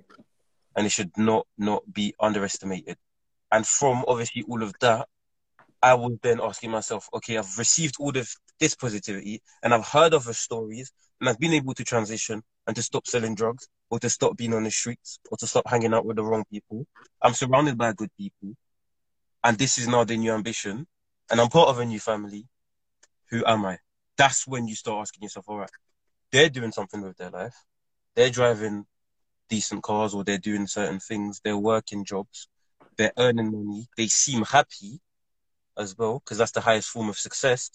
and 0.76 0.86
it 0.86 0.90
should 0.90 1.10
not 1.16 1.46
not 1.58 1.82
be 1.92 2.14
underestimated. 2.20 2.96
And 3.50 3.66
from 3.66 4.04
obviously 4.08 4.44
all 4.48 4.62
of 4.62 4.72
that, 4.80 5.08
I 5.82 5.94
was 5.94 6.16
then 6.22 6.40
asking 6.40 6.70
myself, 6.70 7.08
okay, 7.12 7.36
I've 7.36 7.58
received 7.58 7.96
all 7.98 8.16
of 8.16 8.28
this 8.60 8.74
positivity, 8.74 9.42
and 9.62 9.74
I've 9.74 9.86
heard 9.86 10.14
of 10.14 10.24
her 10.26 10.32
stories, 10.32 10.92
and 11.20 11.28
I've 11.28 11.40
been 11.40 11.52
able 11.52 11.74
to 11.74 11.84
transition 11.84 12.42
and 12.66 12.76
to 12.76 12.82
stop 12.82 13.06
selling 13.06 13.34
drugs, 13.34 13.68
or 13.92 13.98
to 13.98 14.08
stop 14.08 14.38
being 14.38 14.54
on 14.54 14.64
the 14.64 14.70
streets, 14.70 15.20
or 15.30 15.36
to 15.36 15.46
stop 15.46 15.68
hanging 15.68 15.92
out 15.92 16.06
with 16.06 16.16
the 16.16 16.24
wrong 16.24 16.44
people. 16.50 16.86
I'm 17.20 17.34
surrounded 17.34 17.76
by 17.76 17.92
good 17.92 18.08
people, 18.16 18.54
and 19.44 19.58
this 19.58 19.76
is 19.76 19.86
now 19.86 20.02
the 20.02 20.16
new 20.16 20.32
ambition, 20.32 20.86
and 21.30 21.38
I'm 21.38 21.50
part 21.50 21.68
of 21.68 21.78
a 21.78 21.84
new 21.84 22.00
family. 22.00 22.46
Who 23.28 23.44
am 23.44 23.66
I? 23.66 23.76
That's 24.16 24.48
when 24.48 24.66
you 24.66 24.74
start 24.74 25.02
asking 25.02 25.24
yourself, 25.24 25.44
all 25.46 25.58
right, 25.58 25.70
they're 26.30 26.48
doing 26.48 26.72
something 26.72 27.02
with 27.02 27.18
their 27.18 27.28
life. 27.28 27.54
They're 28.16 28.30
driving 28.30 28.86
decent 29.50 29.82
cars 29.82 30.14
or 30.14 30.24
they're 30.24 30.38
doing 30.38 30.66
certain 30.66 30.98
things. 30.98 31.42
They're 31.44 31.58
working 31.58 32.06
jobs. 32.06 32.48
They're 32.96 33.12
earning 33.18 33.52
money. 33.52 33.88
They 33.98 34.06
seem 34.06 34.42
happy 34.44 35.00
as 35.76 35.98
well 35.98 36.20
because 36.20 36.38
that's 36.38 36.52
the 36.52 36.62
highest 36.62 36.88
form 36.88 37.10
of 37.10 37.18
success. 37.18 37.70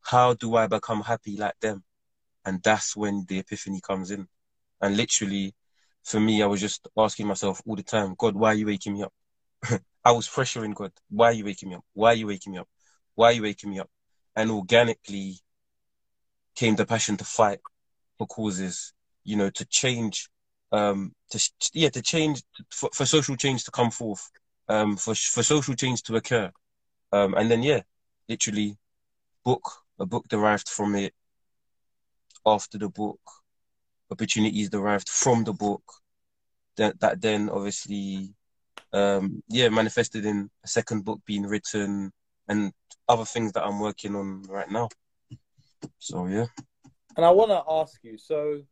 How 0.00 0.32
do 0.32 0.56
I 0.56 0.68
become 0.68 1.02
happy 1.02 1.36
like 1.36 1.60
them? 1.60 1.84
And 2.46 2.62
that's 2.62 2.96
when 2.96 3.26
the 3.28 3.40
epiphany 3.40 3.82
comes 3.82 4.10
in. 4.10 4.26
And 4.82 4.96
literally, 4.96 5.54
for 6.04 6.20
me, 6.20 6.42
I 6.42 6.46
was 6.46 6.60
just 6.60 6.88
asking 6.98 7.28
myself 7.28 7.62
all 7.66 7.76
the 7.76 7.82
time, 7.82 8.14
God, 8.18 8.34
why 8.34 8.48
are 8.48 8.54
you 8.54 8.66
waking 8.66 8.94
me 8.94 9.04
up? 9.04 9.12
I 10.04 10.10
was 10.12 10.28
pressuring 10.28 10.74
God, 10.74 10.92
why 11.08 11.26
are 11.26 11.32
you 11.32 11.44
waking 11.44 11.68
me 11.70 11.76
up? 11.76 11.84
Why 11.94 12.10
are 12.10 12.16
you 12.16 12.26
waking 12.26 12.52
me 12.52 12.58
up? 12.58 12.68
Why 13.14 13.28
are 13.28 13.32
you 13.32 13.42
waking 13.42 13.70
me 13.70 13.78
up? 13.78 13.88
And 14.34 14.50
organically 14.50 15.38
came 16.56 16.74
the 16.74 16.84
passion 16.84 17.16
to 17.18 17.24
fight 17.24 17.60
for 18.18 18.26
causes, 18.26 18.92
you 19.24 19.36
know, 19.36 19.50
to 19.50 19.64
change, 19.66 20.28
um, 20.72 21.14
to 21.30 21.50
yeah, 21.74 21.90
to 21.90 22.02
change 22.02 22.42
for, 22.70 22.90
for 22.92 23.06
social 23.06 23.36
change 23.36 23.64
to 23.64 23.70
come 23.70 23.90
forth, 23.90 24.28
um, 24.68 24.96
for 24.96 25.14
for 25.14 25.42
social 25.42 25.74
change 25.74 26.02
to 26.04 26.16
occur, 26.16 26.50
um, 27.12 27.34
and 27.34 27.50
then 27.50 27.62
yeah, 27.62 27.82
literally, 28.28 28.76
book 29.44 29.62
a 29.98 30.06
book 30.06 30.26
derived 30.28 30.68
from 30.68 30.94
it. 30.94 31.14
After 32.44 32.76
the 32.78 32.88
book, 32.88 33.20
opportunities 34.12 34.70
derived 34.70 35.08
from 35.08 35.44
the 35.44 35.52
book, 35.52 35.82
that 36.76 36.98
that 37.00 37.20
then 37.20 37.48
obviously, 37.48 38.34
um, 38.92 39.42
yeah, 39.48 39.68
manifested 39.68 40.24
in 40.24 40.50
a 40.64 40.68
second 40.68 41.04
book 41.04 41.20
being 41.26 41.44
written 41.44 42.12
and 42.48 42.72
other 43.08 43.24
things 43.24 43.52
that 43.52 43.64
I'm 43.64 43.80
working 43.80 44.14
on 44.14 44.42
right 44.44 44.70
now. 44.70 44.88
So 45.98 46.26
yeah. 46.26 46.46
And 47.16 47.26
I 47.26 47.30
want 47.30 47.50
to 47.50 47.62
ask 47.68 48.02
you. 48.02 48.16
So, 48.16 48.62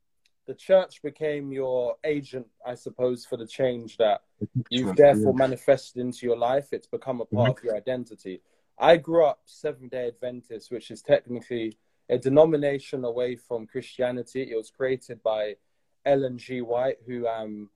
the 0.47 0.55
church 0.55 1.03
became 1.03 1.53
your 1.53 1.97
agent, 2.03 2.47
I 2.67 2.75
suppose, 2.75 3.25
for 3.25 3.37
the 3.37 3.47
change 3.47 3.99
that 3.99 4.23
you've 4.69 4.97
therefore 4.97 5.35
manifested 5.35 6.01
into 6.01 6.27
your 6.27 6.39
life. 6.39 6.69
It's 6.73 6.87
become 6.87 7.21
a 7.21 7.25
part 7.25 7.51
mm-hmm. 7.51 7.59
of 7.59 7.65
your 7.65 7.77
identity. 7.77 8.41
I 8.79 8.97
grew 8.97 9.27
up 9.27 9.41
Seventh 9.45 9.91
Day 9.91 10.09
Adventist, 10.09 10.73
which 10.73 10.91
is 10.91 11.03
technically 11.03 11.77
a 12.11 12.19
denomination 12.19 13.05
away 13.05 13.37
from 13.37 13.67
Christianity. 13.67 14.43
It 14.51 14.57
was 14.57 14.71
created 14.71 15.23
by 15.23 15.57
Ellen 16.05 16.37
G. 16.37 16.61
White, 16.61 16.99
who 17.07 17.27
um, 17.27 17.71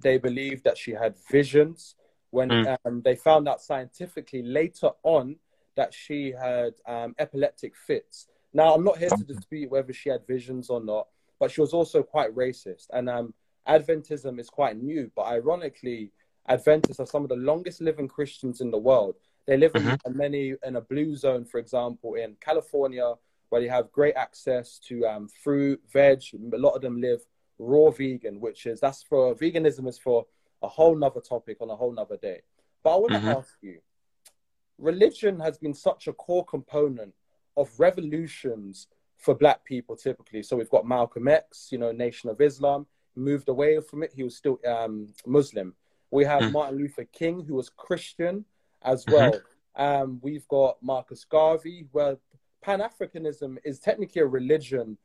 they 0.00 0.18
believed 0.18 0.64
that 0.64 0.78
she 0.78 0.92
had 0.92 1.14
visions. 1.30 1.94
When 2.30 2.48
mm. 2.48 2.76
um, 2.84 3.02
they 3.02 3.14
found 3.14 3.46
out 3.48 3.60
scientifically 3.60 4.42
later 4.42 4.90
on 5.04 5.36
that 5.76 5.94
she 5.94 6.32
had 6.32 6.74
um, 6.86 7.14
epileptic 7.18 7.76
fits. 7.76 8.26
Now, 8.52 8.74
I'm 8.74 8.84
not 8.84 8.98
here 8.98 9.10
to 9.10 9.24
dispute 9.24 9.70
whether 9.70 9.92
she 9.92 10.08
had 10.08 10.26
visions 10.26 10.70
or 10.70 10.80
not, 10.80 11.08
but 11.38 11.50
she 11.50 11.60
was 11.60 11.72
also 11.72 12.02
quite 12.02 12.34
racist. 12.34 12.86
And 12.92 13.08
um, 13.08 13.34
Adventism 13.68 14.40
is 14.40 14.48
quite 14.48 14.76
new, 14.76 15.10
but 15.14 15.26
ironically, 15.26 16.10
Adventists 16.48 17.00
are 17.00 17.06
some 17.06 17.22
of 17.22 17.28
the 17.28 17.36
longest 17.36 17.80
living 17.80 18.08
Christians 18.08 18.60
in 18.60 18.70
the 18.70 18.78
world. 18.78 19.16
They 19.46 19.56
live 19.56 19.72
mm-hmm. 19.72 19.94
in 20.06 20.16
many 20.16 20.54
in 20.64 20.76
a 20.76 20.80
blue 20.80 21.16
zone, 21.16 21.44
for 21.44 21.58
example, 21.58 22.14
in 22.14 22.36
California, 22.40 23.14
where 23.54 23.60
they 23.60 23.68
have 23.68 23.92
great 23.92 24.16
access 24.16 24.80
to 24.80 25.06
um, 25.06 25.28
fruit, 25.28 25.80
veg. 25.92 26.20
A 26.52 26.58
lot 26.58 26.72
of 26.72 26.82
them 26.82 27.00
live 27.00 27.20
raw 27.60 27.88
vegan, 27.88 28.40
which 28.40 28.66
is 28.66 28.80
that's 28.80 29.04
for 29.04 29.32
veganism 29.36 29.86
is 29.86 29.96
for 29.96 30.26
a 30.60 30.66
whole 30.66 30.96
nother 30.96 31.20
topic 31.20 31.58
on 31.60 31.70
a 31.70 31.76
whole 31.76 31.92
nother 31.92 32.16
day. 32.16 32.40
But 32.82 32.94
I 32.94 32.96
want 32.96 33.12
to 33.12 33.18
mm-hmm. 33.20 33.28
ask 33.28 33.54
you, 33.62 33.78
religion 34.76 35.38
has 35.38 35.56
been 35.56 35.72
such 35.72 36.08
a 36.08 36.12
core 36.12 36.44
component 36.44 37.14
of 37.56 37.70
revolutions 37.78 38.88
for 39.18 39.36
black 39.36 39.64
people 39.64 39.94
typically. 39.94 40.42
So 40.42 40.56
we've 40.56 40.68
got 40.68 40.84
Malcolm 40.84 41.28
X, 41.28 41.68
you 41.70 41.78
know, 41.78 41.92
Nation 41.92 42.30
of 42.30 42.40
Islam, 42.40 42.88
moved 43.14 43.48
away 43.48 43.78
from 43.88 44.02
it. 44.02 44.12
He 44.16 44.24
was 44.24 44.36
still 44.36 44.58
um, 44.66 45.14
Muslim. 45.24 45.74
We 46.10 46.24
have 46.24 46.42
mm. 46.42 46.50
Martin 46.50 46.76
Luther 46.76 47.04
King, 47.04 47.44
who 47.46 47.54
was 47.54 47.68
Christian 47.68 48.46
as 48.82 49.04
mm-hmm. 49.04 49.14
well. 49.14 49.30
Mm-hmm. 49.30 50.02
Um, 50.02 50.18
we've 50.22 50.48
got 50.48 50.82
Marcus 50.82 51.24
Garvey, 51.24 51.86
where 51.92 52.16
Pan 52.64 52.80
Africanism 52.80 53.58
is 53.62 53.78
technically 53.78 54.22
a 54.22 54.26
religion 54.26 54.96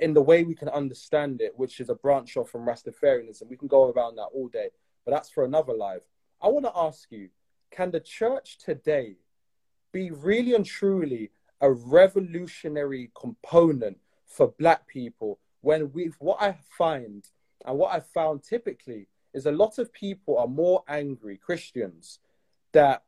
in 0.00 0.14
the 0.14 0.20
way 0.20 0.42
we 0.42 0.54
can 0.54 0.68
understand 0.68 1.40
it, 1.40 1.52
which 1.56 1.78
is 1.78 1.88
a 1.88 1.94
branch 1.94 2.36
off 2.36 2.50
from 2.50 2.66
Rastafarianism. 2.66 3.48
We 3.48 3.56
can 3.56 3.68
go 3.68 3.84
around 3.90 4.16
that 4.16 4.30
all 4.34 4.48
day, 4.48 4.70
but 5.04 5.12
that's 5.12 5.30
for 5.30 5.44
another 5.44 5.72
live. 5.72 6.00
I 6.42 6.48
want 6.48 6.64
to 6.64 6.72
ask 6.74 7.12
you 7.12 7.28
can 7.70 7.92
the 7.92 8.00
church 8.00 8.58
today 8.58 9.14
be 9.92 10.10
really 10.10 10.54
and 10.54 10.66
truly 10.66 11.30
a 11.60 11.70
revolutionary 11.70 13.12
component 13.14 13.98
for 14.26 14.48
black 14.58 14.88
people 14.88 15.38
when 15.60 15.92
we've 15.92 16.16
what 16.18 16.42
I 16.42 16.56
find 16.76 17.24
and 17.64 17.78
what 17.78 17.94
I 17.94 18.00
found 18.00 18.42
typically 18.42 19.06
is 19.32 19.46
a 19.46 19.52
lot 19.52 19.78
of 19.78 19.92
people 19.92 20.36
are 20.36 20.48
more 20.48 20.82
angry 20.88 21.36
Christians 21.36 22.18
that 22.72 23.04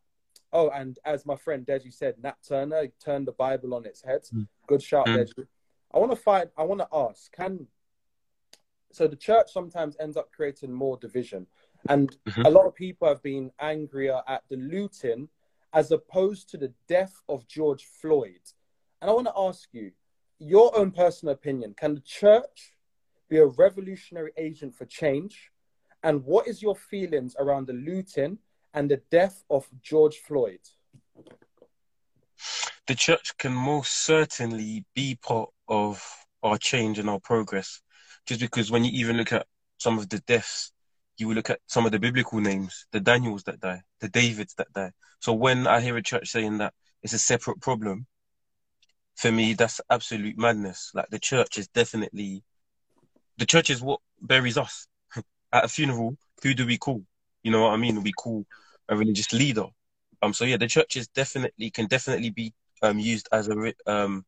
oh 0.52 0.70
and 0.70 0.98
as 1.04 1.26
my 1.26 1.36
friend 1.36 1.66
Deji 1.66 1.92
said 1.92 2.14
Nat 2.22 2.36
Turner 2.46 2.86
turned 3.02 3.26
the 3.26 3.32
Bible 3.32 3.74
on 3.74 3.84
its 3.84 4.02
head 4.02 4.22
mm. 4.34 4.46
good 4.66 4.82
shout 4.82 5.06
mm. 5.06 5.16
Deji 5.16 5.46
I 5.92 5.98
want 5.98 6.12
to 6.12 6.16
find 6.16 6.50
I 6.56 6.64
want 6.64 6.80
to 6.80 6.88
ask 6.92 7.32
can 7.32 7.66
so 8.92 9.06
the 9.06 9.16
church 9.16 9.52
sometimes 9.52 9.96
ends 10.00 10.16
up 10.16 10.30
creating 10.32 10.72
more 10.72 10.96
division 10.96 11.46
and 11.88 12.16
mm-hmm. 12.26 12.42
a 12.42 12.50
lot 12.50 12.66
of 12.66 12.74
people 12.74 13.08
have 13.08 13.22
been 13.22 13.50
angrier 13.60 14.20
at 14.26 14.42
the 14.48 14.56
looting 14.56 15.28
as 15.72 15.90
opposed 15.90 16.48
to 16.50 16.56
the 16.56 16.72
death 16.88 17.20
of 17.28 17.46
George 17.46 17.84
Floyd. 18.00 18.40
And 19.00 19.10
I 19.10 19.14
want 19.14 19.26
to 19.26 19.32
ask 19.36 19.68
you, 19.72 19.92
your 20.38 20.76
own 20.76 20.90
personal 20.90 21.34
opinion, 21.34 21.74
can 21.78 21.94
the 21.94 22.00
church 22.00 22.72
be 23.28 23.38
a 23.38 23.46
revolutionary 23.46 24.32
agent 24.36 24.74
for 24.74 24.86
change? 24.86 25.50
And 26.02 26.24
what 26.24 26.48
is 26.48 26.62
your 26.62 26.76
feelings 26.76 27.36
around 27.38 27.66
the 27.66 27.72
looting 27.74 28.38
and 28.76 28.88
the 28.90 29.00
death 29.10 29.42
of 29.50 29.66
George 29.82 30.18
Floyd? 30.18 30.60
The 32.86 32.94
church 32.94 33.36
can 33.36 33.52
most 33.52 34.04
certainly 34.04 34.84
be 34.94 35.18
part 35.20 35.50
of 35.66 36.00
our 36.44 36.58
change 36.58 37.00
and 37.00 37.10
our 37.10 37.18
progress. 37.18 37.80
Just 38.26 38.40
because 38.40 38.70
when 38.70 38.84
you 38.84 38.92
even 38.92 39.16
look 39.16 39.32
at 39.32 39.46
some 39.78 39.98
of 39.98 40.08
the 40.08 40.20
deaths 40.20 40.72
you 41.18 41.28
will 41.28 41.34
look 41.34 41.50
at 41.50 41.60
some 41.66 41.86
of 41.86 41.92
the 41.92 41.98
biblical 41.98 42.40
names, 42.40 42.86
the 42.92 43.00
Daniels 43.00 43.44
that 43.44 43.60
die, 43.60 43.82
the 44.00 44.08
Davids 44.08 44.54
that 44.58 44.72
die. 44.72 44.92
So 45.20 45.32
when 45.32 45.66
I 45.66 45.80
hear 45.80 45.96
a 45.96 46.02
church 46.02 46.28
saying 46.28 46.58
that 46.58 46.74
it's 47.02 47.12
a 47.12 47.18
separate 47.18 47.60
problem, 47.60 48.06
for 49.16 49.32
me, 49.32 49.54
that's 49.54 49.80
absolute 49.88 50.36
madness. 50.36 50.90
Like 50.94 51.08
the 51.08 51.18
church 51.18 51.58
is 51.58 51.68
definitely, 51.68 52.42
the 53.38 53.46
church 53.46 53.70
is 53.70 53.80
what 53.80 54.00
buries 54.20 54.58
us. 54.58 54.86
at 55.52 55.64
a 55.64 55.68
funeral, 55.68 56.16
who 56.42 56.52
do 56.52 56.66
we 56.66 56.76
call? 56.76 57.02
You 57.42 57.50
know 57.50 57.62
what 57.62 57.72
I 57.72 57.76
mean? 57.76 58.02
We 58.02 58.12
call 58.12 58.44
a 58.88 58.96
religious 58.96 59.32
leader. 59.32 59.66
Um. 60.22 60.32
So 60.32 60.44
yeah, 60.44 60.56
the 60.56 60.66
church 60.66 60.96
is 60.96 61.08
definitely 61.08 61.70
can 61.70 61.86
definitely 61.86 62.30
be 62.30 62.52
um 62.82 62.98
used 62.98 63.28
as 63.32 63.48
a 63.48 63.72
um 63.86 64.24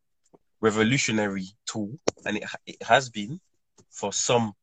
revolutionary 0.61 1.47
tool, 1.65 1.91
and 2.25 2.37
it 2.37 2.43
it 2.65 2.83
has 2.83 3.09
been 3.09 3.39
for 3.89 4.13
some 4.13 4.53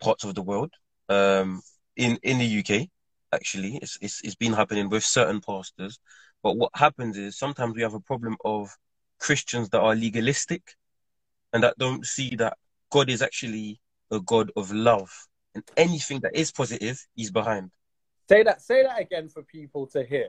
parts 0.00 0.24
of 0.24 0.34
the 0.34 0.42
world 0.42 0.72
um, 1.08 1.62
in 1.96 2.18
in 2.22 2.38
the 2.38 2.58
UK. 2.60 2.88
Actually, 3.32 3.78
it's, 3.82 3.98
it's 4.00 4.20
it's 4.24 4.34
been 4.34 4.52
happening 4.52 4.88
with 4.88 5.04
certain 5.04 5.40
pastors. 5.40 5.98
But 6.42 6.56
what 6.56 6.70
happens 6.74 7.16
is 7.16 7.38
sometimes 7.38 7.74
we 7.74 7.82
have 7.82 7.94
a 7.94 8.00
problem 8.00 8.36
of 8.44 8.70
Christians 9.18 9.68
that 9.70 9.80
are 9.80 9.94
legalistic 9.94 10.62
and 11.52 11.62
that 11.64 11.76
don't 11.78 12.06
see 12.06 12.36
that 12.36 12.56
God 12.90 13.10
is 13.10 13.22
actually 13.22 13.80
a 14.10 14.20
God 14.20 14.50
of 14.56 14.72
love, 14.72 15.10
and 15.54 15.64
anything 15.76 16.20
that 16.20 16.34
is 16.34 16.52
positive, 16.52 17.04
He's 17.14 17.30
behind. 17.30 17.70
Say 18.28 18.42
that. 18.42 18.60
Say 18.62 18.82
that 18.82 19.00
again 19.00 19.28
for 19.28 19.42
people 19.42 19.86
to 19.88 20.04
hear, 20.04 20.28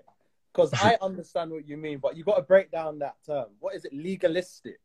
because 0.54 0.74
I 0.74 0.98
understand 1.02 1.52
what 1.52 1.68
you 1.68 1.78
mean, 1.78 2.00
but 2.00 2.16
you've 2.16 2.26
got 2.26 2.38
to 2.38 2.44
break 2.44 2.72
down 2.72 3.00
that 3.00 3.16
term. 3.26 3.48
What 3.60 3.76
is 3.76 3.86
it? 3.86 3.94
Legalistic. 3.94 4.80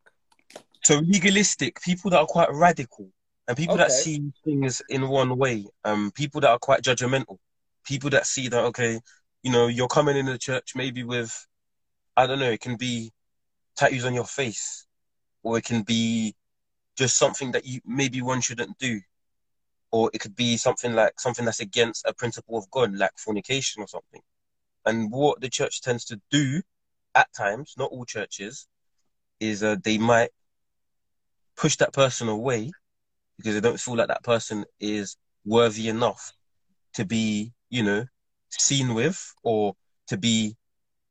So 0.82 0.98
legalistic, 0.98 1.80
people 1.80 2.10
that 2.10 2.18
are 2.18 2.26
quite 2.26 2.52
radical, 2.52 3.08
and 3.48 3.56
people 3.56 3.74
okay. 3.74 3.84
that 3.84 3.92
see 3.92 4.32
things 4.44 4.82
in 4.88 5.08
one 5.08 5.36
way, 5.36 5.66
um, 5.84 6.10
people 6.14 6.40
that 6.42 6.50
are 6.50 6.58
quite 6.58 6.82
judgmental, 6.82 7.38
people 7.84 8.10
that 8.10 8.26
see 8.26 8.48
that 8.48 8.64
okay, 8.64 9.00
you 9.42 9.52
know, 9.52 9.68
you're 9.68 9.88
coming 9.88 10.16
in 10.16 10.26
the 10.26 10.38
church 10.38 10.72
maybe 10.74 11.04
with, 11.04 11.46
I 12.16 12.26
don't 12.26 12.38
know, 12.38 12.50
it 12.50 12.60
can 12.60 12.76
be 12.76 13.12
tattoos 13.76 14.04
on 14.04 14.14
your 14.14 14.24
face, 14.24 14.86
or 15.42 15.56
it 15.56 15.64
can 15.64 15.82
be 15.82 16.34
just 16.96 17.16
something 17.16 17.52
that 17.52 17.64
you 17.64 17.80
maybe 17.86 18.22
one 18.22 18.40
shouldn't 18.40 18.76
do, 18.78 19.00
or 19.94 20.10
it 20.12 20.18
could 20.18 20.34
be 20.34 20.56
something 20.56 20.92
like 20.92 21.20
something 21.20 21.44
that's 21.44 21.60
against 21.60 22.04
a 22.04 22.12
principle 22.12 22.58
of 22.58 22.68
God, 22.72 22.96
like 22.96 23.12
fornication 23.16 23.80
or 23.80 23.86
something. 23.86 24.22
And 24.84 25.08
what 25.12 25.40
the 25.40 25.48
church 25.48 25.82
tends 25.82 26.04
to 26.06 26.20
do 26.32 26.62
at 27.14 27.32
times, 27.32 27.74
not 27.78 27.92
all 27.92 28.04
churches, 28.04 28.66
is 29.38 29.62
uh, 29.62 29.76
they 29.84 29.98
might 29.98 30.30
push 31.56 31.76
that 31.76 31.92
person 31.92 32.28
away 32.28 32.72
because 33.36 33.54
they 33.54 33.60
don't 33.60 33.78
feel 33.78 33.94
like 33.94 34.08
that 34.08 34.24
person 34.24 34.64
is 34.80 35.16
worthy 35.44 35.88
enough 35.88 36.32
to 36.94 37.04
be, 37.04 37.52
you 37.70 37.84
know, 37.84 38.04
seen 38.50 38.94
with 38.94 39.32
or 39.44 39.76
to 40.08 40.16
be 40.16 40.56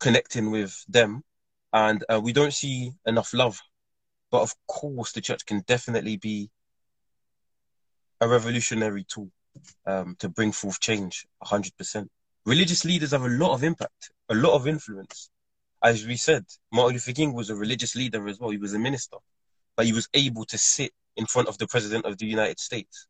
connecting 0.02 0.52
with 0.52 0.84
them. 0.90 1.24
And 1.72 2.04
uh, 2.14 2.20
we 2.22 2.34
don't 2.34 2.54
see 2.54 2.92
enough 3.06 3.34
love. 3.34 3.62
But 4.30 4.42
of 4.42 4.54
course, 4.68 5.14
the 5.14 5.22
church 5.22 5.46
can 5.46 5.62
definitely 5.62 6.18
be 6.18 6.50
a 8.24 8.28
revolutionary 8.28 9.04
tool 9.04 9.30
um, 9.86 10.16
to 10.20 10.30
bring 10.30 10.52
forth 10.52 10.80
change 10.80 11.26
100%. 11.44 12.08
Religious 12.46 12.86
leaders 12.86 13.12
have 13.12 13.24
a 13.24 13.30
lot 13.30 13.54
of 13.54 13.64
impact, 13.64 14.12
a 14.30 14.36
lot 14.36 14.54
of 14.54 14.68
influence. 14.68 15.30
As 15.84 16.06
we 16.06 16.18
said, 16.18 16.46
Martin 16.72 16.94
Luther 16.94 17.14
King 17.14 17.34
was 17.34 17.50
a 17.50 17.56
religious 17.56 17.96
leader 17.96 18.28
as 18.28 18.40
well. 18.40 18.50
He 18.50 18.58
was 18.58 18.74
a 18.74 18.80
minister, 18.80 19.18
but 19.76 19.86
he 19.86 19.94
was 19.94 20.08
able 20.14 20.46
to 20.46 20.58
sit 20.58 20.92
in 21.16 21.26
front 21.26 21.48
of 21.48 21.58
the 21.58 21.68
president 21.68 22.06
of 22.06 22.18
the 22.18 22.26
United 22.26 22.60
States. 22.60 23.08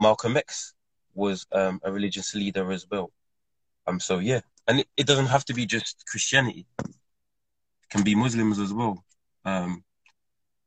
Malcolm 0.00 0.36
X 0.36 0.74
was 1.14 1.46
um, 1.52 1.80
a 1.82 1.92
religious 1.92 2.34
leader 2.34 2.72
as 2.72 2.86
well. 2.90 3.10
Um, 3.86 4.00
so 4.00 4.18
yeah, 4.18 4.40
and 4.66 4.80
it, 4.80 4.88
it, 4.96 5.06
doesn't 5.06 5.26
have 5.26 5.44
to 5.46 5.54
be 5.54 5.66
just 5.66 6.04
Christianity; 6.06 6.66
it 6.78 7.90
can 7.90 8.02
be 8.02 8.14
Muslims 8.14 8.58
as 8.58 8.72
well. 8.72 9.04
Um, 9.44 9.82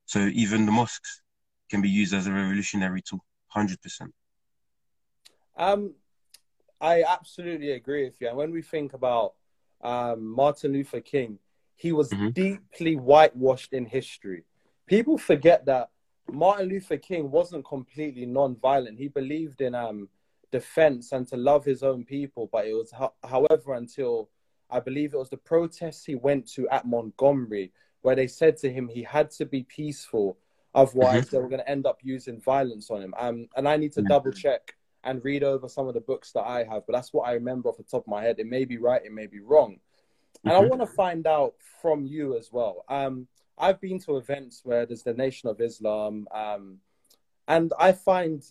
so 0.06 0.20
even 0.20 0.66
the 0.66 0.72
mosques 0.72 1.22
can 1.70 1.82
be 1.82 1.90
used 1.90 2.14
as 2.14 2.28
a 2.28 2.32
revolutionary 2.32 3.02
tool, 3.02 3.24
hundred 3.52 3.82
percent. 3.82 4.14
Um, 5.58 5.94
I 6.80 7.04
absolutely 7.04 7.72
agree 7.72 8.06
with 8.06 8.20
you. 8.20 8.28
And 8.30 8.38
when 8.38 8.52
we 8.52 8.62
think 8.62 8.94
about 8.94 9.34
um, 9.82 10.26
Martin 10.26 10.74
Luther 10.74 11.02
King, 11.02 11.38
he 11.76 11.92
was 11.92 12.10
mm-hmm. 12.10 12.30
deeply 12.30 12.96
whitewashed 12.96 13.74
in 13.74 13.86
history. 13.86 14.44
People 14.88 15.18
forget 15.18 15.66
that 15.66 15.90
Martin 16.32 16.70
Luther 16.70 16.98
King 16.98 17.30
wasn't 17.30 17.66
completely 17.66 18.26
non-violent. 18.26 18.98
He 18.98 19.08
believed 19.08 19.62
in 19.62 19.76
um, 19.76 20.10
defense 20.52 21.12
and 21.12 21.28
to 21.28 21.38
love 21.38 21.64
his 21.66 21.84
own 21.84 22.06
people. 22.06 22.50
But 22.52 22.66
it 22.66 22.74
was, 22.74 22.94
however, 23.24 23.74
until 23.74 24.30
I 24.70 24.80
believe 24.80 25.14
it 25.14 25.18
was 25.18 25.30
the 25.30 25.38
protests 25.38 26.06
he 26.06 26.16
went 26.16 26.48
to 26.54 26.68
at 26.70 26.88
Montgomery, 26.88 27.72
where 28.02 28.16
they 28.16 28.28
said 28.28 28.58
to 28.58 28.72
him 28.72 28.88
he 28.88 29.04
had 29.04 29.30
to 29.32 29.46
be 29.46 29.64
peaceful, 29.64 30.38
otherwise 30.74 31.26
mm-hmm. 31.26 31.36
they 31.36 31.42
were 31.42 31.50
going 31.50 31.62
to 31.62 31.70
end 31.70 31.86
up 31.86 32.00
using 32.02 32.40
violence 32.40 32.90
on 32.90 33.02
him. 33.02 33.14
Um, 33.18 33.48
and 33.56 33.68
I 33.68 33.78
need 33.78 33.94
to 33.94 34.02
double 34.02 34.32
check 34.32 34.76
and 35.04 35.24
read 35.24 35.44
over 35.44 35.68
some 35.68 35.88
of 35.88 35.94
the 35.94 36.02
books 36.02 36.32
that 36.34 36.44
I 36.44 36.60
have, 36.64 36.86
but 36.86 36.94
that's 36.94 37.12
what 37.12 37.28
I 37.28 37.34
remember 37.34 37.70
off 37.70 37.78
the 37.78 37.84
top 37.84 38.04
of 38.04 38.08
my 38.08 38.24
head. 38.24 38.38
It 38.40 38.48
may 38.48 38.66
be 38.66 38.78
right, 38.78 39.04
it 39.04 39.12
may 39.12 39.28
be 39.28 39.40
wrong. 39.40 39.80
And 40.44 40.54
mm-hmm. 40.54 40.66
I 40.66 40.68
want 40.68 40.82
to 40.82 40.96
find 40.96 41.26
out 41.28 41.56
from 41.82 42.06
you 42.06 42.38
as 42.38 42.52
well. 42.52 42.86
Um, 42.88 43.28
I've 43.58 43.82
been 43.82 44.00
to 44.02 44.18
events 44.18 44.62
where 44.64 44.86
there's 44.86 45.04
the 45.04 45.14
Nation 45.14 45.50
of 45.50 45.60
Islam, 45.60 46.28
um, 46.34 46.78
and 47.48 47.74
I 47.78 47.92
find 47.92 48.44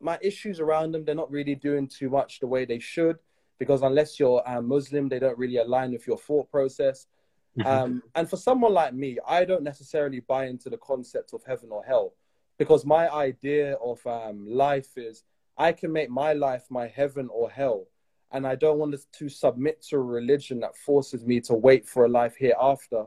my 0.00 0.18
issues 0.22 0.60
around 0.60 0.92
them, 0.92 1.04
they're 1.04 1.14
not 1.14 1.30
really 1.30 1.54
doing 1.54 1.88
too 1.88 2.08
much 2.08 2.40
the 2.40 2.46
way 2.46 2.64
they 2.64 2.78
should, 2.78 3.18
because 3.58 3.82
unless 3.82 4.20
you're 4.20 4.42
a 4.46 4.62
Muslim, 4.62 5.08
they 5.08 5.18
don't 5.18 5.38
really 5.38 5.56
align 5.56 5.92
with 5.92 6.06
your 6.06 6.18
thought 6.18 6.50
process. 6.50 7.06
Mm-hmm. 7.58 7.66
Um, 7.66 8.02
and 8.14 8.28
for 8.28 8.36
someone 8.36 8.72
like 8.72 8.94
me, 8.94 9.18
I 9.26 9.44
don't 9.44 9.62
necessarily 9.62 10.20
buy 10.20 10.46
into 10.46 10.70
the 10.70 10.78
concept 10.78 11.32
of 11.34 11.42
heaven 11.44 11.70
or 11.70 11.82
hell, 11.84 12.14
because 12.58 12.84
my 12.84 13.12
idea 13.12 13.74
of 13.74 14.04
um, 14.06 14.46
life 14.46 14.96
is 14.96 15.24
I 15.56 15.72
can 15.72 15.92
make 15.92 16.10
my 16.10 16.32
life 16.34 16.64
my 16.70 16.86
heaven 16.86 17.28
or 17.32 17.50
hell. 17.50 17.86
And 18.30 18.46
I 18.46 18.56
don't 18.56 18.78
want 18.78 18.94
to 19.12 19.28
submit 19.28 19.82
to 19.88 19.96
a 19.96 20.00
religion 20.00 20.60
that 20.60 20.76
forces 20.76 21.24
me 21.24 21.40
to 21.42 21.54
wait 21.54 21.88
for 21.88 22.04
a 22.04 22.08
life 22.08 22.36
hereafter 22.38 23.06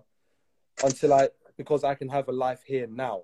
until 0.83 1.13
I, 1.13 1.29
because 1.57 1.83
I 1.83 1.93
can 1.93 2.09
have 2.09 2.27
a 2.27 2.31
life 2.31 2.63
here 2.65 2.87
now. 2.87 3.21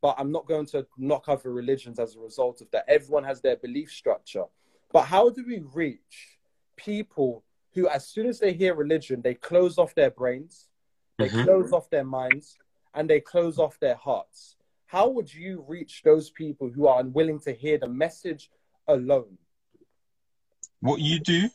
But 0.00 0.16
I'm 0.18 0.32
not 0.32 0.46
going 0.46 0.66
to 0.66 0.86
knock 0.96 1.28
other 1.28 1.52
religions 1.52 1.98
as 1.98 2.16
a 2.16 2.20
result 2.20 2.62
of 2.62 2.70
that. 2.70 2.86
Everyone 2.88 3.24
has 3.24 3.42
their 3.42 3.56
belief 3.56 3.90
structure. 3.90 4.44
But 4.90 5.02
how 5.02 5.28
do 5.28 5.44
we 5.46 5.62
reach 5.74 6.38
people 6.76 7.44
who, 7.74 7.88
as 7.88 8.06
soon 8.06 8.26
as 8.26 8.38
they 8.38 8.52
hear 8.52 8.74
religion, 8.74 9.22
they 9.22 9.34
close 9.34 9.78
off 9.78 9.94
their 9.94 10.10
brains, 10.10 10.68
they 11.18 11.28
mm-hmm. 11.28 11.44
close 11.44 11.72
off 11.72 11.90
their 11.90 12.04
minds, 12.04 12.56
and 12.94 13.08
they 13.08 13.20
close 13.20 13.58
off 13.58 13.78
their 13.80 13.96
hearts? 13.96 14.56
How 14.86 15.08
would 15.08 15.32
you 15.32 15.64
reach 15.66 16.02
those 16.02 16.30
people 16.30 16.70
who 16.70 16.86
are 16.86 17.00
unwilling 17.00 17.40
to 17.40 17.52
hear 17.52 17.78
the 17.78 17.88
message 17.88 18.50
alone. 18.86 19.38
What 20.80 21.00
you 21.00 21.20
do, 21.20 21.48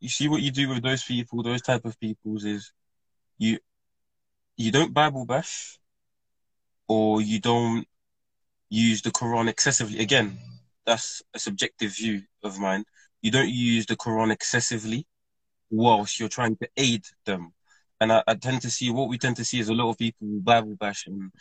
you 0.00 0.08
see 0.08 0.28
what 0.28 0.42
you 0.42 0.50
do 0.50 0.68
with 0.68 0.82
those 0.82 1.02
people, 1.02 1.42
those 1.42 1.62
type 1.62 1.84
of 1.84 1.98
peoples 1.98 2.44
is 2.44 2.72
you 3.38 3.58
you 4.56 4.70
don't 4.70 4.94
Bible 4.94 5.26
bash 5.26 5.78
or 6.88 7.20
you 7.20 7.40
don't 7.40 7.86
use 8.70 9.02
the 9.02 9.10
Quran 9.10 9.48
excessively. 9.48 9.98
Again, 10.00 10.38
that's 10.84 11.22
a 11.34 11.38
subjective 11.38 11.94
view 11.96 12.22
of 12.42 12.58
mine. 12.58 12.84
You 13.20 13.30
don't 13.30 13.50
use 13.50 13.86
the 13.86 13.96
Quran 13.96 14.32
excessively 14.32 15.06
whilst 15.70 16.18
you're 16.18 16.28
trying 16.28 16.56
to 16.56 16.68
aid 16.76 17.04
them. 17.24 17.52
And 18.00 18.12
I, 18.12 18.22
I 18.26 18.34
tend 18.34 18.62
to 18.62 18.70
see 18.70 18.90
what 18.90 19.08
we 19.08 19.18
tend 19.18 19.36
to 19.36 19.44
see 19.44 19.58
is 19.58 19.68
a 19.68 19.74
lot 19.74 19.90
of 19.90 19.98
people 19.98 20.26
Bible 20.40 20.76
bash 20.78 21.06
and 21.06 21.32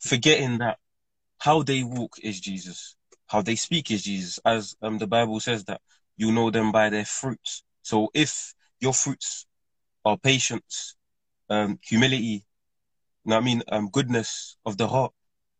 forgetting 0.00 0.58
that 0.58 0.78
how 1.38 1.62
they 1.62 1.82
walk 1.82 2.16
is 2.22 2.40
Jesus 2.40 2.96
how 3.30 3.42
they 3.42 3.54
speak 3.54 3.92
is 3.92 4.02
Jesus, 4.02 4.40
as 4.44 4.74
um, 4.82 4.98
the 4.98 5.06
Bible 5.06 5.38
says 5.38 5.64
that 5.66 5.80
you 6.16 6.32
know 6.32 6.50
them 6.50 6.72
by 6.72 6.90
their 6.90 7.04
fruits. 7.04 7.62
So 7.82 8.10
if 8.12 8.54
your 8.80 8.92
fruits 8.92 9.46
are 10.04 10.18
patience, 10.18 10.96
um, 11.48 11.78
humility, 11.80 12.44
you 13.24 13.30
know 13.30 13.36
I 13.36 13.40
mean, 13.40 13.62
um, 13.70 13.88
goodness 13.88 14.56
of 14.66 14.78
the 14.78 14.88
heart, 14.88 15.12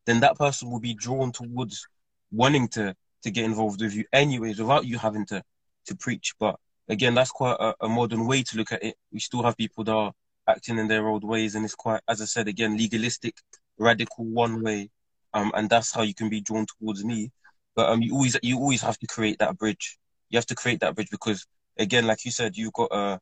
then 0.05 0.19
that 0.21 0.37
person 0.37 0.69
will 0.69 0.81
be 0.81 0.95
drawn 0.95 1.31
towards 1.31 1.87
wanting 2.33 2.67
to 2.71 2.97
to 3.23 3.31
get 3.31 3.45
involved 3.45 3.81
with 3.81 3.95
you 3.95 4.05
anyways, 4.13 4.59
without 4.59 4.85
you 4.85 4.99
having 4.99 5.27
to 5.27 5.41
to 5.87 5.95
preach. 5.95 6.35
But 6.41 6.59
again, 6.91 7.15
that's 7.15 7.31
quite 7.31 7.57
a, 7.59 7.75
a 7.81 7.89
modern 7.89 8.27
way 8.27 8.43
to 8.43 8.57
look 8.57 8.73
at 8.73 8.83
it. 8.83 8.97
We 9.13 9.21
still 9.21 9.43
have 9.43 9.57
people 9.57 9.85
that 9.85 9.93
are 9.93 10.13
acting 10.49 10.79
in 10.79 10.89
their 10.89 11.09
old 11.09 11.25
ways, 11.25 11.55
and 11.55 11.65
it's 11.65 11.75
quite, 11.75 12.01
as 12.09 12.21
I 12.21 12.25
said 12.25 12.49
again, 12.49 12.77
legalistic, 12.77 13.37
radical 13.79 14.25
one 14.27 14.63
way. 14.63 14.91
Um, 15.33 15.53
and 15.55 15.71
that's 15.71 15.95
how 15.95 16.03
you 16.03 16.15
can 16.15 16.29
be 16.29 16.41
drawn 16.41 16.67
towards 16.67 17.05
me. 17.05 17.31
But 17.77 17.89
um, 17.89 18.03
you 18.03 18.15
always 18.15 18.37
you 18.43 18.59
always 18.59 18.83
have 18.83 18.99
to 18.99 19.07
create 19.07 19.39
that 19.39 19.57
bridge. 19.57 19.97
You 20.29 20.39
have 20.39 20.47
to 20.47 20.57
create 20.57 20.81
that 20.81 20.97
bridge 20.97 21.11
because 21.11 21.47
again, 21.79 22.07
like 22.07 22.25
you 22.25 22.33
said, 22.33 22.57
you've 22.57 22.73
got 22.73 22.89
a 22.91 23.21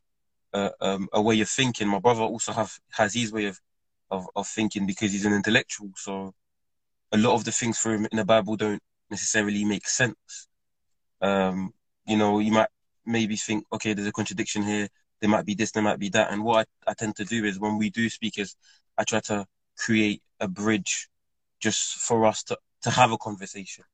a, 0.55 0.71
um, 0.81 1.09
a 1.13 1.21
way 1.21 1.39
of 1.43 1.49
thinking. 1.51 1.87
My 1.87 1.99
brother 1.99 2.23
also 2.23 2.53
have 2.53 2.73
has 2.93 3.13
his 3.13 3.31
way 3.31 3.45
of, 3.45 3.61
of 4.11 4.27
of 4.35 4.49
thinking 4.49 4.87
because 4.87 5.13
he's 5.13 5.27
an 5.27 5.35
intellectual. 5.35 5.91
So 5.97 6.33
a 7.13 7.19
lot 7.19 7.35
of 7.35 7.45
the 7.45 7.53
things 7.53 7.79
for 7.79 7.93
him 7.93 8.07
in 8.11 8.17
the 8.17 8.25
Bible 8.25 8.57
don't 8.57 8.83
necessarily 9.11 9.65
make 9.67 9.87
sense. 9.87 10.49
Um, 11.21 11.75
you 12.07 12.17
know, 12.17 12.39
you 12.39 12.53
might 12.53 12.69
maybe 13.09 13.37
think, 13.37 13.65
okay, 13.73 13.95
there's 13.95 14.07
a 14.07 14.13
contradiction 14.13 14.63
here. 14.63 14.89
There 15.21 15.31
might 15.31 15.47
be 15.47 15.55
this, 15.55 15.73
there 15.73 15.83
might 15.83 15.99
be 15.99 16.11
that. 16.11 16.31
And 16.31 16.45
what 16.45 16.69
I, 16.87 16.91
I 16.91 16.95
tend 16.95 17.17
to 17.17 17.25
do 17.25 17.45
is 17.45 17.59
when 17.59 17.79
we 17.79 17.91
do 17.91 18.09
speak 18.09 18.39
is 18.39 18.55
I 18.97 19.05
try 19.05 19.21
to 19.21 19.47
create 19.77 20.23
a 20.39 20.47
bridge 20.47 21.09
just 21.61 21.95
for 21.95 22.25
us 22.27 22.45
to, 22.45 22.59
to 22.83 22.91
have 22.91 23.11
a 23.11 23.19
conversation. 23.19 23.85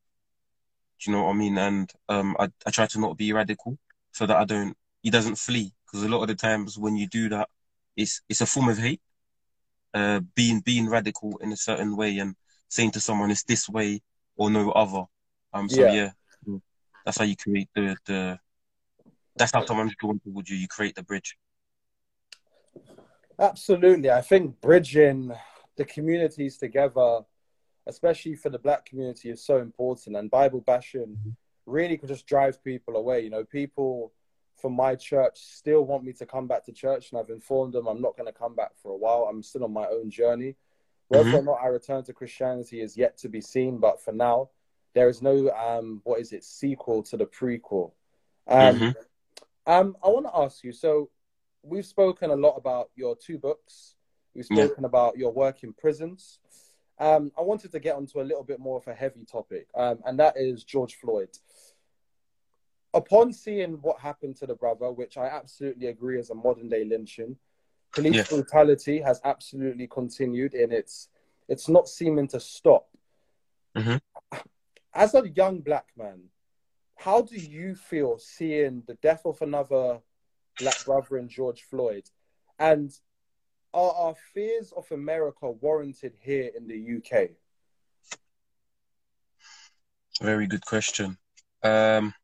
Do 1.01 1.11
you 1.11 1.17
know 1.17 1.25
what 1.25 1.31
I 1.31 1.35
mean? 1.35 1.57
And 1.57 1.91
um, 2.09 2.37
I, 2.39 2.49
I 2.67 2.71
try 2.71 2.87
to 2.87 3.01
not 3.01 3.17
be 3.17 3.33
radical 3.33 3.79
so 4.12 4.27
that 4.27 4.37
I 4.37 4.45
don't, 4.45 4.77
he 5.03 5.11
doesn't 5.11 5.37
flee. 5.37 5.73
Because 5.87 6.05
a 6.05 6.09
lot 6.09 6.23
of 6.23 6.29
the 6.29 6.35
times 6.35 6.77
when 6.77 6.97
you 6.97 7.07
do 7.07 7.29
that, 7.29 7.49
it's 7.97 8.21
it's 8.29 8.41
a 8.41 8.47
form 8.47 8.69
of 8.69 8.79
hate. 8.79 9.01
Uh, 9.93 10.21
being 10.35 10.61
being 10.61 10.89
radical 10.89 11.37
in 11.39 11.53
a 11.53 11.57
certain 11.57 11.97
way 11.97 12.19
and 12.19 12.35
saying 12.69 12.91
to 12.91 12.99
someone 12.99 13.31
it's 13.31 13.45
this 13.45 13.69
way 13.69 14.03
or 14.37 14.51
no 14.51 14.73
other. 14.73 15.05
Um, 15.53 15.69
so 15.69 15.83
yeah, 15.83 16.11
yeah 16.47 16.59
that's 17.05 17.19
how 17.19 17.25
you 17.25 17.37
create 17.37 17.69
the 17.75 17.97
the. 18.07 18.39
That's 19.37 19.53
how 19.53 19.64
someone's 19.64 19.95
drawn 19.99 20.20
towards 20.20 20.51
you. 20.51 20.57
You 20.57 20.68
create 20.68 20.95
the 20.95 21.03
bridge. 21.03 21.37
Absolutely, 23.39 24.11
I 24.11 24.20
think 24.20 24.61
bridging 24.61 25.32
the 25.76 25.85
communities 25.85 26.57
together 26.57 27.22
especially 27.87 28.35
for 28.35 28.51
the 28.51 28.59
black 28.59 28.87
community, 28.87 29.30
is 29.30 29.45
so 29.45 29.59
important. 29.59 30.16
And 30.16 30.30
Bible 30.30 30.61
bashing 30.61 31.16
really 31.66 31.97
can 31.97 32.09
just 32.09 32.26
drive 32.26 32.62
people 32.64 32.97
away. 32.97 33.20
You 33.20 33.30
know, 33.30 33.45
people 33.45 34.12
from 34.61 34.74
my 34.74 34.95
church 34.95 35.39
still 35.39 35.85
want 35.85 36.05
me 36.05 36.12
to 36.14 36.26
come 36.26 36.47
back 36.47 36.64
to 36.66 36.72
church, 36.72 37.11
and 37.11 37.20
I've 37.20 37.30
informed 37.30 37.74
them 37.74 37.87
I'm 37.87 38.01
not 38.01 38.16
going 38.16 38.32
to 38.32 38.39
come 38.39 38.55
back 38.55 38.70
for 38.82 38.93
a 38.93 38.97
while. 38.97 39.28
I'm 39.30 39.43
still 39.43 39.64
on 39.64 39.72
my 39.72 39.87
own 39.87 40.11
journey. 40.11 40.57
Whether 41.09 41.24
mm-hmm. 41.24 41.37
or 41.37 41.43
not 41.43 41.62
I 41.62 41.66
return 41.66 42.03
to 42.05 42.14
Christianity 42.14 42.80
is 42.80 42.97
yet 42.97 43.18
to 43.18 43.28
be 43.28 43.43
seen, 43.43 43.78
but 43.78 44.03
for 44.03 44.12
now, 44.12 44.51
there 44.95 45.09
is 45.09 45.20
no 45.20 45.51
um, 45.51 46.01
what 46.05 46.20
is 46.20 46.32
it 46.32 46.45
sequel 46.45 47.03
to 47.05 47.16
the 47.16 47.26
prequel. 47.26 47.93
Um, 48.47 48.76
mm-hmm. 48.76 48.91
Um, 49.67 49.97
I 50.05 50.09
want 50.09 50.27
to 50.27 50.37
ask 50.37 50.65
you. 50.65 50.73
So, 50.73 51.11
we've 51.62 51.87
spoken 51.87 52.31
a 52.31 52.37
lot 52.37 52.57
about 52.57 52.91
your 52.95 53.17
two 53.17 53.39
books. 53.39 53.95
We've 54.35 54.45
spoken 54.45 54.83
yeah. 54.83 54.87
about 54.87 55.17
your 55.17 55.33
work 55.33 55.62
in 55.62 55.73
prisons 55.73 56.41
um, 56.99 57.33
I 57.37 57.43
wanted 57.43 57.73
to 57.73 57.81
get 57.81 57.97
onto 57.97 58.21
a 58.21 58.23
little 58.23 58.45
bit 58.45 58.61
more 58.61 58.79
of 58.79 58.87
a 58.87 58.95
heavy 58.95 59.25
topic, 59.25 59.67
um, 59.75 59.99
and 60.07 60.19
that 60.21 60.37
is 60.37 60.62
George 60.62 60.95
Floyd. 60.95 61.31
Upon 62.93 63.33
seeing 63.33 63.75
what 63.83 63.99
happened 63.99 64.37
to 64.37 64.47
the 64.47 64.55
brother, 64.55 64.93
which 64.93 65.17
I 65.17 65.27
absolutely 65.27 65.89
agree 65.89 66.21
is 66.21 66.31
a 66.31 66.35
modern 66.35 66.69
day 66.69 66.85
lynching, 66.85 67.37
Police 67.93 68.17
Yeah. 68.17 68.25
brutality 68.29 69.01
has 69.01 69.21
absolutely 69.23 69.87
continued, 69.87 70.55
and 70.55 70.73
it's 70.73 71.09
it's 71.47 71.69
not 71.69 71.89
seeming 71.89 72.27
to 72.29 72.41
stop. 72.41 72.89
Mhm. 73.77 74.01
As 74.93 75.15
a 75.15 75.29
young 75.29 75.61
black 75.61 75.93
man, 75.97 76.31
how 76.97 77.23
do 77.23 77.37
you 77.37 77.75
feel 77.75 78.19
seeing 78.19 78.83
the 78.87 78.95
death 78.95 79.23
of 79.25 79.41
another 79.43 80.01
black 80.59 80.85
brother 80.85 81.19
in 81.19 81.29
George 81.29 81.63
Floyd? 81.63 82.05
And 82.59 82.91
are 83.73 83.93
our 83.93 84.15
fears 84.33 84.73
of 84.77 84.87
America 84.93 85.51
warranted 85.51 86.15
here 86.21 86.51
in 86.57 86.69
the 86.69 86.97
UK? 86.97 87.31
Very 90.23 90.47
good 90.47 90.65
question. 90.65 91.19
Um, 91.63 92.15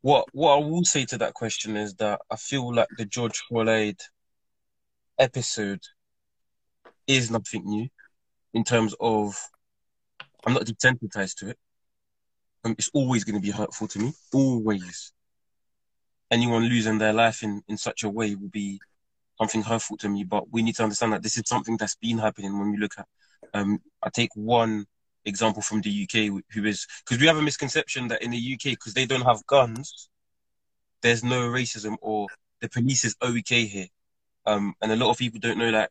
what 0.00 0.26
what 0.32 0.54
I 0.54 0.64
will 0.64 0.84
say 0.84 1.04
to 1.06 1.18
that 1.18 1.34
question 1.34 1.76
is 1.76 1.94
that 1.94 2.20
I 2.30 2.36
feel 2.36 2.74
like 2.74 2.88
the 2.96 3.04
George 3.04 3.38
Floyd 3.48 3.96
episode 5.18 5.80
is 7.06 7.30
nothing 7.30 7.64
new 7.64 7.88
in 8.54 8.64
terms 8.64 8.94
of 9.00 9.36
I'm 10.46 10.54
not 10.54 10.64
desensitized 10.64 11.36
to 11.38 11.50
it. 11.50 11.58
Um, 12.64 12.74
it's 12.78 12.90
always 12.94 13.24
going 13.24 13.34
to 13.34 13.40
be 13.40 13.50
hurtful 13.50 13.88
to 13.88 13.98
me. 13.98 14.12
Always. 14.32 15.12
Anyone 16.30 16.64
losing 16.64 16.98
their 16.98 17.12
life 17.12 17.42
in, 17.42 17.62
in 17.68 17.76
such 17.76 18.04
a 18.04 18.08
way 18.08 18.34
will 18.34 18.48
be 18.48 18.80
something 19.38 19.62
hurtful 19.62 19.96
to 19.98 20.08
me. 20.08 20.24
But 20.24 20.50
we 20.50 20.62
need 20.62 20.76
to 20.76 20.82
understand 20.82 21.12
that 21.12 21.22
this 21.22 21.36
is 21.36 21.44
something 21.46 21.76
that's 21.76 21.96
been 21.96 22.18
happening 22.18 22.58
when 22.58 22.70
we 22.70 22.78
look 22.78 22.94
at. 22.98 23.06
Um, 23.52 23.80
I 24.02 24.08
take 24.08 24.30
one 24.34 24.86
example 25.26 25.62
from 25.62 25.82
the 25.82 25.90
UK, 26.04 26.42
who 26.50 26.64
is 26.64 26.86
because 27.04 27.20
we 27.20 27.26
have 27.26 27.36
a 27.36 27.42
misconception 27.42 28.08
that 28.08 28.22
in 28.22 28.30
the 28.30 28.54
UK, 28.54 28.72
because 28.72 28.94
they 28.94 29.06
don't 29.06 29.22
have 29.22 29.46
guns, 29.46 30.08
there's 31.02 31.22
no 31.22 31.48
racism 31.48 31.96
or 32.00 32.28
the 32.60 32.68
police 32.68 33.04
is 33.04 33.14
okay 33.22 33.66
here. 33.66 33.88
Um, 34.46 34.74
and 34.80 34.90
a 34.90 34.96
lot 34.96 35.10
of 35.10 35.18
people 35.18 35.40
don't 35.40 35.58
know 35.58 35.70
like 35.70 35.90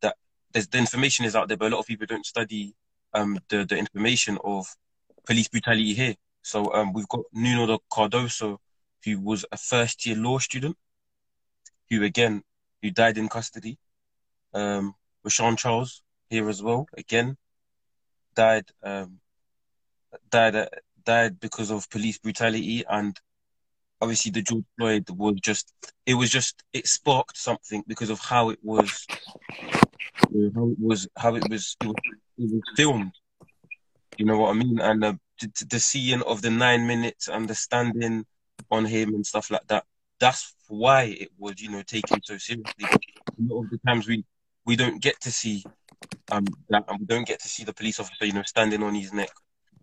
that. 0.00 0.16
There's 0.52 0.68
the 0.68 0.78
information 0.78 1.26
is 1.26 1.36
out 1.36 1.48
there, 1.48 1.56
but 1.56 1.70
a 1.70 1.74
lot 1.74 1.80
of 1.80 1.86
people 1.86 2.06
don't 2.06 2.24
study 2.24 2.74
um 3.12 3.38
the 3.48 3.64
the 3.64 3.76
information 3.76 4.38
of 4.42 4.66
police 5.26 5.48
brutality 5.48 5.94
here. 5.94 6.14
So 6.42 6.72
um, 6.72 6.92
we've 6.92 7.08
got 7.08 7.24
Nuno 7.32 7.66
de 7.66 7.78
Cardoso, 7.90 8.58
who 9.04 9.20
was 9.20 9.44
a 9.50 9.56
first 9.56 10.06
year 10.06 10.16
law 10.16 10.38
student, 10.38 10.76
who 11.90 12.02
again 12.02 12.42
who 12.82 12.90
died 12.90 13.18
in 13.18 13.28
custody. 13.28 13.78
Um, 14.54 14.94
Rashan 15.26 15.58
Charles 15.58 16.02
here 16.30 16.48
as 16.48 16.62
well, 16.62 16.86
again 16.96 17.36
died 18.36 18.66
um 18.84 19.18
died 20.30 20.54
uh, 20.54 20.68
died 21.04 21.40
because 21.40 21.70
of 21.70 21.90
police 21.90 22.18
brutality 22.18 22.84
and 22.88 23.18
obviously 24.00 24.30
the 24.30 24.42
George 24.42 24.64
Floyd 24.78 25.08
was 25.10 25.36
just 25.40 25.72
it 26.04 26.14
was 26.14 26.30
just 26.30 26.62
it 26.72 26.86
sparked 26.86 27.36
something 27.36 27.82
because 27.88 28.10
of 28.10 28.20
how 28.20 28.50
it 28.50 28.58
was 28.62 29.06
how 30.54 30.68
it 30.68 30.78
was 30.78 31.08
how 31.16 31.34
it 31.34 31.44
was 31.48 31.76
it 31.80 31.86
was, 31.86 31.96
it 32.38 32.52
was 32.52 32.62
filmed 32.76 33.12
you 34.18 34.24
know 34.24 34.38
what 34.38 34.50
I 34.50 34.54
mean? 34.54 34.80
And 34.80 35.04
uh, 35.04 35.14
the, 35.40 35.66
the 35.70 35.80
seeing 35.80 36.22
of 36.22 36.42
the 36.42 36.50
nine 36.50 36.86
minutes 36.86 37.28
and 37.28 37.48
the 37.48 37.54
standing 37.54 38.24
on 38.70 38.84
him 38.84 39.14
and 39.14 39.24
stuff 39.24 39.50
like 39.50 39.66
that 39.68 39.84
that's 40.18 40.54
why 40.68 41.04
it 41.04 41.28
was 41.38 41.60
you 41.60 41.70
know 41.70 41.82
taken 41.82 42.22
so 42.22 42.36
seriously. 42.38 42.84
A 42.84 42.98
lot 43.38 43.64
of 43.64 43.70
the 43.70 43.78
times 43.86 44.06
we 44.08 44.24
we 44.64 44.76
don't 44.76 45.00
get 45.00 45.20
to 45.20 45.30
see 45.30 45.64
um 46.32 46.44
that 46.70 46.84
and 46.88 47.00
we 47.00 47.06
don't 47.06 47.26
get 47.26 47.40
to 47.40 47.48
see 47.48 47.64
the 47.64 47.72
police 47.72 48.00
officer 48.00 48.26
you 48.26 48.32
know 48.32 48.42
standing 48.42 48.82
on 48.82 48.94
his 48.94 49.12
neck. 49.12 49.30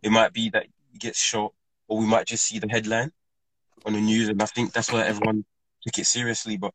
It 0.01 0.11
might 0.11 0.33
be 0.33 0.49
that 0.51 0.65
he 0.91 0.97
gets 0.97 1.19
shot 1.19 1.53
or 1.87 1.99
we 1.99 2.05
might 2.05 2.27
just 2.27 2.45
see 2.45 2.59
the 2.59 2.67
headline 2.69 3.11
on 3.85 3.93
the 3.93 4.01
news 4.01 4.29
and 4.29 4.41
I 4.41 4.45
think 4.45 4.73
that's 4.73 4.91
why 4.91 5.03
everyone 5.03 5.45
took 5.85 5.99
it 5.99 6.05
seriously. 6.05 6.57
But 6.57 6.73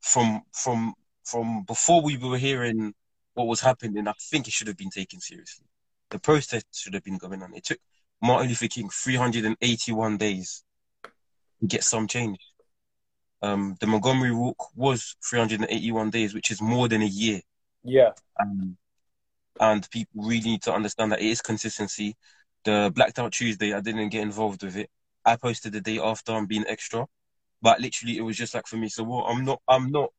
from 0.00 0.42
from 0.52 0.94
from 1.24 1.64
before 1.64 2.02
we 2.02 2.16
were 2.16 2.38
hearing 2.38 2.94
what 3.34 3.46
was 3.46 3.60
happening 3.60 4.06
I 4.06 4.12
think 4.30 4.46
it 4.46 4.52
should 4.52 4.66
have 4.66 4.76
been 4.76 4.90
taken 4.90 5.20
seriously 5.20 5.64
the 6.12 6.20
protest 6.20 6.66
should 6.72 6.94
have 6.94 7.04
been 7.04 7.18
going 7.18 7.42
on 7.42 7.54
it 7.54 7.64
took 7.64 7.78
Martin 8.22 8.48
Luther 8.48 8.68
King 8.68 8.90
381 8.90 10.18
days 10.18 10.64
to 11.60 11.66
get 11.66 11.84
some 11.84 12.08
change 12.08 12.38
um 13.42 13.76
the 13.80 13.86
Montgomery 13.86 14.32
walk 14.34 14.76
was 14.76 15.16
381 15.28 16.10
days 16.10 16.34
which 16.34 16.50
is 16.50 16.62
more 16.62 16.88
than 16.88 17.02
a 17.02 17.06
year 17.06 17.40
Yeah, 17.84 18.12
um, 18.40 18.76
and 19.60 19.88
people 19.90 20.24
really 20.24 20.50
need 20.50 20.62
to 20.62 20.74
understand 20.74 21.12
that 21.12 21.20
it 21.20 21.26
is 21.26 21.42
consistency. 21.42 22.16
The 22.64 22.92
Blacked 22.94 23.18
Out 23.18 23.32
Tuesday, 23.32 23.74
I 23.74 23.80
didn't 23.80 24.10
get 24.10 24.22
involved 24.22 24.64
with 24.64 24.76
it. 24.76 24.90
I 25.24 25.36
posted 25.36 25.72
the 25.72 25.80
day 25.80 25.98
after 26.00 26.32
I'm 26.32 26.46
being 26.46 26.66
extra, 26.68 27.06
but 27.62 27.80
literally 27.80 28.18
it 28.18 28.22
was 28.22 28.36
just 28.36 28.54
like 28.54 28.66
for 28.68 28.76
me. 28.76 28.88
So 28.90 29.04
well, 29.04 29.24
I'm 29.28 29.44
not, 29.44 29.62
I'm 29.68 29.92
not 29.92 30.10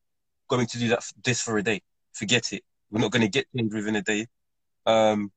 going 0.49 0.67
to 0.67 0.79
do 0.79 0.89
that 0.89 1.03
this 1.23 1.41
for 1.41 1.57
a 1.57 1.63
day. 1.63 1.81
Forget 2.13 2.53
it. 2.53 2.63
We're 2.91 3.01
not 3.01 3.11
going 3.11 3.23
to 3.23 3.29
get 3.29 3.47
things 3.55 3.73
within 3.73 3.97
a 3.97 4.03
day. 4.03 4.27
Um, 4.85 5.31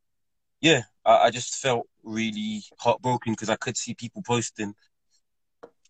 yeah, 0.61 0.83
I, 1.05 1.27
I 1.27 1.31
just 1.31 1.57
felt 1.57 1.87
really 2.03 2.63
heartbroken 2.79 3.33
because 3.33 3.51
I 3.51 3.57
could 3.57 3.77
see 3.77 3.95
people 3.95 4.23
posting, 4.23 4.75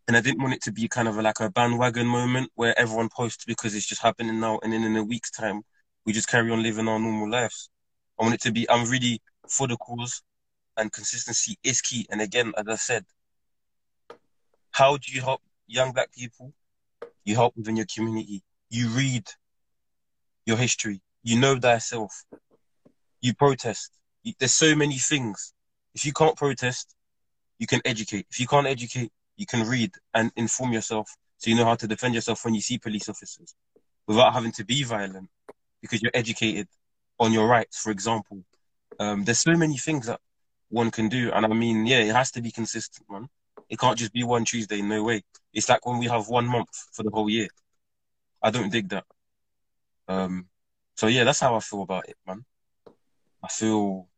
and 0.08 0.16
I 0.16 0.20
didn't 0.20 0.42
want 0.42 0.54
it 0.54 0.62
to 0.62 0.72
be 0.72 0.88
kind 0.88 1.08
of 1.08 1.16
like 1.16 1.40
a 1.40 1.50
bandwagon 1.50 2.06
moment 2.06 2.50
where 2.54 2.78
everyone 2.78 3.08
posts 3.08 3.44
because 3.44 3.74
it's 3.74 3.86
just 3.86 4.02
happening 4.02 4.40
now, 4.40 4.58
and 4.62 4.72
then 4.72 4.84
in 4.84 4.96
a 4.96 5.04
week's 5.04 5.30
time 5.30 5.62
we 6.04 6.12
just 6.12 6.28
carry 6.28 6.50
on 6.50 6.62
living 6.62 6.88
our 6.88 6.98
normal 6.98 7.28
lives. 7.28 7.68
I 8.18 8.22
want 8.22 8.34
it 8.34 8.40
to 8.42 8.52
be, 8.52 8.68
I'm 8.70 8.88
really 8.88 9.20
for 9.48 9.66
the 9.66 9.76
cause 9.76 10.22
and 10.76 10.92
consistency 10.92 11.58
is 11.62 11.80
key. 11.80 12.06
And 12.10 12.20
again, 12.20 12.52
as 12.56 12.64
I 12.68 12.76
said, 12.76 13.04
how 14.70 14.96
do 14.96 15.12
you 15.12 15.20
help 15.20 15.42
young 15.66 15.92
black 15.92 16.12
people? 16.12 16.52
You 17.24 17.34
help 17.34 17.56
within 17.56 17.76
your 17.76 17.86
community. 17.92 18.42
You 18.70 18.88
read 18.88 19.26
your 20.44 20.56
history. 20.56 21.00
You 21.22 21.40
know 21.40 21.58
thyself. 21.58 22.24
You 23.20 23.34
protest. 23.34 23.90
There's 24.38 24.54
so 24.54 24.74
many 24.74 24.98
things. 24.98 25.52
If 25.94 26.04
you 26.04 26.12
can't 26.12 26.36
protest, 26.36 26.94
you 27.58 27.66
can 27.66 27.80
educate. 27.84 28.26
If 28.30 28.40
you 28.40 28.46
can't 28.46 28.66
educate, 28.66 29.12
you 29.36 29.46
can 29.46 29.66
read 29.68 29.92
and 30.14 30.30
inform 30.36 30.72
yourself 30.72 31.08
so 31.38 31.50
you 31.50 31.56
know 31.56 31.64
how 31.64 31.74
to 31.76 31.86
defend 31.86 32.14
yourself 32.14 32.44
when 32.44 32.54
you 32.54 32.60
see 32.60 32.78
police 32.78 33.08
officers 33.08 33.54
without 34.06 34.32
having 34.32 34.52
to 34.52 34.64
be 34.64 34.82
violent 34.82 35.28
because 35.82 36.02
you're 36.02 36.12
educated 36.14 36.68
on 37.18 37.32
your 37.32 37.46
rights, 37.46 37.78
for 37.78 37.90
example. 37.90 38.44
Um, 38.98 39.24
there's 39.24 39.40
so 39.40 39.54
many 39.54 39.76
things 39.76 40.06
that 40.06 40.20
one 40.68 40.90
can 40.90 41.08
do. 41.08 41.30
And 41.32 41.44
I 41.44 41.48
mean, 41.48 41.86
yeah, 41.86 42.00
it 42.00 42.14
has 42.14 42.30
to 42.32 42.42
be 42.42 42.50
consistent, 42.50 43.06
man. 43.10 43.28
It 43.68 43.78
can't 43.78 43.98
just 43.98 44.12
be 44.12 44.22
one 44.22 44.44
Tuesday, 44.44 44.80
no 44.80 45.02
way. 45.02 45.22
It's 45.52 45.68
like 45.68 45.84
when 45.86 45.98
we 45.98 46.06
have 46.06 46.28
one 46.28 46.46
month 46.46 46.68
for 46.92 47.02
the 47.02 47.10
whole 47.10 47.28
year. 47.28 47.48
I 48.42 48.50
don't 48.50 48.70
dig 48.70 48.88
that. 48.90 49.04
Um, 50.08 50.48
so 50.94 51.08
yeah, 51.08 51.24
that's 51.24 51.40
how 51.40 51.56
I 51.56 51.60
feel 51.60 51.82
about 51.82 52.08
it, 52.08 52.16
man. 52.26 52.44
I 53.42 53.48
feel 53.48 54.08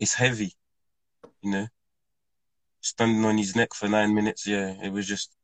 it's 0.00 0.14
heavy, 0.14 0.52
you 1.42 1.50
know. 1.50 1.66
Standing 2.80 3.24
on 3.24 3.36
his 3.36 3.56
neck 3.56 3.74
for 3.74 3.88
nine 3.88 4.14
minutes, 4.14 4.46
yeah, 4.46 4.74
it 4.82 4.92
was 4.92 5.06
just 5.06 5.36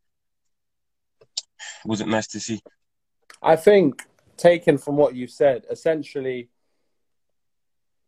it 1.84 1.88
wasn't 1.88 2.10
nice 2.10 2.28
to 2.28 2.40
see. 2.40 2.60
I 3.42 3.56
think 3.56 4.02
taken 4.36 4.78
from 4.78 4.96
what 4.96 5.14
you 5.14 5.26
said, 5.26 5.64
essentially, 5.70 6.48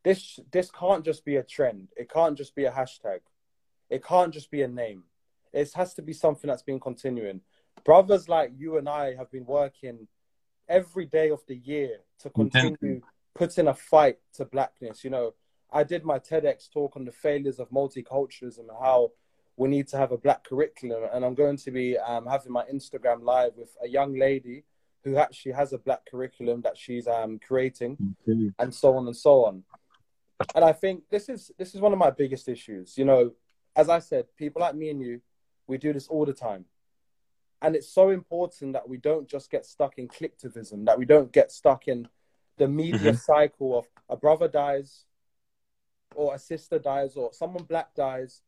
this 0.05 0.39
this 0.53 0.71
can't 0.71 1.05
just 1.05 1.25
be 1.25 1.37
a 1.37 1.43
trend. 1.43 1.89
It 1.97 2.11
can't 2.11 2.39
just 2.39 2.55
be 2.55 2.65
a 2.65 2.71
hashtag. 2.71 3.21
It 3.91 4.05
can't 4.05 4.33
just 4.33 4.51
be 4.51 4.63
a 4.63 4.69
name. 4.69 5.05
It 5.53 5.73
has 5.75 5.95
to 5.95 6.03
be 6.03 6.13
something 6.13 6.49
that's 6.49 6.63
been 6.63 6.81
continuing. 6.81 7.41
Brothers 7.85 8.29
like 8.29 8.53
you 8.57 8.79
and 8.79 8.89
I 8.89 9.15
have 9.15 9.31
been 9.31 9.47
working 9.47 10.07
every 10.69 11.07
day 11.07 11.31
of 11.31 11.45
the 11.47 11.57
year 11.57 11.99
to 12.21 12.31
continue 12.31 13.03
putting 13.35 13.69
a 13.69 13.75
fight 13.75 14.19
to 14.35 14.45
blackness. 14.45 15.05
You 15.05 15.11
know, 15.11 15.35
I 15.73 15.83
did 15.85 16.05
my 16.05 16.19
TEDx 16.19 16.71
talk 16.71 16.97
on 16.97 17.05
the 17.05 17.13
failures 17.13 17.59
of 17.59 17.71
multiculturalism 17.71 18.61
and 18.61 18.71
how 18.81 19.13
we 19.57 19.69
need 19.69 19.89
to 19.89 19.97
have 19.97 20.13
a 20.13 20.19
black 20.19 20.45
curriculum. 20.45 21.09
And 21.13 21.25
I'm 21.25 21.35
going 21.35 21.57
to 21.59 21.71
be 21.71 21.99
um, 21.99 22.27
having 22.27 22.53
my 22.53 22.65
Instagram 22.73 23.23
live 23.23 23.53
with 23.57 23.77
a 23.83 23.89
young 23.89 24.15
lady 24.19 24.65
who 25.05 25.17
actually 25.17 25.53
has 25.53 25.73
a 25.73 25.79
black 25.79 26.01
curriculum 26.11 26.61
that 26.63 26.77
she's 26.77 27.07
um, 27.07 27.39
creating, 27.39 27.97
Okay. 28.29 28.51
and 28.59 28.75
so 28.75 28.97
on 28.97 29.07
and 29.07 29.17
so 29.17 29.45
on. 29.45 29.63
And 30.55 30.65
I 30.65 30.73
think 30.73 31.05
this 31.11 31.29
is 31.29 31.51
this 31.59 31.75
is 31.75 31.81
one 31.81 31.93
of 31.93 31.99
my 31.99 32.11
biggest 32.11 32.49
issues. 32.49 32.99
You 32.99 33.05
know, 33.05 33.33
as 33.75 33.89
I 33.89 34.01
said, 34.01 34.27
people 34.37 34.61
like 34.61 34.75
me 34.75 34.91
and 34.91 35.01
you, 35.01 35.21
we 35.67 35.79
do 35.79 35.93
this 35.93 36.09
all 36.09 36.27
the 36.27 36.33
time. 36.33 36.65
And 37.63 37.75
it's 37.75 37.89
so 37.89 38.11
important 38.11 38.75
that 38.75 38.87
we 38.89 38.99
don't 38.99 39.29
just 39.29 39.51
get 39.51 39.65
stuck 39.65 39.99
in 39.99 40.09
clicktivism, 40.09 40.85
that 40.87 40.99
we 40.99 41.07
don't 41.07 41.33
get 41.33 41.51
stuck 41.51 41.89
in 41.89 42.09
the 42.59 42.69
media 42.69 43.15
cycle 43.15 43.79
of 43.79 43.87
a 44.11 44.17
brother 44.17 44.49
dies 44.49 45.05
or 46.17 46.35
a 46.35 46.39
sister 46.39 46.79
dies 46.79 47.17
or 47.17 47.33
someone 47.33 47.65
black 47.65 47.95
dies. 47.95 48.43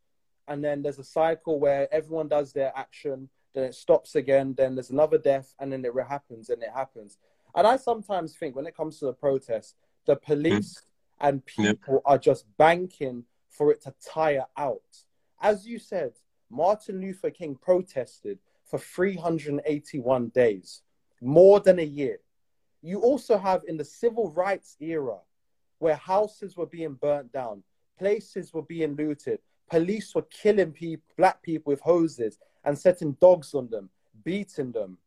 And 0.49 0.65
then 0.65 0.83
there's 0.83 0.99
a 0.99 1.05
cycle 1.05 1.61
where 1.61 1.93
everyone 1.93 2.29
does 2.29 2.53
their 2.53 2.73
action, 2.75 3.29
then 3.55 3.65
it 3.65 3.75
stops 3.75 4.15
again, 4.15 4.55
then 4.57 4.75
there's 4.75 4.91
another 4.91 5.19
death, 5.19 5.55
and 5.59 5.73
then 5.73 5.85
it 5.85 5.93
happens 6.09 6.49
and 6.49 6.63
it 6.63 6.71
happens. 6.75 7.19
And 7.55 7.67
I 7.67 7.77
sometimes 7.77 8.35
think 8.35 8.57
when 8.57 8.67
it 8.67 8.77
comes 8.77 8.99
to 8.99 9.07
the 9.07 9.13
protests, 9.13 9.75
the 10.07 10.17
police 10.17 10.75
mm. 10.75 11.27
and 11.27 11.43
Yeah. 11.59 11.73
people 11.73 12.03
are 12.05 12.19
just 12.19 12.45
banking 12.57 13.25
for 13.49 13.71
it 13.71 13.83
to 13.83 13.95
tire 14.05 14.47
out. 14.57 15.05
As 15.41 15.67
you 15.67 15.79
said, 15.79 16.13
Martin 16.51 17.01
Luther 17.01 17.31
King 17.31 17.55
protested 17.57 18.39
for 18.65 18.79
381 18.79 20.29
days, 20.29 20.83
more 21.21 21.61
than 21.61 21.79
a 21.79 21.83
year. 22.01 22.19
You 22.81 23.01
also 23.01 23.37
have 23.39 23.63
in 23.67 23.77
the 23.77 23.85
civil 23.85 24.31
rights 24.31 24.77
era, 24.81 25.19
where 25.79 25.97
houses 25.97 26.57
were 26.57 26.67
being 26.67 26.95
burnt 26.95 27.33
down, 27.33 27.63
places 27.99 28.53
were 28.53 28.63
being 28.63 28.95
looted, 28.97 29.39
police 29.71 30.15
were 30.15 30.23
killing 30.23 30.75
black 31.17 31.43
people 31.43 31.71
with 31.71 31.81
hoses 31.81 32.39
and 32.65 32.79
setting 32.79 33.13
dogs 33.21 33.55
on 33.55 33.69
them, 33.69 33.91
beating 34.25 34.73
them. 34.73 34.99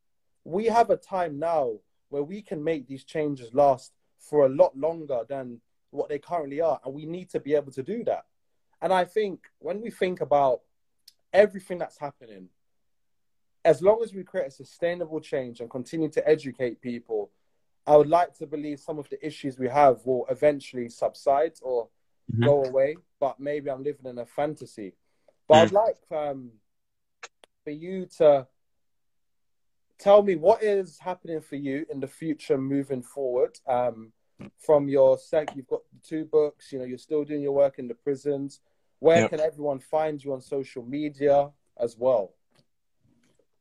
We 0.44 0.66
have 0.66 0.90
a 0.90 0.98
time 0.98 1.40
now 1.40 1.80
where 2.10 2.24
we 2.24 2.42
can 2.42 2.64
make 2.64 2.88
these 2.88 3.04
changes 3.04 3.54
last 3.54 3.92
for 4.20 4.46
a 4.46 4.50
lot 4.50 4.78
longer 4.78 5.22
than 5.28 5.62
what 5.92 6.10
they 6.10 6.20
currently 6.20 6.62
are, 6.62 6.80
and 6.86 6.94
we 6.94 7.06
need 7.06 7.30
to 7.32 7.40
be 7.40 7.54
able 7.56 7.72
to 7.74 7.84
do 7.84 8.04
that. 8.06 8.26
And 8.82 8.94
I 8.94 9.06
think 9.06 9.42
when 9.60 9.82
we 9.82 9.92
think 9.92 10.22
about 10.22 10.62
everything 11.34 11.78
that's 11.78 11.98
happening, 11.98 12.50
as 13.64 13.82
long 13.82 14.02
as 14.04 14.14
we 14.14 14.24
create 14.24 14.48
a 14.48 14.52
sustainable 14.52 15.20
change 15.20 15.60
and 15.60 15.70
continue 15.70 16.10
to 16.10 16.28
educate 16.28 16.82
people, 16.82 17.32
I 17.88 17.98
would 17.98 18.10
like 18.10 18.34
to 18.38 18.48
believe 18.48 18.80
some 18.80 19.00
of 19.00 19.10
the 19.10 19.26
issues 19.26 19.58
we 19.58 19.68
have 19.68 20.06
will 20.06 20.26
eventually 20.30 20.90
subside 20.90 21.54
or 21.62 21.90
mm-hmm. 22.32 22.44
go 22.44 22.64
away. 22.64 22.98
But 23.20 23.40
maybe 23.40 23.70
I'm 23.70 23.84
living 23.84 24.06
in 24.06 24.18
a 24.18 24.26
fantasy. 24.26 24.94
But 25.48 25.56
mm. 25.56 25.62
I'd 25.62 25.72
like 25.72 25.98
um, 26.12 26.52
for 27.64 27.72
you 27.72 28.08
to 28.18 28.48
tell 30.00 30.24
me 30.24 30.36
what 30.36 30.64
is 30.64 30.98
happening 31.00 31.42
for 31.42 31.56
you 31.56 31.86
in 31.92 32.00
the 32.00 32.08
future 32.08 32.58
moving 32.58 33.02
forward. 33.02 33.60
Um, 33.68 34.12
from 34.58 34.88
your 34.88 35.18
sec, 35.20 35.56
you've 35.56 35.68
got 35.68 35.82
two 36.04 36.26
books. 36.26 36.72
You 36.72 36.80
know, 36.80 36.86
you're 36.86 36.98
still 36.98 37.24
doing 37.24 37.42
your 37.42 37.52
work 37.52 37.80
in 37.80 37.88
the 37.88 37.94
prisons. 37.94 38.60
Where 39.00 39.22
yep. 39.22 39.30
can 39.32 39.40
everyone 39.40 39.80
find 39.80 40.24
you 40.24 40.34
on 40.34 40.42
social 40.42 40.84
media 40.84 41.50
as 41.80 41.98
well? 41.98 42.34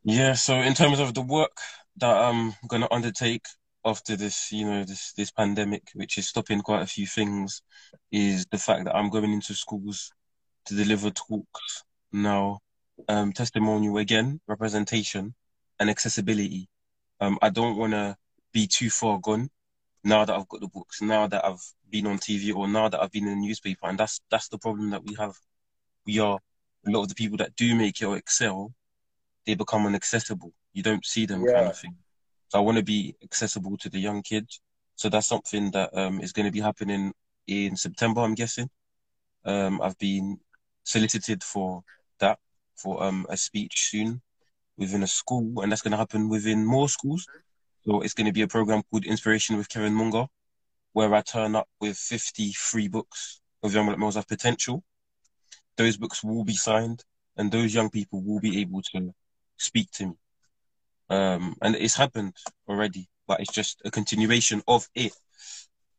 Yeah, 0.05 0.33
so 0.33 0.55
in 0.55 0.75
terms 0.75 0.99
of 0.99 1.13
the 1.15 1.23
work 1.23 1.57
that 1.99 2.15
I'm 2.15 2.55
going 2.69 2.83
to 2.83 2.93
undertake 2.93 3.45
after 3.85 4.17
this, 4.17 4.53
you 4.53 4.67
know, 4.67 4.85
this 4.85 5.13
this 5.13 5.31
pandemic, 5.31 5.91
which 5.95 6.19
is 6.19 6.29
stopping 6.29 6.61
quite 6.61 6.83
a 6.83 6.87
few 6.87 7.07
things, 7.07 7.63
is 8.13 8.47
the 8.47 8.59
fact 8.59 8.85
that 8.85 8.97
I'm 8.97 9.11
going 9.11 9.33
into 9.33 9.55
schools 9.55 10.13
to 10.67 10.75
deliver 10.75 11.11
talks 11.11 11.85
now, 12.13 12.61
um, 13.09 13.33
testimonial 13.33 13.99
again, 13.99 14.41
representation, 14.47 15.35
and 15.79 15.91
accessibility. 15.91 16.69
Um, 17.21 17.39
I 17.43 17.51
don't 17.51 17.77
want 17.77 17.93
to 17.93 18.17
be 18.53 18.67
too 18.67 18.91
far 18.91 19.19
gone 19.19 19.51
now 20.03 20.25
that 20.25 20.35
I've 20.35 20.49
got 20.49 20.61
the 20.61 20.69
books, 20.69 21.03
now 21.03 21.27
that 21.27 21.45
I've 21.45 21.63
been 21.91 22.07
on 22.07 22.19
TV, 22.19 22.55
or 22.55 22.69
now 22.69 22.89
that 22.89 23.01
I've 23.01 23.13
been 23.13 23.29
in 23.29 23.41
the 23.41 23.47
newspaper, 23.47 23.87
and 23.87 23.99
that's 23.99 24.21
that's 24.31 24.49
the 24.49 24.59
problem 24.59 24.91
that 24.91 25.05
we 25.05 25.15
have. 25.15 25.35
We 26.07 26.19
are 26.19 26.39
a 26.87 26.91
lot 26.91 27.03
of 27.03 27.09
the 27.09 27.15
people 27.15 27.37
that 27.39 27.57
do 27.57 27.75
make 27.75 28.01
it 28.01 28.07
or 28.07 28.17
excel, 28.17 28.73
they 29.47 29.55
become 29.55 29.87
inaccessible. 29.87 30.53
You 30.73 30.83
don't 30.83 31.05
see 31.05 31.27
them 31.27 31.45
yeah. 31.45 31.53
kind 31.53 31.67
of 31.67 31.79
thing. 31.79 31.97
So 32.51 32.59
I 32.59 32.63
want 32.63 32.79
to 32.79 32.83
be 32.83 33.15
accessible 33.23 33.77
to 33.79 33.89
the 33.89 34.01
young 34.01 34.23
kids. 34.23 34.61
So 34.97 35.09
that's 35.09 35.29
something 35.29 35.71
that 35.71 35.97
um, 35.97 36.21
is 36.21 36.33
going 36.33 36.47
to 36.47 36.53
be 36.53 36.61
happening 36.61 37.13
in 37.47 37.77
September, 37.77 38.23
I'm 38.23 38.35
guessing. 38.35 38.69
Um, 39.45 39.81
I've 39.81 39.97
been 39.99 40.41
solicited 40.83 41.45
for 41.45 41.85
that 42.19 42.41
for 42.75 43.05
um, 43.05 43.25
a 43.29 43.37
speech 43.37 43.89
soon 43.91 44.21
within 44.77 45.05
a 45.05 45.07
school, 45.07 45.63
and 45.63 45.71
that's 45.71 45.83
going 45.83 45.93
to 45.93 45.97
happen 45.97 46.29
within 46.29 46.67
more 46.67 46.89
schools. 46.89 47.29
So 47.85 48.01
it's 48.01 48.15
going 48.15 48.27
to 48.27 48.33
be 48.33 48.43
a 48.43 48.49
program 48.49 48.83
called 48.91 49.05
Inspiration 49.05 49.57
with 49.57 49.69
Kevin 49.69 49.95
Munger, 49.95 50.27
where 50.93 51.15
I 51.15 51.21
turn 51.21 51.55
up 51.55 51.69
with 51.81 51.97
53 51.97 52.89
books 52.89 53.41
of 53.63 53.73
young 53.73 53.87
black 53.87 53.99
males 53.99 54.17
of 54.17 54.27
potential. 54.27 54.83
Those 55.77 55.97
books 55.97 56.25
will 56.25 56.45
be 56.45 56.55
signed, 56.55 57.05
and 57.37 57.53
those 57.53 57.73
young 57.73 57.91
people 57.91 58.21
will 58.23 58.41
be 58.41 58.61
able 58.61 58.83
to 58.93 59.15
speak 59.57 59.93
to 59.93 60.07
me. 60.09 60.15
Um, 61.11 61.57
and 61.61 61.75
it's 61.75 61.97
happened 61.97 62.35
already, 62.69 63.09
but 63.27 63.41
it's 63.41 63.53
just 63.53 63.83
a 63.85 63.91
continuation 63.91 64.63
of 64.69 64.89
it. 64.95 65.13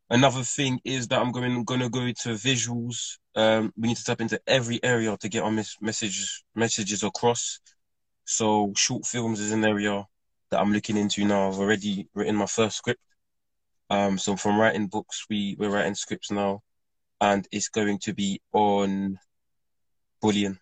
Another 0.09 0.43
thing 0.43 0.80
is 0.84 1.07
that 1.09 1.22
I'm 1.22 1.32
going 1.32 1.66
to 1.66 1.89
go 1.89 1.99
to 2.07 2.30
visuals. 2.30 3.18
Um, 3.36 3.74
we 3.78 3.89
need 3.89 3.97
to 3.97 4.03
tap 4.03 4.22
into 4.22 4.41
every 4.47 4.84
area 4.84 5.16
to 5.18 5.30
get 5.30 5.43
our 5.43 5.51
mes- 5.51 5.78
messages 5.82 6.43
messages 6.55 7.03
across. 7.03 7.59
So 8.26 8.74
short 8.76 9.05
films 9.05 9.39
is 9.39 9.51
an 9.51 9.66
area 9.66 10.05
that 10.49 10.59
I'm 10.59 10.74
looking 10.74 10.97
into 10.97 11.26
now. 11.26 11.47
I've 11.47 11.59
already 11.59 12.07
written 12.14 12.36
my 12.36 12.45
first 12.45 12.78
script. 12.78 13.01
Um, 13.89 14.18
so 14.18 14.36
from 14.36 14.59
writing 14.59 14.88
books, 14.88 15.26
we 15.30 15.55
we're 15.57 15.70
writing 15.70 15.95
scripts 15.95 16.32
now, 16.32 16.62
and 17.20 17.47
it's 17.51 17.70
going 17.70 17.99
to 17.99 18.14
be 18.14 18.41
on 18.53 19.18
bullying. 20.22 20.59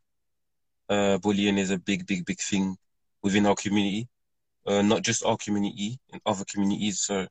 Uh, 0.88 1.18
bullying 1.20 1.58
is 1.58 1.70
a 1.70 1.78
big, 1.78 2.08
big, 2.08 2.26
big 2.26 2.40
thing 2.40 2.76
within 3.22 3.46
our 3.46 3.56
community, 3.56 4.08
uh, 4.66 4.82
not 4.82 5.04
just 5.04 5.26
our 5.26 5.38
community, 5.38 6.00
and 6.12 6.22
other 6.26 6.46
communities. 6.52 7.02
So 7.02 7.28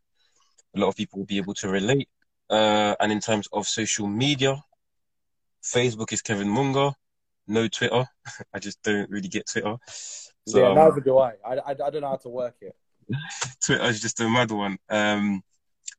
a 0.75 0.79
lot 0.79 0.89
of 0.89 0.97
people 0.97 1.21
will 1.21 1.27
be 1.27 1.39
able 1.39 1.55
to 1.55 1.69
relate. 1.69 2.09
Uh, 2.51 2.95
and 3.01 3.13
in 3.13 3.21
terms 3.21 3.49
of 3.53 3.67
social 3.67 4.07
media, 4.07 4.63
Facebook 5.63 6.13
is 6.13 6.23
Kevin 6.23 6.49
Munger. 6.49 6.91
No 7.47 7.69
Twitter. 7.69 8.05
I 8.55 8.59
just 8.59 8.83
don't 8.83 9.09
really 9.11 9.29
get 9.29 9.49
Twitter. 9.51 9.77
So, 10.47 10.61
yeah, 10.61 10.75
neither 10.75 11.01
do 11.01 11.19
I. 11.19 11.33
I. 11.45 11.55
I. 11.57 11.71
I 11.71 11.75
don't 11.75 12.01
know 12.01 12.09
how 12.09 12.17
to 12.17 12.29
work 12.29 12.57
it. 12.61 12.75
Twitter 13.65 13.85
is 13.85 14.01
just 14.01 14.21
a 14.21 14.29
mad 14.29 14.51
one. 14.51 14.79
Um, 14.89 15.43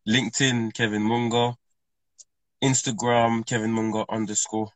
LinkedIn, 0.08 0.74
Kevin 0.74 1.04
Munger. 1.04 1.54
Instagram, 2.64 3.46
Kevin 3.46 3.72
Munger 3.72 4.04
underscore. 4.10 4.70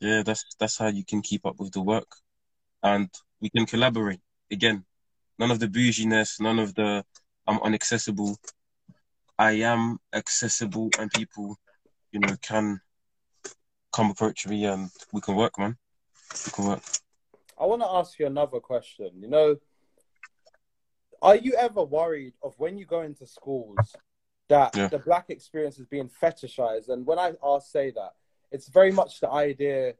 Yeah, 0.00 0.22
that's 0.22 0.44
that's 0.58 0.78
how 0.78 0.88
you 0.88 1.04
can 1.04 1.22
keep 1.22 1.46
up 1.46 1.56
with 1.58 1.72
the 1.72 1.82
work, 1.82 2.10
and 2.82 3.08
we 3.40 3.50
can 3.50 3.66
collaborate 3.66 4.20
again. 4.50 4.84
None 5.38 5.50
of 5.50 5.58
the 5.58 5.68
bouginess, 5.68 6.40
none 6.40 6.58
of 6.58 6.74
the 6.74 7.04
I'm 7.46 7.58
unaccessible. 7.58 8.36
I 9.38 9.52
am 9.52 9.98
accessible, 10.12 10.90
and 10.98 11.10
people, 11.10 11.56
you 12.12 12.20
know, 12.20 12.36
can 12.40 12.80
come 13.92 14.10
approach 14.10 14.46
me, 14.46 14.64
and 14.64 14.90
we 15.12 15.20
can 15.20 15.34
work, 15.34 15.58
man. 15.58 15.76
We 16.46 16.52
can 16.52 16.66
work. 16.66 16.82
I 17.60 17.66
want 17.66 17.82
to 17.82 17.88
ask 17.88 18.18
you 18.18 18.26
another 18.26 18.60
question. 18.60 19.10
You 19.20 19.28
know, 19.28 19.56
are 21.20 21.36
you 21.36 21.54
ever 21.54 21.82
worried 21.82 22.34
of 22.42 22.54
when 22.58 22.78
you 22.78 22.86
go 22.86 23.02
into 23.02 23.26
schools 23.26 23.96
that 24.48 24.76
yeah. 24.76 24.88
the 24.88 24.98
black 24.98 25.30
experience 25.30 25.78
is 25.78 25.86
being 25.86 26.10
fetishized? 26.22 26.88
And 26.88 27.06
when 27.06 27.18
I 27.18 27.32
ask, 27.42 27.70
say 27.70 27.90
that, 27.92 28.12
it's 28.52 28.68
very 28.68 28.92
much 28.92 29.20
the 29.20 29.30
idea 29.30 29.94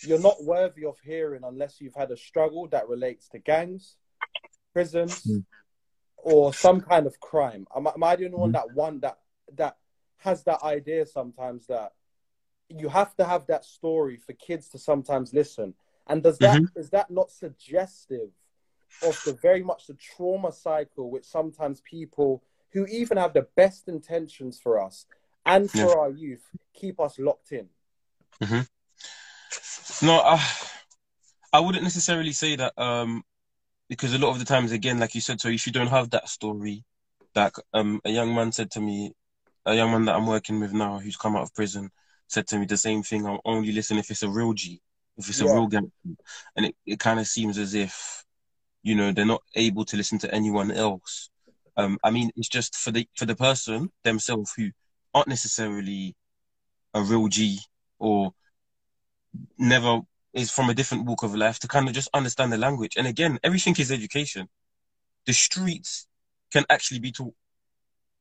you're 0.00 0.20
not 0.20 0.42
worthy 0.42 0.84
of 0.84 0.96
hearing 1.04 1.42
unless 1.44 1.80
you've 1.80 1.94
had 1.94 2.10
a 2.10 2.16
struggle 2.16 2.68
that 2.68 2.88
relates 2.88 3.28
to 3.28 3.38
gangs, 3.38 3.96
prisons, 4.72 5.22
mm. 5.24 5.44
or 6.16 6.52
some 6.54 6.80
kind 6.80 7.06
of 7.06 7.18
crime. 7.20 7.66
Am, 7.74 7.86
am 7.86 8.02
I 8.02 8.16
the 8.16 8.26
only 8.26 8.36
one 8.36 8.50
hmm. 8.50 8.54
that 8.54 8.74
one 8.74 9.00
that 9.00 9.18
that 9.54 9.76
has 10.18 10.44
that 10.44 10.62
idea 10.62 11.06
sometimes 11.06 11.66
that 11.68 11.92
you 12.68 12.88
have 12.88 13.14
to 13.16 13.24
have 13.24 13.46
that 13.46 13.64
story 13.64 14.16
for 14.16 14.32
kids 14.34 14.68
to 14.70 14.78
sometimes 14.78 15.32
listen? 15.32 15.74
And 16.06 16.22
does 16.22 16.38
that 16.38 16.56
mm-hmm. 16.56 16.78
is 16.78 16.90
that 16.90 17.10
not 17.10 17.30
suggestive 17.30 18.30
of 19.02 19.20
the 19.24 19.34
very 19.34 19.62
much 19.62 19.86
the 19.86 19.94
trauma 19.94 20.52
cycle 20.52 21.10
which 21.10 21.24
sometimes 21.24 21.82
people 21.82 22.42
who 22.72 22.86
even 22.86 23.16
have 23.18 23.32
the 23.32 23.46
best 23.56 23.88
intentions 23.88 24.58
for 24.58 24.82
us 24.82 25.06
and 25.44 25.70
for 25.70 25.78
yeah. 25.78 25.94
our 25.94 26.10
youth 26.10 26.44
keep 26.74 27.00
us 27.00 27.18
locked 27.18 27.52
in? 27.52 27.68
Mm-hmm. 28.42 30.06
No, 30.06 30.20
I, 30.20 30.42
I 31.52 31.60
wouldn't 31.60 31.82
necessarily 31.82 32.32
say 32.32 32.56
that 32.56 32.78
um, 32.78 33.24
because 33.88 34.14
a 34.14 34.18
lot 34.18 34.30
of 34.30 34.38
the 34.38 34.44
times, 34.44 34.72
again, 34.72 34.98
like 34.98 35.14
you 35.14 35.20
said, 35.20 35.40
so 35.40 35.48
if 35.48 35.66
you 35.66 35.72
don't 35.72 35.88
have 35.88 36.10
that 36.10 36.28
story, 36.28 36.84
that 37.34 37.54
um, 37.72 38.00
a 38.04 38.10
young 38.10 38.34
man 38.34 38.52
said 38.52 38.70
to 38.72 38.80
me, 38.80 39.12
a 39.66 39.74
young 39.74 39.90
man 39.90 40.04
that 40.06 40.16
I'm 40.16 40.26
working 40.26 40.60
with 40.60 40.72
now 40.72 40.98
who's 40.98 41.16
come 41.16 41.36
out 41.36 41.42
of 41.42 41.54
prison 41.54 41.90
said 42.26 42.46
to 42.48 42.58
me 42.58 42.66
the 42.66 42.76
same 42.76 43.02
thing. 43.02 43.26
I'll 43.26 43.40
only 43.44 43.72
listen 43.72 43.98
if 43.98 44.10
it's 44.10 44.22
a 44.22 44.28
real 44.28 44.52
G 44.52 44.80
if 45.18 45.28
it's 45.28 45.40
yeah. 45.40 45.50
a 45.50 45.54
real 45.54 45.66
gangster. 45.66 45.90
And 46.56 46.66
it, 46.66 46.76
it 46.86 47.00
kind 47.00 47.20
of 47.20 47.26
seems 47.26 47.58
as 47.58 47.74
if, 47.74 48.24
you 48.82 48.94
know, 48.94 49.12
they're 49.12 49.26
not 49.26 49.42
able 49.54 49.84
to 49.86 49.96
listen 49.96 50.18
to 50.20 50.32
anyone 50.32 50.70
else. 50.70 51.28
Um, 51.76 51.98
I 52.02 52.10
mean, 52.10 52.30
it's 52.36 52.48
just 52.48 52.76
for 52.76 52.90
the 52.90 53.06
for 53.16 53.26
the 53.26 53.36
person 53.36 53.90
themselves 54.04 54.52
who 54.56 54.70
aren't 55.14 55.28
necessarily 55.28 56.16
a 56.94 57.02
real 57.02 57.28
G 57.28 57.60
or 57.98 58.32
never 59.58 60.00
is 60.32 60.50
from 60.50 60.70
a 60.70 60.74
different 60.74 61.06
walk 61.06 61.22
of 61.22 61.34
life 61.34 61.58
to 61.60 61.68
kind 61.68 61.88
of 61.88 61.94
just 61.94 62.08
understand 62.14 62.52
the 62.52 62.58
language. 62.58 62.94
And 62.96 63.06
again, 63.06 63.38
everything 63.42 63.74
is 63.78 63.90
education. 63.90 64.48
The 65.26 65.32
streets 65.32 66.06
can 66.52 66.64
actually 66.70 67.00
be 67.00 67.12
taught. 67.12 67.34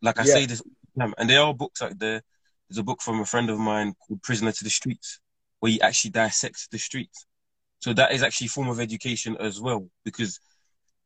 Like 0.01 0.19
I 0.19 0.23
yeah. 0.23 0.33
say 0.33 0.45
this, 0.45 0.61
and 0.95 1.29
there 1.29 1.41
are 1.41 1.53
books 1.53 1.81
out 1.81 1.97
there. 1.99 2.21
There's 2.69 2.77
a 2.77 2.83
book 2.83 3.01
from 3.01 3.19
a 3.21 3.25
friend 3.25 3.49
of 3.49 3.59
mine 3.59 3.93
called 3.99 4.21
Prisoner 4.23 4.51
to 4.51 4.63
the 4.63 4.69
Streets, 4.69 5.19
where 5.59 5.71
he 5.71 5.81
actually 5.81 6.11
dissects 6.11 6.67
the 6.67 6.77
streets. 6.77 7.25
So 7.79 7.93
that 7.93 8.11
is 8.11 8.23
actually 8.23 8.47
a 8.47 8.49
form 8.49 8.69
of 8.69 8.79
education 8.79 9.37
as 9.39 9.61
well, 9.61 9.89
because 10.03 10.39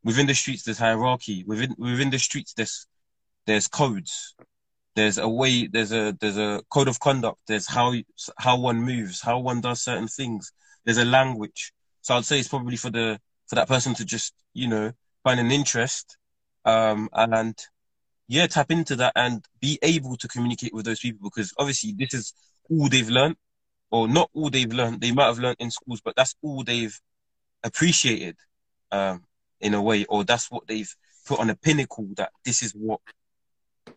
within 0.04 0.28
the 0.28 0.36
streets 0.36 0.64
there's 0.64 0.80
hierarchy. 0.80 1.44
Within 1.46 1.76
within 1.78 2.10
the 2.10 2.20
streets 2.20 2.54
there's 2.54 2.88
there's 3.46 3.68
codes. 3.68 4.36
There's 4.96 5.18
a 5.18 5.30
way. 5.30 5.68
There's 5.68 5.92
a 5.92 6.16
there's 6.20 6.38
a 6.38 6.62
code 6.70 6.88
of 6.88 7.00
conduct. 7.00 7.40
There's 7.48 7.68
how 7.68 7.94
how 8.38 8.60
one 8.60 8.82
moves, 8.82 9.22
how 9.22 9.40
one 9.40 9.62
does 9.62 9.82
certain 9.82 10.08
things. 10.08 10.52
There's 10.86 10.98
a 10.98 11.06
language. 11.06 11.74
So 12.02 12.16
I'd 12.16 12.26
say 12.26 12.40
it's 12.40 12.48
probably 12.48 12.78
for 12.78 12.90
the 12.90 13.20
for 13.48 13.56
that 13.56 13.68
person 13.68 13.94
to 13.96 14.06
just 14.06 14.34
you 14.54 14.68
know 14.68 14.92
find 15.24 15.40
an 15.40 15.52
interest, 15.52 16.18
um, 16.66 17.10
and 17.14 17.56
yeah, 18.28 18.48
tap 18.48 18.72
into 18.72 18.96
that 18.96 19.14
and 19.16 19.46
be 19.60 19.78
able 19.82 20.16
to 20.18 20.28
communicate 20.28 20.74
with 20.74 20.86
those 20.86 21.00
people 21.00 21.30
because 21.30 21.54
obviously 21.58 21.94
this 21.98 22.14
is 22.14 22.34
all 22.70 22.88
they've 22.88 23.10
learned, 23.10 23.36
or 23.92 24.08
not 24.08 24.30
all 24.34 24.50
they've 24.50 24.72
learned. 24.72 25.02
They 25.02 25.12
might 25.12 25.26
have 25.26 25.40
learned 25.40 25.58
in 25.60 25.70
schools, 25.70 26.02
but 26.02 26.16
that's 26.16 26.36
all 26.42 26.64
they've 26.64 26.98
appreciated 27.64 28.38
um, 28.92 29.24
in 29.60 29.74
a 29.74 29.82
way, 29.82 30.06
or 30.06 30.24
that's 30.24 30.50
what 30.50 30.68
they've 30.68 30.94
put 31.26 31.40
on 31.40 31.50
a 31.50 31.56
pinnacle 31.56 32.08
that 32.18 32.32
this 32.46 32.64
is 32.64 32.72
what 32.72 33.02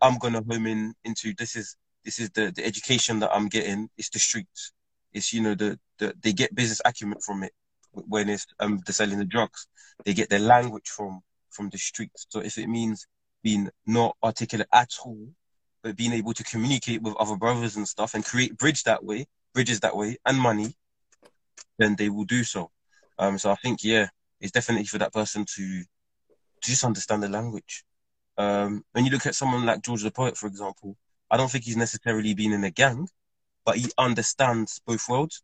I'm 0.03 0.19
gonna 0.19 0.43
home 0.43 0.67
in 0.67 0.95
into. 1.05 1.35
This 1.39 1.57
is 1.57 1.77
this 2.05 2.19
is 2.19 2.31
the 2.31 2.53
the 2.55 2.65
education 2.65 3.21
that 3.21 3.31
I'm 3.35 3.49
getting. 3.49 3.89
It's 3.97 4.11
the 4.11 4.19
streets. 4.19 4.73
It's 5.15 5.33
you 5.33 5.43
know 5.43 5.55
the 5.55 5.79
the 5.99 6.15
they 6.21 6.33
get 6.33 6.55
business 6.55 6.83
acumen 6.85 7.19
from 7.25 7.45
it 7.45 7.53
when 7.93 8.29
it's 8.29 8.47
um 8.59 8.81
they're 8.85 8.93
selling 8.93 9.19
the 9.19 9.25
drugs. 9.25 9.67
They 10.05 10.15
get 10.15 10.29
their 10.29 10.41
language 10.41 10.89
from 10.89 11.21
from 11.51 11.71
the 11.71 11.79
streets. 11.79 12.27
So 12.29 12.41
if 12.41 12.59
it 12.59 12.69
means 12.69 13.07
being 13.43 13.71
not 13.87 14.17
articulate 14.23 14.69
at 14.73 14.91
all, 15.05 15.29
but 15.83 15.97
being 15.97 16.13
able 16.13 16.35
to 16.35 16.43
communicate 16.45 17.03
with 17.03 17.15
other 17.17 17.37
brothers 17.37 17.77
and 17.77 17.87
stuff 17.87 18.15
and 18.15 18.25
create 18.25 18.57
bridge 18.57 18.83
that 18.85 19.05
way, 19.05 19.27
bridges 19.53 19.81
that 19.81 19.97
way, 19.97 20.17
and 20.27 20.39
money, 20.39 20.75
then 21.79 21.95
they 21.97 22.09
will 22.09 22.25
do 22.25 22.43
so. 22.43 22.71
Um, 23.19 23.39
so 23.39 23.51
I 23.51 23.57
think 23.57 23.85
yeah, 23.85 24.09
it's 24.41 24.53
definitely 24.53 24.87
for 24.87 24.99
that 24.99 25.13
person 25.13 25.45
to, 25.45 25.81
to 25.83 25.87
just 26.71 26.85
understand 26.85 27.23
the 27.23 27.29
language. 27.29 27.85
Um, 28.37 28.85
when 28.93 29.05
you 29.05 29.13
look 29.13 29.27
at 29.27 29.35
someone 29.35 29.65
like 29.65 29.83
George 29.83 30.03
the 30.03 30.11
Poet, 30.11 30.37
for 30.37 30.47
example, 30.47 30.97
I 31.31 31.37
don't 31.37 31.51
think 31.51 31.65
he's 31.65 31.77
necessarily 31.77 32.35
been 32.35 32.53
in 32.53 32.65
a 32.65 32.71
gang, 32.71 33.09
but 33.65 33.77
he 33.77 33.91
understands 33.99 34.81
both 34.87 35.09
worlds. 35.09 35.43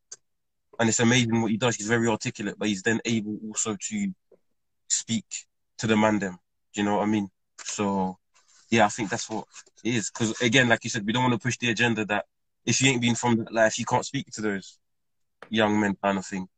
And 0.78 0.88
it's 0.88 1.00
amazing 1.00 1.42
what 1.42 1.50
he 1.50 1.56
does. 1.56 1.76
He's 1.76 1.88
very 1.88 2.08
articulate, 2.08 2.56
but 2.58 2.68
he's 2.68 2.82
then 2.82 3.00
able 3.04 3.38
also 3.48 3.76
to 3.78 4.12
speak 4.88 5.24
to 5.78 5.86
the 5.86 5.96
man 5.96 6.18
them. 6.18 6.38
Do 6.74 6.80
you 6.80 6.86
know 6.86 6.96
what 6.96 7.02
I 7.02 7.06
mean? 7.06 7.28
So, 7.58 8.18
yeah, 8.70 8.86
I 8.86 8.88
think 8.88 9.10
that's 9.10 9.28
what 9.28 9.44
it 9.84 9.94
is. 9.94 10.10
Because 10.10 10.40
again, 10.40 10.68
like 10.68 10.84
you 10.84 10.90
said, 10.90 11.04
we 11.04 11.12
don't 11.12 11.22
want 11.22 11.34
to 11.34 11.44
push 11.44 11.58
the 11.58 11.70
agenda 11.70 12.04
that 12.06 12.26
if 12.64 12.80
you 12.80 12.90
ain't 12.90 13.02
been 13.02 13.14
from 13.14 13.36
that 13.36 13.52
life, 13.52 13.78
you 13.78 13.84
can't 13.84 14.06
speak 14.06 14.26
to 14.32 14.40
those 14.40 14.78
young 15.48 15.78
men 15.78 15.96
kind 16.02 16.18
of 16.18 16.26
thing. 16.26 16.48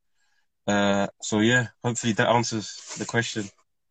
Uh, 0.66 1.08
so 1.20 1.40
yeah, 1.40 1.68
hopefully 1.82 2.12
that 2.12 2.28
answers 2.28 2.96
the 2.98 3.04
question. 3.04 3.44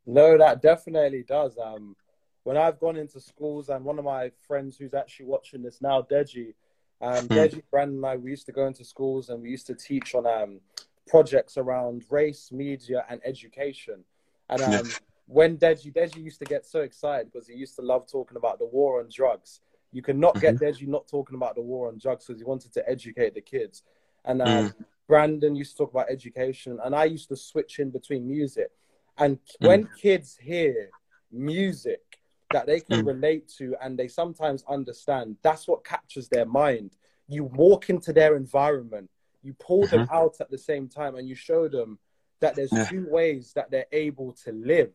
No, 0.06 0.38
that 0.38 0.62
definitely 0.62 1.24
does. 1.28 1.58
Um, 1.58 1.96
when 2.44 2.58
I've 2.58 2.80
gone 2.80 2.96
into 2.96 3.20
schools, 3.20 3.70
and 3.70 3.86
one 3.86 4.00
of 4.00 4.06
my 4.06 4.32
friends 4.48 4.78
who's 4.78 4.94
actually 4.94 5.28
watching 5.28 5.62
this 5.62 5.82
now, 5.82 6.02
Deji, 6.02 6.54
um. 7.02 7.28
Deji, 7.28 7.64
Brandon, 7.72 7.98
and 7.98 8.06
I, 8.06 8.16
we 8.18 8.32
used 8.32 8.46
to 8.46 8.52
go 8.52 8.66
into 8.68 8.84
schools 8.84 9.30
and 9.30 9.42
we 9.42 9.50
used 9.50 9.68
to 9.68 9.76
teach 9.76 10.16
on 10.16 10.26
um, 10.26 10.60
projects 11.08 11.58
around 11.58 12.06
race, 12.10 12.52
media, 12.52 13.06
and 13.10 13.22
education. 13.26 14.04
And 14.50 14.62
um, 14.62 14.72
yeah. 14.72 14.82
when 15.28 15.58
Deji, 15.58 15.94
Deji 15.94 16.24
used 16.24 16.40
to 16.40 16.46
get 16.46 16.66
so 16.66 16.82
excited 16.82 17.32
because 17.32 17.48
he 17.48 17.56
used 17.56 17.76
to 17.78 17.82
love 17.82 18.10
talking 18.12 18.38
about 18.38 18.60
the 18.60 18.66
war 18.66 19.00
on 19.00 19.10
drugs. 19.14 19.62
You 19.92 20.02
cannot 20.02 20.36
mm-hmm. 20.36 20.58
get 20.58 20.76
Deji 20.76 20.88
not 20.88 21.08
talking 21.08 21.36
about 21.36 21.56
the 21.56 21.62
war 21.62 21.90
on 21.90 21.98
drugs 21.98 22.26
because 22.26 22.40
he 22.40 22.46
wanted 22.46 22.74
to 22.74 22.90
educate 22.90 23.34
the 23.34 23.42
kids. 23.42 23.84
And 24.24 24.42
um, 24.42 24.70
mm. 24.70 24.74
Brandon 25.08 25.56
used 25.56 25.72
to 25.72 25.78
talk 25.80 25.92
about 25.92 26.10
education, 26.10 26.80
and 26.84 26.96
I 26.96 27.06
used 27.06 27.30
to 27.30 27.36
switch 27.36 27.80
in 27.80 27.90
between 27.90 28.28
music. 28.28 28.70
And 29.18 29.38
mm. 29.38 29.68
when 29.68 29.90
kids 30.00 30.38
hear 30.40 30.90
music 31.32 32.21
that 32.54 32.66
they 32.66 32.80
can 32.80 33.04
mm. 33.04 33.08
relate 33.08 33.48
to 33.58 33.76
and 33.82 33.98
they 33.98 34.08
sometimes 34.08 34.64
understand, 34.68 35.38
that's 35.42 35.68
what 35.68 35.84
captures 35.84 36.28
their 36.28 36.46
mind. 36.46 36.98
You 37.28 37.46
walk 37.46 37.90
into 37.90 38.14
their 38.14 38.36
environment, 38.36 39.10
you 39.44 39.54
pull 39.54 39.84
mm-hmm. 39.84 39.98
them 39.98 40.10
out 40.12 40.36
at 40.40 40.52
the 40.52 40.58
same 40.58 40.88
time, 40.88 41.16
and 41.16 41.28
you 41.28 41.36
show 41.36 41.68
them 41.68 41.98
that 42.40 42.56
there's 42.56 42.72
yeah. 42.74 42.86
two 42.86 43.08
ways 43.10 43.54
that 43.56 43.72
they're 43.72 43.86
able 43.92 44.34
to 44.46 44.52
live. 44.52 44.92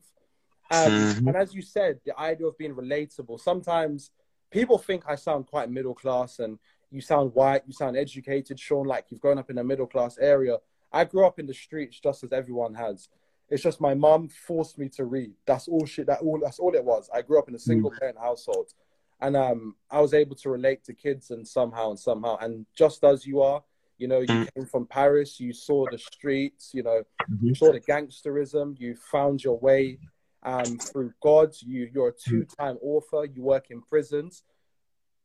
Um, 0.70 0.90
mm-hmm. 0.90 1.28
And 1.28 1.36
as 1.36 1.54
you 1.54 1.62
said, 1.62 2.00
the 2.04 2.18
idea 2.18 2.46
of 2.46 2.58
being 2.58 2.74
relatable. 2.74 3.40
Sometimes 3.40 4.10
people 4.50 4.78
think 4.78 5.04
I 5.06 5.14
sound 5.14 5.46
quite 5.46 5.70
middle 5.70 5.94
class 5.94 6.40
and 6.40 6.58
you 6.90 7.00
sound 7.00 7.34
white, 7.34 7.62
you 7.66 7.72
sound 7.72 7.96
educated, 7.96 8.58
Sean, 8.58 8.86
like 8.86 9.06
you've 9.10 9.20
grown 9.20 9.38
up 9.38 9.50
in 9.50 9.58
a 9.58 9.64
middle 9.64 9.86
class 9.86 10.18
area. 10.18 10.58
I 10.92 11.04
grew 11.04 11.26
up 11.26 11.38
in 11.38 11.46
the 11.46 11.54
streets 11.54 12.00
just 12.00 12.24
as 12.24 12.32
everyone 12.32 12.74
has. 12.74 13.08
It's 13.48 13.62
just 13.62 13.80
my 13.80 13.94
mom 13.94 14.28
forced 14.28 14.78
me 14.78 14.88
to 14.90 15.04
read. 15.04 15.32
That's 15.46 15.68
all 15.68 15.86
shit. 15.86 16.06
That 16.06 16.20
all. 16.20 16.40
That's 16.42 16.58
all 16.58 16.74
it 16.74 16.84
was. 16.84 17.08
I 17.14 17.22
grew 17.22 17.38
up 17.38 17.48
in 17.48 17.54
a 17.54 17.58
single 17.58 17.90
mm. 17.90 17.98
parent 17.98 18.18
household, 18.18 18.72
and 19.20 19.36
um, 19.36 19.76
I 19.90 20.00
was 20.00 20.14
able 20.14 20.34
to 20.36 20.50
relate 20.50 20.84
to 20.84 20.94
kids 20.94 21.30
and 21.30 21.46
somehow 21.46 21.90
and 21.90 21.98
somehow. 21.98 22.38
And 22.38 22.66
just 22.76 23.04
as 23.04 23.24
you 23.24 23.42
are, 23.42 23.62
you 23.98 24.08
know, 24.08 24.20
you 24.20 24.26
mm. 24.26 24.54
came 24.54 24.66
from 24.66 24.86
Paris. 24.86 25.38
You 25.38 25.52
saw 25.52 25.86
the 25.90 25.98
streets. 25.98 26.72
You 26.74 26.82
know, 26.82 27.02
mm-hmm. 27.30 27.46
you 27.46 27.54
saw 27.54 27.72
the 27.72 27.80
gangsterism. 27.80 28.78
You 28.80 28.96
found 28.96 29.44
your 29.44 29.58
way 29.58 29.98
um, 30.42 30.78
through 30.78 31.12
God. 31.22 31.54
You 31.60 31.88
you're 31.94 32.08
a 32.08 32.12
mm. 32.12 32.22
two-time 32.24 32.78
author. 32.82 33.26
You 33.26 33.42
work 33.42 33.70
in 33.70 33.80
prisons. 33.80 34.42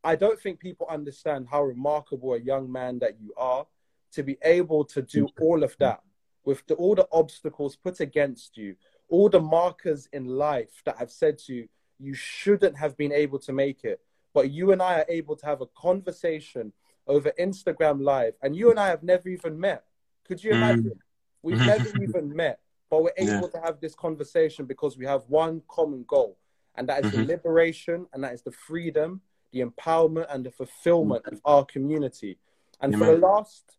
I 0.04 0.16
don't 0.16 0.40
think 0.40 0.60
people 0.60 0.88
understand 0.90 1.48
how 1.50 1.64
remarkable 1.64 2.34
a 2.34 2.40
young 2.40 2.72
man 2.72 3.00
that 3.00 3.20
you 3.20 3.34
are 3.38 3.66
to 4.14 4.24
be 4.24 4.38
able 4.44 4.84
to 4.86 5.02
do 5.02 5.28
all 5.40 5.64
of 5.64 5.76
that 5.80 6.02
with 6.46 6.66
the, 6.68 6.76
all 6.76 6.96
the 6.96 7.08
obstacles 7.12 7.76
put 7.76 8.00
against 8.00 8.58
you, 8.58 8.76
all 9.10 9.30
the 9.30 9.40
markers 9.40 10.08
in 10.14 10.26
life 10.26 10.82
that 10.86 10.98
have 10.98 11.12
said 11.12 11.38
to 11.38 11.54
you, 11.54 11.68
you 12.00 12.14
shouldn't 12.14 12.78
have 12.78 12.98
been 12.98 13.12
able 13.12 13.40
to 13.40 13.54
make 13.54 13.84
it. 13.84 14.02
But 14.34 14.52
you 14.52 14.72
and 14.72 14.82
I 14.82 15.00
are 15.00 15.06
able 15.10 15.36
to 15.36 15.46
have 15.46 15.62
a 15.62 15.68
conversation 15.68 16.74
over 17.08 17.32
Instagram 17.40 18.02
Live, 18.02 18.34
and 18.42 18.56
you 18.56 18.72
and 18.72 18.80
I 18.80 18.88
have 18.88 19.04
never 19.04 19.30
even 19.30 19.60
met. 19.60 19.84
Could 20.28 20.44
you 20.44 20.52
mm. 20.52 20.56
imagine? 20.56 20.84
Mm. 20.86 21.00
We've 21.44 21.60
never 21.66 21.90
even 22.02 22.36
met, 22.36 22.60
but 22.90 23.04
we're 23.04 23.12
able 23.18 23.50
yeah. 23.54 23.60
to 23.60 23.62
have 23.62 23.82
this 23.82 23.94
conversation 23.94 24.66
because 24.66 24.98
we 24.98 25.06
have 25.06 25.24
one 25.28 25.62
common 25.68 26.06
goal, 26.08 26.38
and 26.76 26.88
that 26.90 27.04
is 27.06 27.12
mm-hmm. 27.12 27.24
the 27.24 27.28
liberation 27.28 28.08
and 28.14 28.24
that 28.24 28.34
is 28.34 28.42
the 28.42 28.52
freedom 28.52 29.22
the 29.52 29.62
empowerment 29.62 30.28
and 30.30 30.46
the 30.46 30.52
fulfillment 30.52 31.26
of 31.26 31.42
our 31.46 31.66
community. 31.66 32.38
And 32.80 32.96
Amen. 32.96 33.08
for 33.08 33.16
the 33.16 33.22
last 33.22 33.78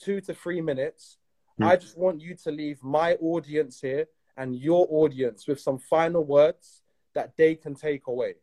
two 0.00 0.20
to 0.22 0.34
three 0.34 0.60
minutes, 0.60 1.18
mm. 1.60 1.66
I 1.66 1.76
just 1.76 1.96
want 1.96 2.20
you 2.20 2.34
to 2.44 2.50
leave 2.50 2.82
my 2.82 3.14
audience 3.14 3.80
here 3.80 4.06
and 4.36 4.56
your 4.56 4.86
audience 4.90 5.46
with 5.46 5.60
some 5.60 5.78
final 5.78 6.24
words 6.24 6.82
that 7.14 7.32
they 7.36 7.54
can 7.54 7.74
take 7.74 8.06
away. 8.06 8.34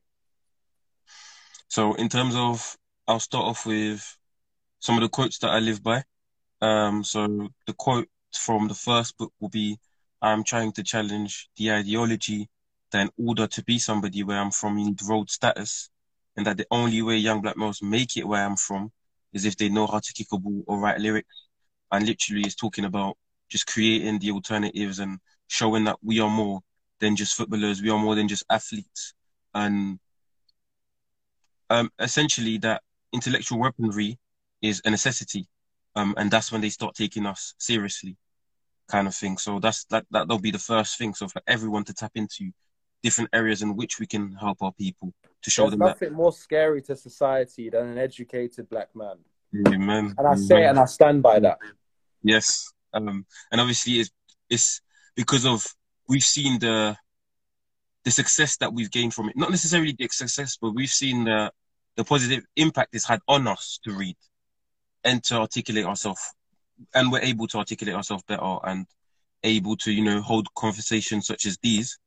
So, 1.68 1.93
in 1.95 2.09
terms 2.09 2.36
of, 2.36 2.78
I'll 3.07 3.20
start 3.20 3.45
off 3.45 3.66
with 3.66 4.18
some 4.80 4.95
of 4.95 5.01
the 5.01 5.09
quotes 5.09 5.39
that 5.39 5.49
I 5.49 5.59
live 5.59 5.82
by. 5.82 6.03
Um, 6.61 7.03
so, 7.03 7.49
the 7.68 7.74
quote 7.74 8.09
from 8.32 8.68
the 8.68 8.74
first 8.74 9.18
book 9.18 9.32
will 9.39 9.49
be 9.49 9.78
I'm 10.22 10.43
trying 10.43 10.72
to 10.74 10.84
challenge 10.84 11.49
the 11.57 11.72
ideology 11.72 12.49
that 12.91 13.01
in 13.01 13.28
order 13.28 13.45
to 13.47 13.64
be 13.64 13.78
somebody 13.78 14.24
where 14.24 14.39
I'm 14.39 14.51
from, 14.51 14.78
you 14.78 14.86
need 14.86 15.01
road 15.03 15.30
status 15.30 15.89
and 16.38 16.45
that 16.47 16.57
the 16.57 16.68
only 16.72 17.01
way 17.01 17.18
young 17.18 17.41
black 17.41 17.57
males 17.57 17.82
make 17.82 18.16
it 18.18 18.28
where 18.28 18.45
I'm 18.45 18.55
from 18.55 18.91
is 19.34 19.45
if 19.45 19.57
they 19.57 19.70
know 19.70 19.86
how 19.88 19.99
to 19.99 20.14
kick 20.14 20.28
a 20.32 20.38
ball 20.38 20.64
or 20.68 20.80
write 20.80 20.99
lyrics. 20.99 21.42
And 21.93 22.05
literally, 22.07 22.41
it's 22.41 22.55
talking 22.55 22.85
about 22.85 23.17
just 23.49 23.67
creating 23.67 24.17
the 24.19 24.31
alternatives 24.31 24.97
and 24.99 25.19
showing 25.47 25.83
that 25.83 25.97
we 26.01 26.19
are 26.19 26.29
more 26.29 26.59
than 26.99 27.15
just 27.15 27.35
footballers, 27.35 27.81
we 27.83 27.91
are 27.91 27.99
more 27.99 28.15
than 28.15 28.27
just 28.27 28.43
athletes, 28.49 29.13
and 29.53 29.99
um, 31.69 31.91
essentially 31.99 32.57
that 32.57 32.81
intellectual 33.13 33.59
weaponry 33.59 34.17
is 34.61 34.81
a 34.85 34.89
necessity, 34.89 35.47
um, 35.95 36.15
and 36.17 36.31
that's 36.31 36.51
when 36.51 36.61
they 36.61 36.69
start 36.69 36.95
taking 36.95 37.27
us 37.27 37.53
seriously, 37.59 38.17
kind 38.87 39.07
of 39.07 39.13
thing. 39.13 39.37
So 39.37 39.59
that's 39.59 39.85
that 39.85 40.05
that'll 40.09 40.39
be 40.39 40.51
the 40.51 40.57
first 40.57 40.97
thing. 40.97 41.13
So 41.13 41.27
for 41.27 41.41
everyone 41.45 41.83
to 41.85 41.93
tap 41.93 42.11
into 42.15 42.51
different 43.03 43.29
areas 43.33 43.61
in 43.61 43.75
which 43.75 43.99
we 43.99 44.07
can 44.07 44.31
help 44.31 44.63
our 44.63 44.71
people 44.71 45.13
to 45.43 45.51
show 45.51 45.63
There's 45.63 45.71
them 45.71 45.79
nothing 45.81 46.09
that. 46.09 46.15
more 46.15 46.31
scary 46.31 46.81
to 46.83 46.95
society 46.95 47.69
than 47.69 47.85
an 47.85 47.97
educated 47.97 48.69
black 48.69 48.95
man. 48.95 49.17
Amen. 49.67 50.15
And 50.17 50.27
I 50.27 50.35
say 50.35 50.55
Amen. 50.55 50.69
and 50.69 50.79
I 50.79 50.85
stand 50.85 51.21
by 51.21 51.39
that. 51.39 51.59
Yes. 52.24 52.71
Um, 52.93 53.26
and 53.51 53.61
obviously 53.61 53.93
it's, 53.93 54.11
it's 54.49 54.82
because 55.15 55.45
of, 55.45 55.65
we've 56.07 56.24
seen 56.24 56.59
the, 56.59 56.95
the 58.03 58.11
success 58.11 58.57
that 58.57 58.74
we've 58.74 58.91
gained 58.91 59.13
from 59.13 59.30
it. 59.30 59.38
Not 59.38 59.51
necessarily 59.51 59.95
the 59.97 60.07
success, 60.09 60.57
but 60.61 60.71
we've 60.71 60.89
seen 60.89 61.26
the, 61.26 61.51
the 61.95 62.03
positive 62.03 62.43
impact 62.55 62.95
it's 62.95 63.07
had 63.07 63.21
on 63.28 63.47
us 63.47 63.80
to 63.84 63.91
read 63.91 64.17
and 65.03 65.24
to 65.26 65.36
articulate 65.36 65.86
ourselves. 65.86 66.21
And 66.93 67.11
we're 67.11 67.21
able 67.21 67.47
to 67.47 67.57
articulate 67.59 67.95
ourselves 67.95 68.24
better 68.28 68.57
and 68.63 68.86
able 69.43 69.76
to, 69.78 69.91
you 69.91 70.03
know, 70.03 70.21
hold 70.21 70.53
conversations 70.55 71.28
such 71.28 71.45
as 71.45 71.57
these 71.61 71.99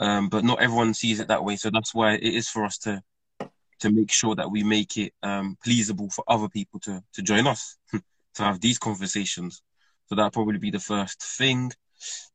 um, 0.00 0.28
but 0.28 0.44
not 0.44 0.62
everyone 0.62 0.94
sees 0.94 1.20
it 1.20 1.28
that 1.28 1.44
way. 1.44 1.56
So 1.56 1.70
that's 1.70 1.94
why 1.94 2.14
it 2.14 2.22
is 2.22 2.48
for 2.48 2.64
us 2.64 2.78
to 2.78 3.02
to 3.80 3.90
make 3.92 4.10
sure 4.10 4.34
that 4.34 4.50
we 4.50 4.64
make 4.64 4.96
it 4.96 5.12
um, 5.22 5.56
pleasable 5.64 6.12
for 6.12 6.24
other 6.26 6.48
people 6.48 6.80
to 6.80 7.02
to 7.14 7.22
join 7.22 7.46
us 7.46 7.76
to 8.38 8.44
have 8.44 8.60
these 8.60 8.78
conversations. 8.78 9.62
So 10.06 10.14
that'll 10.14 10.30
probably 10.30 10.58
be 10.58 10.70
the 10.70 10.80
first 10.80 11.22
thing. 11.22 11.70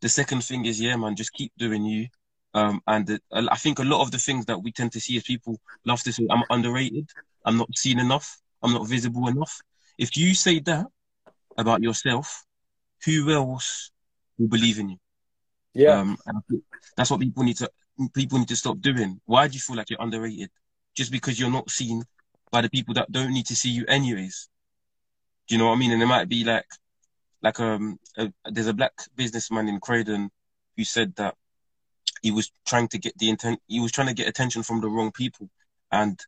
The 0.02 0.10
second 0.10 0.44
thing 0.44 0.66
is, 0.66 0.80
yeah, 0.80 0.96
man, 0.96 1.16
just 1.16 1.34
keep 1.34 1.52
doing 1.58 1.84
you. 1.84 2.08
Um, 2.54 2.82
and 2.86 3.08
the, 3.08 3.20
I 3.32 3.58
think 3.58 3.80
a 3.80 3.84
lot 3.84 4.02
of 4.02 4.12
the 4.12 4.20
things 4.20 4.46
that 4.46 4.62
we 4.62 4.72
tend 4.72 4.92
to 4.92 5.00
see 5.00 5.18
as 5.18 5.24
people 5.24 5.60
love 5.86 6.04
to 6.04 6.14
say, 6.14 6.28
I'm 6.30 6.44
underrated, 6.50 7.10
I'm 7.46 7.58
not 7.58 7.76
seen 7.76 8.00
enough, 8.00 8.38
I'm 8.62 8.74
not 8.74 8.88
visible 8.88 9.28
enough. 9.28 9.60
If 9.98 10.16
you 10.16 10.36
say 10.36 10.60
that 10.60 10.86
about 11.58 11.82
yourself, 11.82 12.46
who 13.06 13.32
else 13.32 13.92
will 14.38 14.50
believe 14.50 14.80
in 14.80 14.90
you? 14.90 14.98
Yeah. 15.74 16.00
Um, 16.00 16.18
that's 16.96 17.10
what 17.10 17.20
people 17.20 17.44
need 17.44 17.58
to 17.58 17.70
people 18.14 18.40
need 18.40 18.48
to 18.50 18.56
stop 18.56 18.80
doing. 18.80 19.20
Why 19.26 19.48
do 19.48 19.54
you 19.54 19.60
feel 19.60 19.76
like 19.76 19.90
you're 19.90 20.02
underrated? 20.02 20.50
Just 20.96 21.12
because 21.12 21.40
you're 21.40 21.52
not 21.52 21.70
seen 21.70 22.04
by 22.52 22.62
the 22.62 22.70
people 22.70 22.94
that 22.94 23.12
don't 23.12 23.34
need 23.34 23.48
to 23.48 23.56
see 23.56 23.72
you 23.72 23.86
anyways. 23.88 24.48
Do 25.48 25.56
you 25.56 25.60
know 25.60 25.68
what 25.68 25.76
I 25.76 25.80
mean? 25.80 25.92
And 25.92 26.02
it 26.02 26.08
might 26.08 26.30
be 26.30 26.44
like, 26.44 26.66
like 27.42 27.60
um, 27.60 28.00
a, 28.18 28.32
there's 28.46 28.68
a 28.68 28.74
black 28.74 28.94
businessman 29.16 29.68
in 29.68 29.80
Croydon 29.80 30.30
who 30.78 30.84
said 30.84 31.16
that 31.18 31.36
he 32.22 32.32
was 32.32 32.52
trying 32.66 32.88
to 32.90 32.98
get 32.98 33.18
the 33.18 33.30
intent, 33.30 33.60
he 33.68 33.80
was 33.80 33.92
trying 33.92 34.08
to 34.08 34.14
get 34.14 34.30
attention 34.30 34.64
from 34.64 34.80
the 34.80 34.88
wrong 34.88 35.12
people, 35.12 35.50
and 35.92 36.20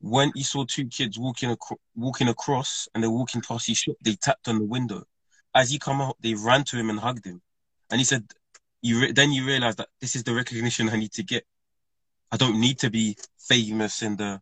when 0.00 0.32
he 0.34 0.42
saw 0.42 0.64
two 0.64 0.86
kids 0.86 1.18
walking 1.18 1.50
acro- 1.50 1.80
walking 1.94 2.28
across 2.28 2.88
and 2.94 3.02
they're 3.02 3.10
walking 3.10 3.40
past 3.40 3.66
his 3.66 3.78
shop, 3.78 3.96
they 4.02 4.14
tapped 4.14 4.48
on 4.48 4.58
the 4.58 4.64
window. 4.64 5.04
As 5.54 5.70
he 5.70 5.78
come 5.78 6.00
out, 6.00 6.16
they 6.20 6.34
ran 6.34 6.64
to 6.64 6.76
him 6.76 6.90
and 6.90 6.98
hugged 7.00 7.24
him, 7.24 7.40
and 7.90 8.00
he 8.00 8.04
said, 8.04 8.24
"You 8.82 9.00
re- 9.00 9.12
then 9.12 9.32
you 9.32 9.46
realize 9.46 9.76
that 9.76 9.88
this 10.00 10.14
is 10.14 10.24
the 10.24 10.34
recognition 10.34 10.88
I 10.88 10.96
need 10.96 11.12
to 11.12 11.22
get. 11.22 11.44
I 12.30 12.36
don't 12.36 12.60
need 12.60 12.78
to 12.80 12.90
be 12.90 13.16
famous 13.38 14.02
in 14.02 14.16
the 14.16 14.40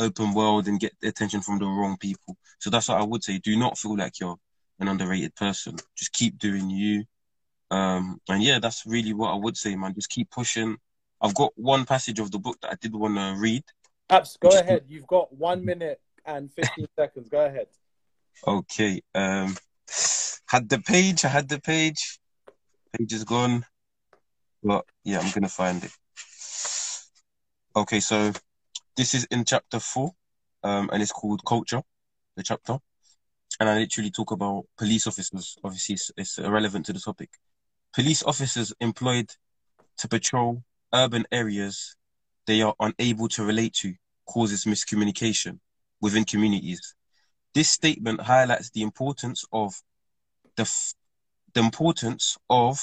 open 0.00 0.34
world 0.34 0.66
and 0.66 0.80
get 0.80 0.92
attention 1.02 1.40
from 1.40 1.58
the 1.58 1.66
wrong 1.66 1.96
people. 1.98 2.36
So 2.58 2.70
that's 2.70 2.88
what 2.88 2.98
I 2.98 3.04
would 3.04 3.22
say. 3.22 3.38
Do 3.38 3.56
not 3.56 3.78
feel 3.78 3.96
like 3.96 4.18
you're 4.20 4.36
an 4.78 4.88
underrated 4.88 5.34
person. 5.34 5.76
Just 5.96 6.12
keep 6.12 6.38
doing 6.38 6.70
you. 6.70 7.04
Um, 7.70 8.20
and 8.28 8.42
yeah, 8.42 8.58
that's 8.58 8.84
really 8.86 9.12
what 9.12 9.30
I 9.30 9.36
would 9.36 9.56
say, 9.56 9.76
man. 9.76 9.94
Just 9.94 10.10
keep 10.10 10.30
pushing. 10.30 10.76
I've 11.20 11.34
got 11.34 11.52
one 11.54 11.84
passage 11.84 12.18
of 12.18 12.30
the 12.30 12.38
book 12.38 12.58
that 12.62 12.72
I 12.72 12.76
did 12.80 12.94
want 12.94 13.16
to 13.16 13.36
read. 13.38 13.62
Abs, 14.08 14.36
go 14.40 14.48
ahead. 14.48 14.84
You've 14.88 15.06
got 15.06 15.32
one 15.32 15.64
minute 15.64 16.00
and 16.24 16.50
15 16.52 16.86
seconds. 16.96 17.28
Go 17.28 17.44
ahead. 17.44 17.66
Okay. 18.46 19.02
Um, 19.14 19.56
had 20.46 20.68
the 20.68 20.78
page. 20.78 21.24
I 21.24 21.28
had 21.28 21.48
the 21.48 21.60
page. 21.60 22.18
Page 22.96 23.12
is 23.12 23.24
gone. 23.24 23.64
But 24.62 24.84
yeah, 25.04 25.20
I'm 25.20 25.30
gonna 25.30 25.48
find 25.48 25.82
it. 25.84 25.92
Okay, 27.76 28.00
so 28.00 28.32
this 28.96 29.14
is 29.14 29.24
in 29.30 29.44
chapter 29.44 29.80
four, 29.80 30.12
um, 30.62 30.90
and 30.92 31.02
it's 31.02 31.12
called 31.12 31.44
culture, 31.44 31.82
the 32.36 32.42
chapter, 32.42 32.78
and 33.58 33.68
I 33.68 33.78
literally 33.78 34.10
talk 34.10 34.30
about 34.30 34.64
police 34.78 35.06
officers. 35.06 35.56
Obviously, 35.64 35.94
it's, 35.94 36.10
it's 36.16 36.38
irrelevant 36.38 36.86
to 36.86 36.92
the 36.92 37.00
topic. 37.00 37.30
Police 37.94 38.22
officers 38.22 38.72
employed 38.80 39.30
to 39.98 40.08
patrol 40.08 40.62
urban 40.92 41.24
areas 41.30 41.96
they 42.46 42.62
are 42.62 42.74
unable 42.80 43.28
to 43.28 43.44
relate 43.44 43.74
to 43.74 43.94
causes 44.26 44.64
miscommunication 44.64 45.60
within 46.00 46.24
communities. 46.24 46.94
This 47.54 47.68
statement 47.68 48.20
highlights 48.20 48.70
the 48.70 48.82
importance 48.82 49.44
of 49.52 49.74
the, 50.56 50.62
f- 50.62 50.94
the 51.54 51.60
importance 51.60 52.36
of 52.48 52.80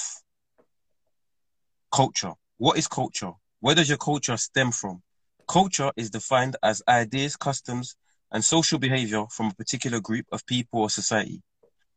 culture. 1.92 2.32
What 2.58 2.78
is 2.78 2.86
culture? 2.86 3.32
Where 3.60 3.74
does 3.74 3.88
your 3.88 3.98
culture 3.98 4.36
stem 4.36 4.72
from? 4.72 5.02
Culture 5.48 5.90
is 5.96 6.10
defined 6.10 6.56
as 6.62 6.82
ideas, 6.88 7.34
customs, 7.34 7.96
and 8.30 8.44
social 8.44 8.78
behavior 8.78 9.24
from 9.30 9.46
a 9.46 9.54
particular 9.54 9.98
group 10.00 10.26
of 10.30 10.44
people 10.44 10.82
or 10.82 10.90
society. 10.90 11.42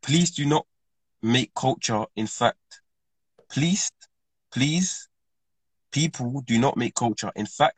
Please 0.02 0.32
do 0.32 0.46
not 0.46 0.66
make 1.22 1.54
culture, 1.54 2.06
in 2.16 2.28
fact, 2.28 2.82
please, 3.50 3.92
please, 4.52 5.10
people 5.92 6.42
do 6.48 6.58
not 6.58 6.78
make 6.78 6.96
culture. 6.96 7.32
In 7.36 7.46
fact, 7.46 7.78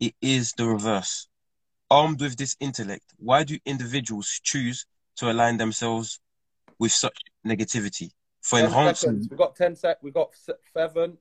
it 0.00 0.14
is 0.22 0.52
the 0.56 0.66
reverse. 0.66 1.28
Armed 1.90 2.20
with 2.20 2.36
this 2.36 2.56
intellect, 2.60 3.04
why 3.18 3.44
do 3.44 3.58
individuals 3.66 4.40
choose 4.42 4.86
to 5.16 5.30
align 5.30 5.58
themselves 5.58 6.20
with 6.78 6.92
such 6.92 7.18
negativity? 7.46 8.10
For 8.40 8.58
10 8.58 8.68
enhancement. 8.68 9.26
We've 9.30 9.38
got 9.38 9.56
10 9.56 9.76
sec. 9.76 9.98
We've 10.02 10.14
got 10.14 10.34
se- 10.34 10.54
seven. 10.72 11.18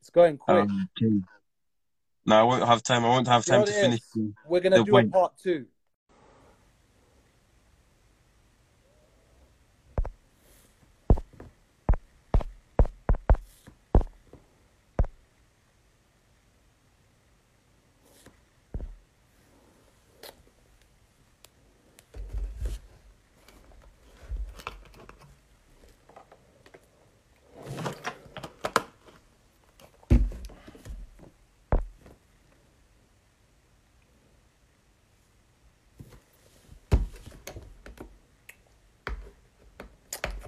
It's 0.00 0.10
going 0.10 0.38
quick. 0.38 0.68
Um, 0.68 0.88
okay. 1.02 1.20
No, 2.26 2.36
I 2.36 2.42
won't 2.42 2.64
have 2.66 2.82
time. 2.82 3.04
I 3.04 3.08
won't 3.08 3.26
have 3.28 3.46
You 3.46 3.52
know 3.52 3.58
time 3.58 3.66
to 3.66 3.72
finish. 3.72 4.00
the- 4.14 4.32
We're 4.48 4.60
going 4.60 4.72
to 4.72 4.84
do 4.84 4.90
point. 4.90 5.08
a 5.08 5.12
part 5.12 5.32
two. 5.42 5.66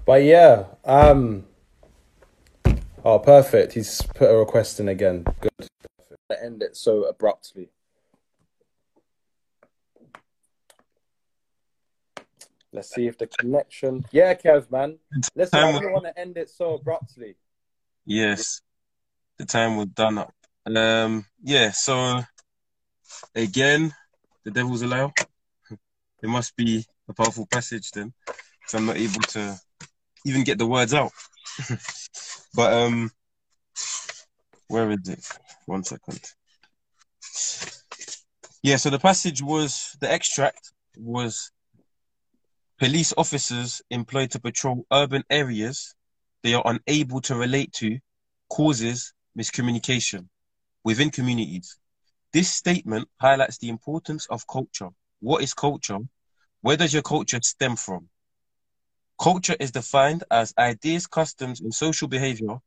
But 0.06 0.22
yeah, 0.22 0.66
um, 0.84 1.46
oh, 3.04 3.18
perfect. 3.18 3.72
He's 3.72 4.00
put 4.14 4.30
a 4.30 4.36
request 4.36 4.78
in 4.78 4.88
again. 4.88 5.24
Good. 5.40 5.68
To 6.30 6.42
end 6.42 6.62
it 6.62 6.76
so 6.76 7.02
abruptly. 7.04 7.70
Let's 12.72 12.94
see 12.94 13.08
if 13.08 13.18
the 13.18 13.26
connection. 13.26 14.04
Yeah, 14.12 14.34
Kev, 14.34 14.70
man. 14.70 14.98
I 15.36 15.44
Time 15.46 15.74
didn't 15.74 15.92
want 15.92 16.04
to 16.04 16.16
end 16.16 16.36
it 16.36 16.50
so 16.50 16.74
abruptly. 16.74 17.34
Yes, 18.04 18.60
the 19.38 19.44
time 19.44 19.76
was 19.76 19.86
done 19.86 20.18
up. 20.18 20.32
Um, 20.66 21.26
yeah. 21.42 21.72
So 21.72 22.20
again, 23.34 23.92
the 24.44 24.52
devil's 24.52 24.82
a 24.82 24.86
liar. 24.86 25.10
It 26.22 26.28
must 26.28 26.54
be 26.54 26.84
a 27.08 27.12
powerful 27.12 27.46
passage 27.46 27.90
then, 27.90 28.12
because 28.26 28.74
I'm 28.74 28.86
not 28.86 28.98
able 28.98 29.20
to 29.20 29.58
even 30.26 30.44
get 30.44 30.58
the 30.58 30.66
words 30.66 30.92
out. 30.92 31.12
but 32.54 32.72
um, 32.72 33.10
where 34.68 34.90
is 34.90 35.08
it? 35.08 35.26
One 35.66 35.84
second. 35.84 36.20
Yeah. 38.62 38.76
So 38.76 38.90
the 38.90 38.98
passage 38.98 39.42
was 39.42 39.96
the 40.00 40.10
extract 40.10 40.72
was 40.98 41.50
police 42.78 43.14
officers 43.16 43.80
employed 43.90 44.30
to 44.32 44.40
patrol 44.40 44.86
urban 44.92 45.24
areas 45.30 45.94
they 46.42 46.54
are 46.54 46.62
unable 46.64 47.20
to 47.22 47.34
relate 47.34 47.72
to 47.72 47.98
causes 48.48 49.12
miscommunication 49.36 50.28
within 50.84 51.10
communities. 51.10 51.76
This 52.32 52.48
statement 52.48 53.08
highlights 53.20 53.58
the 53.58 53.68
importance 53.68 54.26
of 54.30 54.46
culture. 54.46 54.90
What 55.18 55.42
is 55.42 55.54
culture? 55.54 55.98
Where 56.60 56.76
does 56.76 56.92
your 56.92 57.02
culture 57.02 57.40
stem 57.42 57.74
from? 57.74 58.08
Culture 59.18 59.56
is 59.58 59.70
defined 59.70 60.24
as 60.30 60.52
ideas, 60.58 61.06
customs, 61.06 61.60
and 61.60 61.72
social 61.72 62.06
behavior 62.06 62.58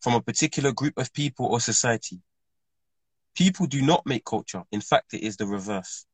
from 0.00 0.14
a 0.14 0.20
particular 0.20 0.70
group 0.72 0.98
of 0.98 1.12
people 1.12 1.46
or 1.46 1.60
society. 1.60 2.20
People 3.34 3.66
do 3.66 3.80
not 3.80 4.04
make 4.06 4.24
culture. 4.24 4.62
In 4.70 4.80
fact, 4.80 5.14
it 5.14 5.22
is 5.22 5.36
the 5.36 5.46
reverse. 5.46 6.06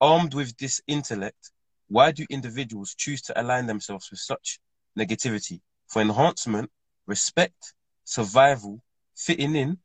Armed 0.00 0.34
with 0.34 0.56
this 0.58 0.80
intellect, 0.86 1.52
why 1.88 2.10
do 2.10 2.26
individuals 2.28 2.94
choose 2.94 3.22
to 3.22 3.40
align 3.40 3.66
themselves 3.66 4.10
with 4.10 4.20
such 4.20 4.58
negativity? 4.98 5.60
For 5.86 6.02
enhancement, 6.02 6.70
respect, 7.06 7.74
survival, 8.04 8.82
fitting 9.16 9.54
in, 9.54 9.78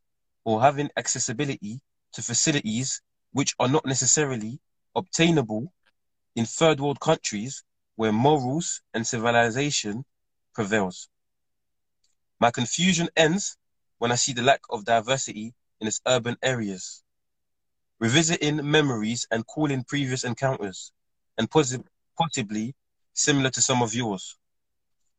or 0.43 0.61
having 0.61 0.89
accessibility 0.97 1.81
to 2.13 2.21
facilities 2.21 3.01
which 3.31 3.55
are 3.59 3.67
not 3.67 3.85
necessarily 3.85 4.59
obtainable 4.95 5.71
in 6.35 6.45
third 6.45 6.79
world 6.79 6.99
countries 6.99 7.63
where 7.95 8.11
morals 8.11 8.81
and 8.93 9.05
civilization 9.05 10.05
prevails. 10.53 11.09
My 12.39 12.51
confusion 12.51 13.09
ends 13.15 13.57
when 13.97 14.11
I 14.11 14.15
see 14.15 14.33
the 14.33 14.41
lack 14.41 14.61
of 14.69 14.85
diversity 14.85 15.53
in 15.79 15.87
its 15.87 16.01
urban 16.05 16.37
areas. 16.41 17.03
Revisiting 17.99 18.69
memories 18.69 19.25
and 19.31 19.47
calling 19.47 19.83
previous 19.83 20.23
encounters, 20.23 20.91
and 21.37 21.49
possi- 21.49 21.85
possibly 22.17 22.75
similar 23.13 23.49
to 23.51 23.61
some 23.61 23.81
of 23.81 23.93
yours. 23.93 24.37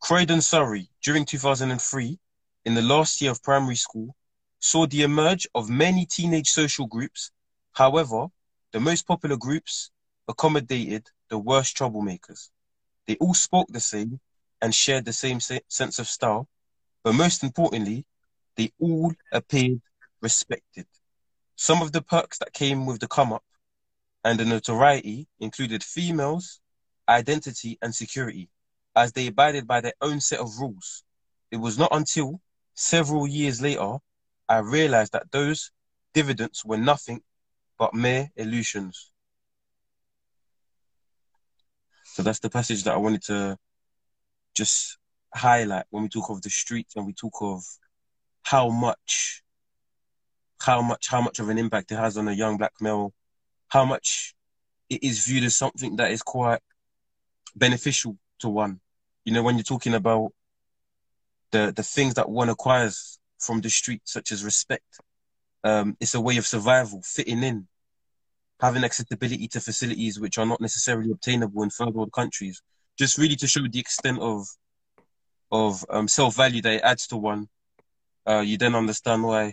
Croydon, 0.01 0.43
Surrey, 0.43 0.91
during 1.03 1.25
2003, 1.25 2.19
in 2.67 2.75
the 2.75 2.83
last 2.83 3.21
year 3.23 3.31
of 3.31 3.43
primary 3.43 3.77
school, 3.77 4.15
saw 4.59 4.87
the 4.87 5.03
emerge 5.03 5.47
of 5.55 5.71
many 5.71 6.05
teenage 6.05 6.51
social 6.51 6.87
groups. 6.87 7.31
However, 7.73 8.27
the 8.73 8.81
most 8.81 9.07
popular 9.07 9.37
groups 9.37 9.91
accommodated 10.29 11.09
the 11.29 11.39
worst 11.39 11.77
troublemakers. 11.77 12.51
They 13.07 13.17
all 13.17 13.35
spoke 13.35 13.69
the 13.69 13.81
same 13.81 14.21
and 14.61 14.75
shared 14.75 15.05
the 15.05 15.13
same 15.13 15.41
se- 15.41 15.61
sense 15.69 15.99
of 15.99 16.09
style, 16.09 16.49
but 17.05 17.15
most 17.15 17.43
importantly, 17.45 18.05
they 18.57 18.73
all 18.81 19.13
appeared 19.33 19.81
respected. 20.21 20.87
Some 21.57 21.83
of 21.83 21.93
the 21.93 22.03
perks 22.03 22.39
that 22.39 22.53
came 22.53 22.87
with 22.87 23.01
the 23.01 23.09
come 23.09 23.33
up 23.33 23.45
and 24.25 24.41
the 24.41 24.45
notoriety 24.45 25.29
included 25.39 25.85
females, 25.85 26.61
identity, 27.09 27.79
and 27.81 27.95
security, 27.95 28.49
as 28.97 29.13
they 29.13 29.29
abided 29.29 29.67
by 29.67 29.81
their 29.81 29.95
own 30.01 30.21
set 30.21 30.41
of 30.41 30.59
rules. 30.59 31.05
It 31.51 31.59
was 31.59 31.79
not 31.79 31.95
until 31.95 32.41
several 32.75 33.27
years 33.27 33.61
later 33.61 33.99
I 34.49 34.59
realized 34.59 35.13
that 35.13 35.31
those 35.31 35.71
dividends 36.13 36.65
were 36.65 36.77
nothing 36.79 37.23
but 37.79 37.95
mere 37.95 38.31
illusions. 38.37 39.13
So 42.17 42.23
that's 42.23 42.39
the 42.39 42.49
passage 42.49 42.85
that 42.85 42.95
I 42.95 42.97
wanted 42.97 43.25
to 43.25 43.59
just 44.55 44.97
highlight 45.35 45.85
when 45.91 46.03
we 46.03 46.09
talk 46.09 46.31
of 46.31 46.41
the 46.41 46.49
streets 46.49 46.97
and 46.97 47.05
we 47.05 47.13
talk 47.13 47.35
of 47.43 47.63
how 48.43 48.71
much 48.71 49.43
how 50.59 50.81
much 50.81 51.09
how 51.09 51.21
much 51.21 51.41
of 51.41 51.51
an 51.51 51.59
impact 51.59 51.93
it 51.93 51.97
has 51.97 52.17
on 52.17 52.27
a 52.27 52.33
young 52.33 52.57
black 52.57 52.73
male, 52.81 53.13
how 53.69 53.85
much 53.85 54.35
it 54.89 55.05
is 55.05 55.27
viewed 55.27 55.45
as 55.45 55.55
something 55.55 55.97
that 55.97 56.11
is 56.11 56.23
quite 56.23 56.61
beneficial 57.55 58.17
to 58.39 58.49
one. 58.49 58.81
You 59.27 59.35
know, 59.35 59.43
when 59.43 59.57
you're 59.57 59.65
talking 59.65 59.93
about 59.93 60.33
the 61.51 61.71
the 61.77 61.83
things 61.83 62.15
that 62.15 62.31
one 62.31 62.49
acquires 62.49 63.19
from 63.39 63.61
the 63.61 63.69
street, 63.69 64.01
such 64.05 64.33
as 64.33 64.43
respect, 64.43 65.01
um, 65.65 65.99
it's 66.01 66.15
a 66.15 66.21
way 66.23 66.39
of 66.39 66.47
survival, 66.47 67.03
fitting 67.05 67.43
in, 67.43 67.69
having 68.61 68.85
accessibility 68.85 69.49
to 69.49 69.61
facilities 69.61 70.19
which 70.19 70.39
are 70.39 70.47
not 70.47 70.61
necessarily 70.61 71.11
obtainable 71.11 71.63
in 71.63 71.71
third 71.71 71.95
world 71.95 72.13
countries. 72.13 72.63
Just 72.99 73.19
really 73.19 73.37
to 73.37 73.47
show 73.47 73.61
the 73.69 73.79
extent 73.79 74.19
of 74.21 74.47
of 75.53 75.85
um, 75.91 76.09
self 76.09 76.35
value 76.37 76.63
that 76.63 76.75
it 76.75 76.83
adds 76.83 77.07
to 77.09 77.17
one. 77.17 77.49
Uh, 78.27 78.41
you 78.41 78.59
then 78.59 78.75
understand 78.75 79.23
why 79.23 79.53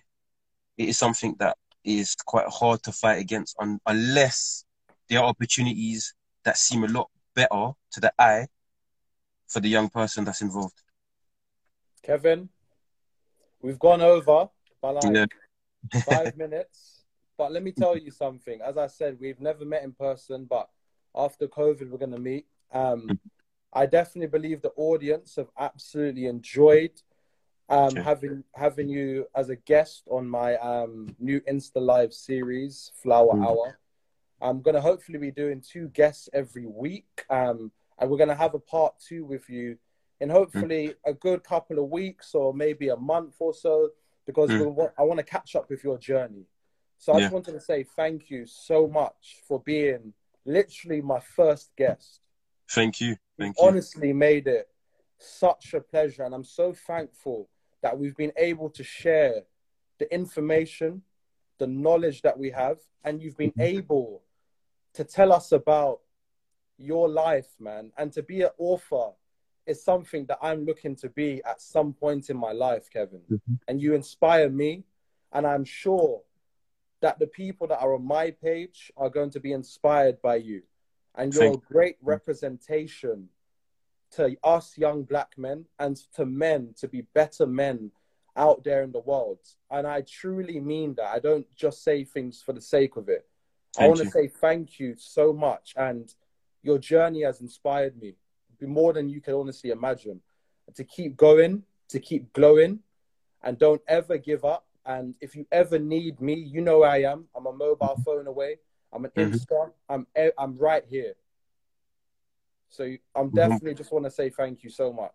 it 0.78 0.89
is 0.89 0.97
something 0.97 1.36
that 1.39 1.56
is 1.84 2.16
quite 2.26 2.47
hard 2.47 2.82
to 2.84 2.91
fight 2.91 3.20
against 3.20 3.56
un- 3.60 3.80
unless 3.86 4.66
there 5.10 5.20
are 5.20 5.26
opportunities 5.26 6.16
that 6.45 6.58
seem 6.58 6.84
a 6.84 6.88
lot 6.88 7.10
better 7.36 7.72
to 7.91 7.99
the 7.99 8.12
eye 8.18 8.47
for 9.47 9.60
the 9.60 9.70
young 9.70 9.89
person 9.89 10.24
that's 10.24 10.41
involved. 10.41 10.82
Kevin, 12.01 12.49
we've 13.62 13.78
gone 13.80 14.01
over 14.01 14.49
by 14.82 14.89
like 14.89 15.14
Yeah. 15.14 15.26
five 16.06 16.36
minutes. 16.36 17.01
But 17.38 17.51
let 17.51 17.63
me 17.63 17.71
tell 17.71 17.97
you 17.97 18.11
something. 18.11 18.61
As 18.61 18.77
I 18.77 18.88
said, 18.88 19.17
we've 19.19 19.39
never 19.39 19.65
met 19.65 19.84
in 19.84 19.91
person, 19.93 20.45
but 20.45 20.69
after 21.15 21.47
COVID, 21.47 21.89
we're 21.89 21.97
going 21.97 22.11
to 22.11 22.19
meet. 22.19 22.45
Um, 22.71 23.19
I 23.71 23.86
definitely 23.86 24.27
believe 24.27 24.61
the 24.61 24.73
audience 24.75 25.36
have 25.38 25.49
absolutely 25.57 26.27
enjoyed 26.27 27.01
um, 27.69 27.95
having 27.95 28.43
having 28.53 28.89
you 28.89 29.25
as 29.36 29.49
a 29.49 29.55
guest 29.55 30.03
on 30.09 30.27
my 30.27 30.57
um, 30.57 31.15
new 31.19 31.39
Insta 31.41 31.81
Live 31.81 32.13
series, 32.13 32.91
Flower 33.01 33.34
Mm. 33.36 33.45
Hour. 33.45 33.79
I'm 34.41 34.61
going 34.61 34.75
to 34.75 34.81
hopefully 34.81 35.17
be 35.17 35.31
doing 35.31 35.61
two 35.61 35.88
guests 35.89 36.29
every 36.34 36.65
week, 36.65 37.25
um, 37.29 37.71
and 37.97 38.09
we're 38.11 38.17
going 38.17 38.29
to 38.29 38.36
have 38.36 38.53
a 38.53 38.59
part 38.59 38.93
two 38.99 39.23
with 39.25 39.49
you 39.49 39.77
in 40.19 40.29
hopefully 40.29 40.93
a 41.05 41.13
good 41.13 41.43
couple 41.43 41.79
of 41.79 41.89
weeks 41.89 42.36
or 42.36 42.53
maybe 42.53 42.89
a 42.89 42.95
month 42.95 43.36
or 43.39 43.53
so, 43.53 43.89
because 44.25 44.49
Mm. 44.51 44.59
we 44.59 44.65
want, 44.67 44.91
I 44.99 45.03
want 45.03 45.17
to 45.19 45.23
catch 45.23 45.55
up 45.55 45.69
with 45.69 45.84
your 45.84 45.97
journey. 45.97 46.45
So 47.04 47.12
I 47.12 47.20
just 47.20 47.34
wanted 47.34 47.51
to 47.51 47.60
say 47.60 47.84
thank 47.84 48.30
you 48.30 48.45
so 48.45 48.88
much 48.88 49.41
for 49.45 49.60
being 49.60 50.14
literally 50.45 51.01
my 51.01 51.20
first 51.20 51.76
guest. 51.76 52.22
Thank 52.72 53.01
you. 53.01 53.18
Thank 53.38 53.58
you. 53.60 53.68
honestly 53.68 54.14
made 54.14 54.47
it 54.47 54.70
such 55.18 55.74
a 55.74 55.82
pleasure, 55.82 56.24
and 56.24 56.34
I'm 56.34 56.45
so 56.45 56.72
thankful 56.72 57.49
that 57.82 57.99
we've 57.99 58.16
been 58.16 58.32
able 58.38 58.70
to 58.70 58.86
share 58.86 59.43
the 59.99 60.14
information, 60.14 61.01
the 61.58 61.68
knowledge 61.68 62.22
that 62.22 62.39
we 62.39 62.51
have, 62.51 62.78
and 63.04 63.22
you've 63.22 63.36
been 63.36 63.51
mm-hmm. 63.51 63.80
able 63.80 64.24
to 64.93 65.04
tell 65.04 65.34
us 65.34 65.51
about 65.51 65.99
your 66.78 67.10
life, 67.10 67.49
man. 67.60 67.91
And 67.97 68.14
to 68.14 68.24
be 68.24 68.43
an 68.43 68.51
author 68.58 69.10
is 69.66 69.84
something 69.84 70.26
that 70.28 70.38
I'm 70.41 70.64
looking 70.64 70.95
to 70.97 71.10
be 71.10 71.41
at 71.43 71.62
some 71.62 71.91
point 71.91 72.30
in 72.30 72.38
my 72.38 72.54
life, 72.54 72.89
Kevin. 72.89 73.24
Mm-hmm. 73.30 73.56
And 73.68 73.82
you 73.82 73.93
inspire 73.93 74.49
me, 74.49 74.86
and 75.34 75.45
I'm 75.45 75.66
sure 75.66 76.22
that 77.04 77.20
the 77.20 77.28
people 77.28 77.68
that 77.68 77.82
are 77.82 77.93
on 77.93 78.08
my 78.08 78.32
page 78.32 78.89
are 78.95 79.10
going 79.10 79.30
to 79.30 79.41
be 79.41 79.51
inspired 79.51 80.22
by 80.22 80.38
you. 80.38 80.64
And 81.16 81.34
you're 81.34 81.43
Thank 81.43 81.58
a 81.58 81.74
great 81.74 81.97
representation 82.01 83.28
to 84.12 84.38
us 84.41 84.78
young 84.78 85.04
black 85.04 85.34
men 85.38 85.66
and 85.80 85.97
to 86.16 86.26
men 86.26 86.74
to 86.80 86.88
be 86.88 87.01
better 87.14 87.45
men 87.45 87.91
out 88.38 88.64
there 88.64 88.84
in 88.84 88.93
the 88.93 89.01
world. 89.01 89.39
And 89.70 89.86
I 89.86 90.01
truly 90.01 90.62
mean 90.62 90.95
that. 90.95 91.14
I 91.14 91.20
don't 91.20 91.45
just 91.54 91.84
say 91.84 92.06
things 92.06 92.41
for 92.41 92.54
the 92.54 92.62
sake 92.62 92.95
of 92.95 93.10
it. 93.10 93.28
I 93.78 93.88
want 93.88 93.99
to 93.99 94.10
say 94.10 94.28
thank 94.28 94.80
you 94.80 94.95
so 94.97 95.34
much. 95.34 95.74
And 95.76 96.10
your 96.62 96.78
journey 96.78 97.24
has 97.24 97.41
inspired 97.41 98.01
me 98.01 98.16
more 98.62 98.93
than 98.93 99.10
you 99.10 99.20
can 99.20 99.34
honestly 99.34 99.72
imagine. 99.72 100.22
To 100.74 100.86
keep 100.86 101.18
going, 101.18 101.64
to 101.89 101.99
keep 101.99 102.32
glowing, 102.32 102.80
and 103.43 103.60
don't 103.60 103.82
ever 103.89 104.18
give 104.18 104.45
up. 104.45 104.66
And 104.86 105.15
if 105.21 105.36
you 105.36 105.45
ever 105.51 105.79
need 105.79 106.19
me, 106.19 106.34
you 106.34 106.61
know 106.61 106.79
where 106.79 106.89
I 106.89 107.03
am. 107.03 107.25
I'm 107.36 107.45
a 107.45 107.53
mobile 107.53 107.99
phone 108.03 108.27
away. 108.27 108.57
I'm 108.91 109.05
an 109.05 109.11
Mhm. 109.15 109.31
Insta. 109.31 109.71
I'm 109.89 110.07
I'm 110.38 110.57
right 110.57 110.84
here. 110.89 111.13
So 112.69 112.84
I'm 113.15 113.29
Mhm. 113.29 113.36
definitely 113.36 113.75
just 113.75 113.91
want 113.91 114.05
to 114.05 114.11
say 114.11 114.29
thank 114.29 114.63
you 114.63 114.69
so 114.69 114.91
much. 114.91 115.13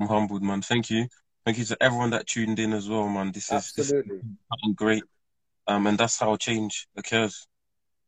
I'm 0.00 0.08
humbled, 0.08 0.42
man. 0.42 0.62
Thank 0.62 0.90
you. 0.90 1.06
Thank 1.44 1.58
you 1.58 1.64
to 1.66 1.82
everyone 1.82 2.10
that 2.10 2.26
tuned 2.26 2.58
in 2.58 2.72
as 2.72 2.88
well, 2.88 3.08
man. 3.08 3.32
This 3.32 3.50
is 3.52 3.72
this 3.72 3.90
is 3.90 3.92
Absolutely. 3.92 4.74
great. 4.74 5.04
Um, 5.66 5.86
and 5.86 5.98
that's 5.98 6.18
how 6.18 6.36
change 6.36 6.88
occurs. 6.96 7.46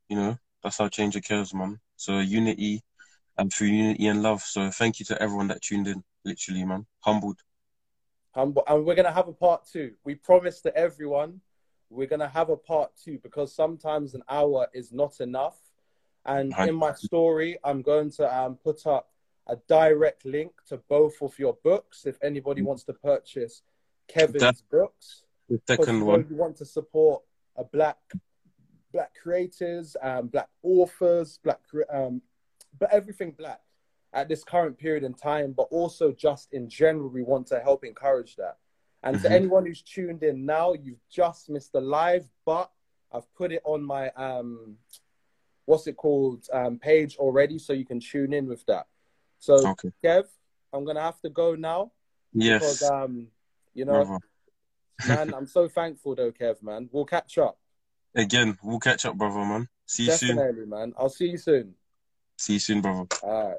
You 0.09 0.17
know, 0.17 0.39
that's 0.63 0.79
how 0.79 0.89
change 0.89 1.15
occurs, 1.17 1.55
man. 1.55 1.79
So 1.97 2.19
unity 2.19 2.83
and 3.39 3.53
through 3.53 3.69
unity 3.69 4.07
and 4.07 4.23
love. 4.23 4.43
So 4.43 4.71
thank 4.71 4.99
you 4.99 5.05
to 5.07 5.23
everyone 5.23 5.49
that 5.49 5.63
tuned 5.63 5.89
in. 5.89 6.03
Literally, 6.25 6.65
man. 6.65 6.87
Humbled. 7.01 7.39
Um, 8.35 8.57
and 8.69 8.85
we're 8.85 8.95
gonna 8.95 9.13
have 9.13 9.29
a 9.29 9.33
part 9.33 9.67
two. 9.71 9.93
We 10.05 10.15
promise 10.15 10.61
to 10.63 10.77
everyone 10.77 11.41
we're 11.91 12.07
gonna 12.07 12.29
have 12.29 12.49
a 12.49 12.57
part 12.57 12.93
two 13.03 13.19
because 13.19 13.53
sometimes 13.53 14.15
an 14.15 14.23
hour 14.29 14.69
is 14.73 14.93
not 14.93 15.21
enough. 15.21 15.59
And 16.25 16.55
in 16.59 16.75
my 16.75 16.95
story, 16.95 17.59
I'm 17.65 17.83
going 17.83 18.11
to 18.13 18.39
um, 18.39 18.57
put 18.57 18.87
up 18.87 19.11
a 19.49 19.57
direct 19.69 20.25
link 20.25 20.53
to 20.69 20.77
both 20.89 21.21
of 21.23 21.37
your 21.39 21.57
books 21.65 22.07
if 22.07 22.17
anybody 22.23 22.63
wants 22.63 22.85
to 22.85 22.93
purchase 22.93 23.63
Kevin's 24.07 24.41
That- 24.41 24.63
books. 24.71 25.25
The 25.49 25.61
second 25.67 26.07
one. 26.07 26.27
you 26.31 26.37
want 26.37 26.57
to 26.59 26.65
support 26.65 27.25
a 27.57 27.65
black 27.65 27.99
black 28.93 29.13
creators, 29.21 29.97
um, 30.01 30.29
black 30.29 30.49
authors, 30.63 31.39
black 31.43 31.61
um, 31.93 32.23
but 32.79 32.93
everything 32.93 33.33
black 33.33 33.61
at 34.13 34.29
this 34.29 34.43
current 34.45 34.77
period 34.77 35.05
in 35.05 35.15
time, 35.15 35.53
but 35.53 35.69
also 35.71 36.13
just 36.13 36.53
in 36.53 36.69
general, 36.69 37.09
we 37.09 37.23
want 37.23 37.47
to 37.49 37.61
help 37.61 37.85
encourage 37.85 38.37
that. 38.37 38.59
And 39.03 39.21
to 39.23 39.29
Mhm. 39.29 39.33
anyone 39.33 39.67
who's 39.67 39.83
tuned 39.83 40.23
in 40.23 40.45
now, 40.45 40.73
you've 40.75 41.07
just 41.09 41.49
missed 41.49 41.73
the 41.73 41.81
live, 41.81 42.29
but 42.45 42.71
I've 43.13 43.33
put 43.35 43.53
it 43.53 43.63
on 43.65 43.83
my 43.83 44.11
um, 44.11 44.79
what's 45.65 45.87
it 45.87 45.97
called 45.97 46.47
um, 46.53 46.79
page 46.79 47.17
already, 47.17 47.59
so 47.59 47.73
you 47.73 47.85
can 47.87 48.01
tune 48.01 48.33
in 48.33 48.47
with 48.47 48.65
that. 48.67 48.87
So, 49.39 49.69
Okay. 49.69 49.93
Kev, 50.03 50.27
I'm 50.73 50.85
gonna 50.85 51.01
have 51.01 51.21
to 51.23 51.31
go 51.31 51.55
now 51.55 51.93
Yes. 52.33 52.61
because 52.61 52.83
um, 52.83 53.29
you 53.75 53.85
know, 53.85 54.05
brother. 54.05 54.19
man, 55.07 55.33
I'm 55.37 55.47
so 55.47 55.69
thankful 55.69 56.15
though, 56.15 56.33
Kev, 56.33 56.63
man. 56.63 56.89
We'll 56.93 57.05
catch 57.05 57.39
up. 57.39 57.59
Again, 58.15 58.59
we'll 58.63 58.81
catch 58.81 59.07
up, 59.07 59.17
brother, 59.17 59.45
man. 59.45 59.69
See 59.87 60.05
you 60.05 60.11
soon. 60.11 60.37
Definitely, 60.37 60.67
man. 60.67 60.93
I'll 60.99 61.09
see 61.09 61.29
you 61.31 61.39
soon. 61.39 61.75
See 62.37 62.55
you 62.55 62.59
soon, 62.59 62.81
brother. 62.81 63.07
All 63.23 63.49
right. 63.51 63.59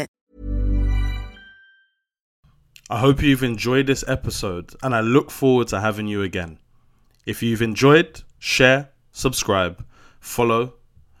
I 2.91 2.97
hope 2.99 3.23
you've 3.23 3.41
enjoyed 3.41 3.87
this 3.87 4.03
episode 4.05 4.75
and 4.83 4.93
I 4.93 4.99
look 4.99 5.31
forward 5.31 5.69
to 5.69 5.79
having 5.79 6.07
you 6.07 6.23
again. 6.23 6.59
If 7.25 7.41
you've 7.41 7.61
enjoyed, 7.61 8.21
share, 8.37 8.89
subscribe, 9.13 9.85
follow, 10.19 10.73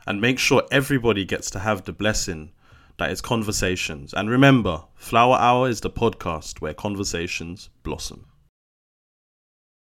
and 0.05 0.19
make 0.19 0.37
sure 0.37 0.67
everybody 0.69 1.23
gets 1.23 1.49
to 1.51 1.59
have 1.59 1.85
the 1.85 1.93
blessing 1.93 2.51
that 2.97 3.09
is 3.09 3.21
conversations. 3.21 4.13
And 4.13 4.29
remember, 4.29 4.83
Flower 4.95 5.37
Hour 5.37 5.69
is 5.69 5.79
the 5.79 5.89
podcast 5.89 6.59
where 6.59 6.73
conversations 6.73 7.69
blossom. 7.83 8.25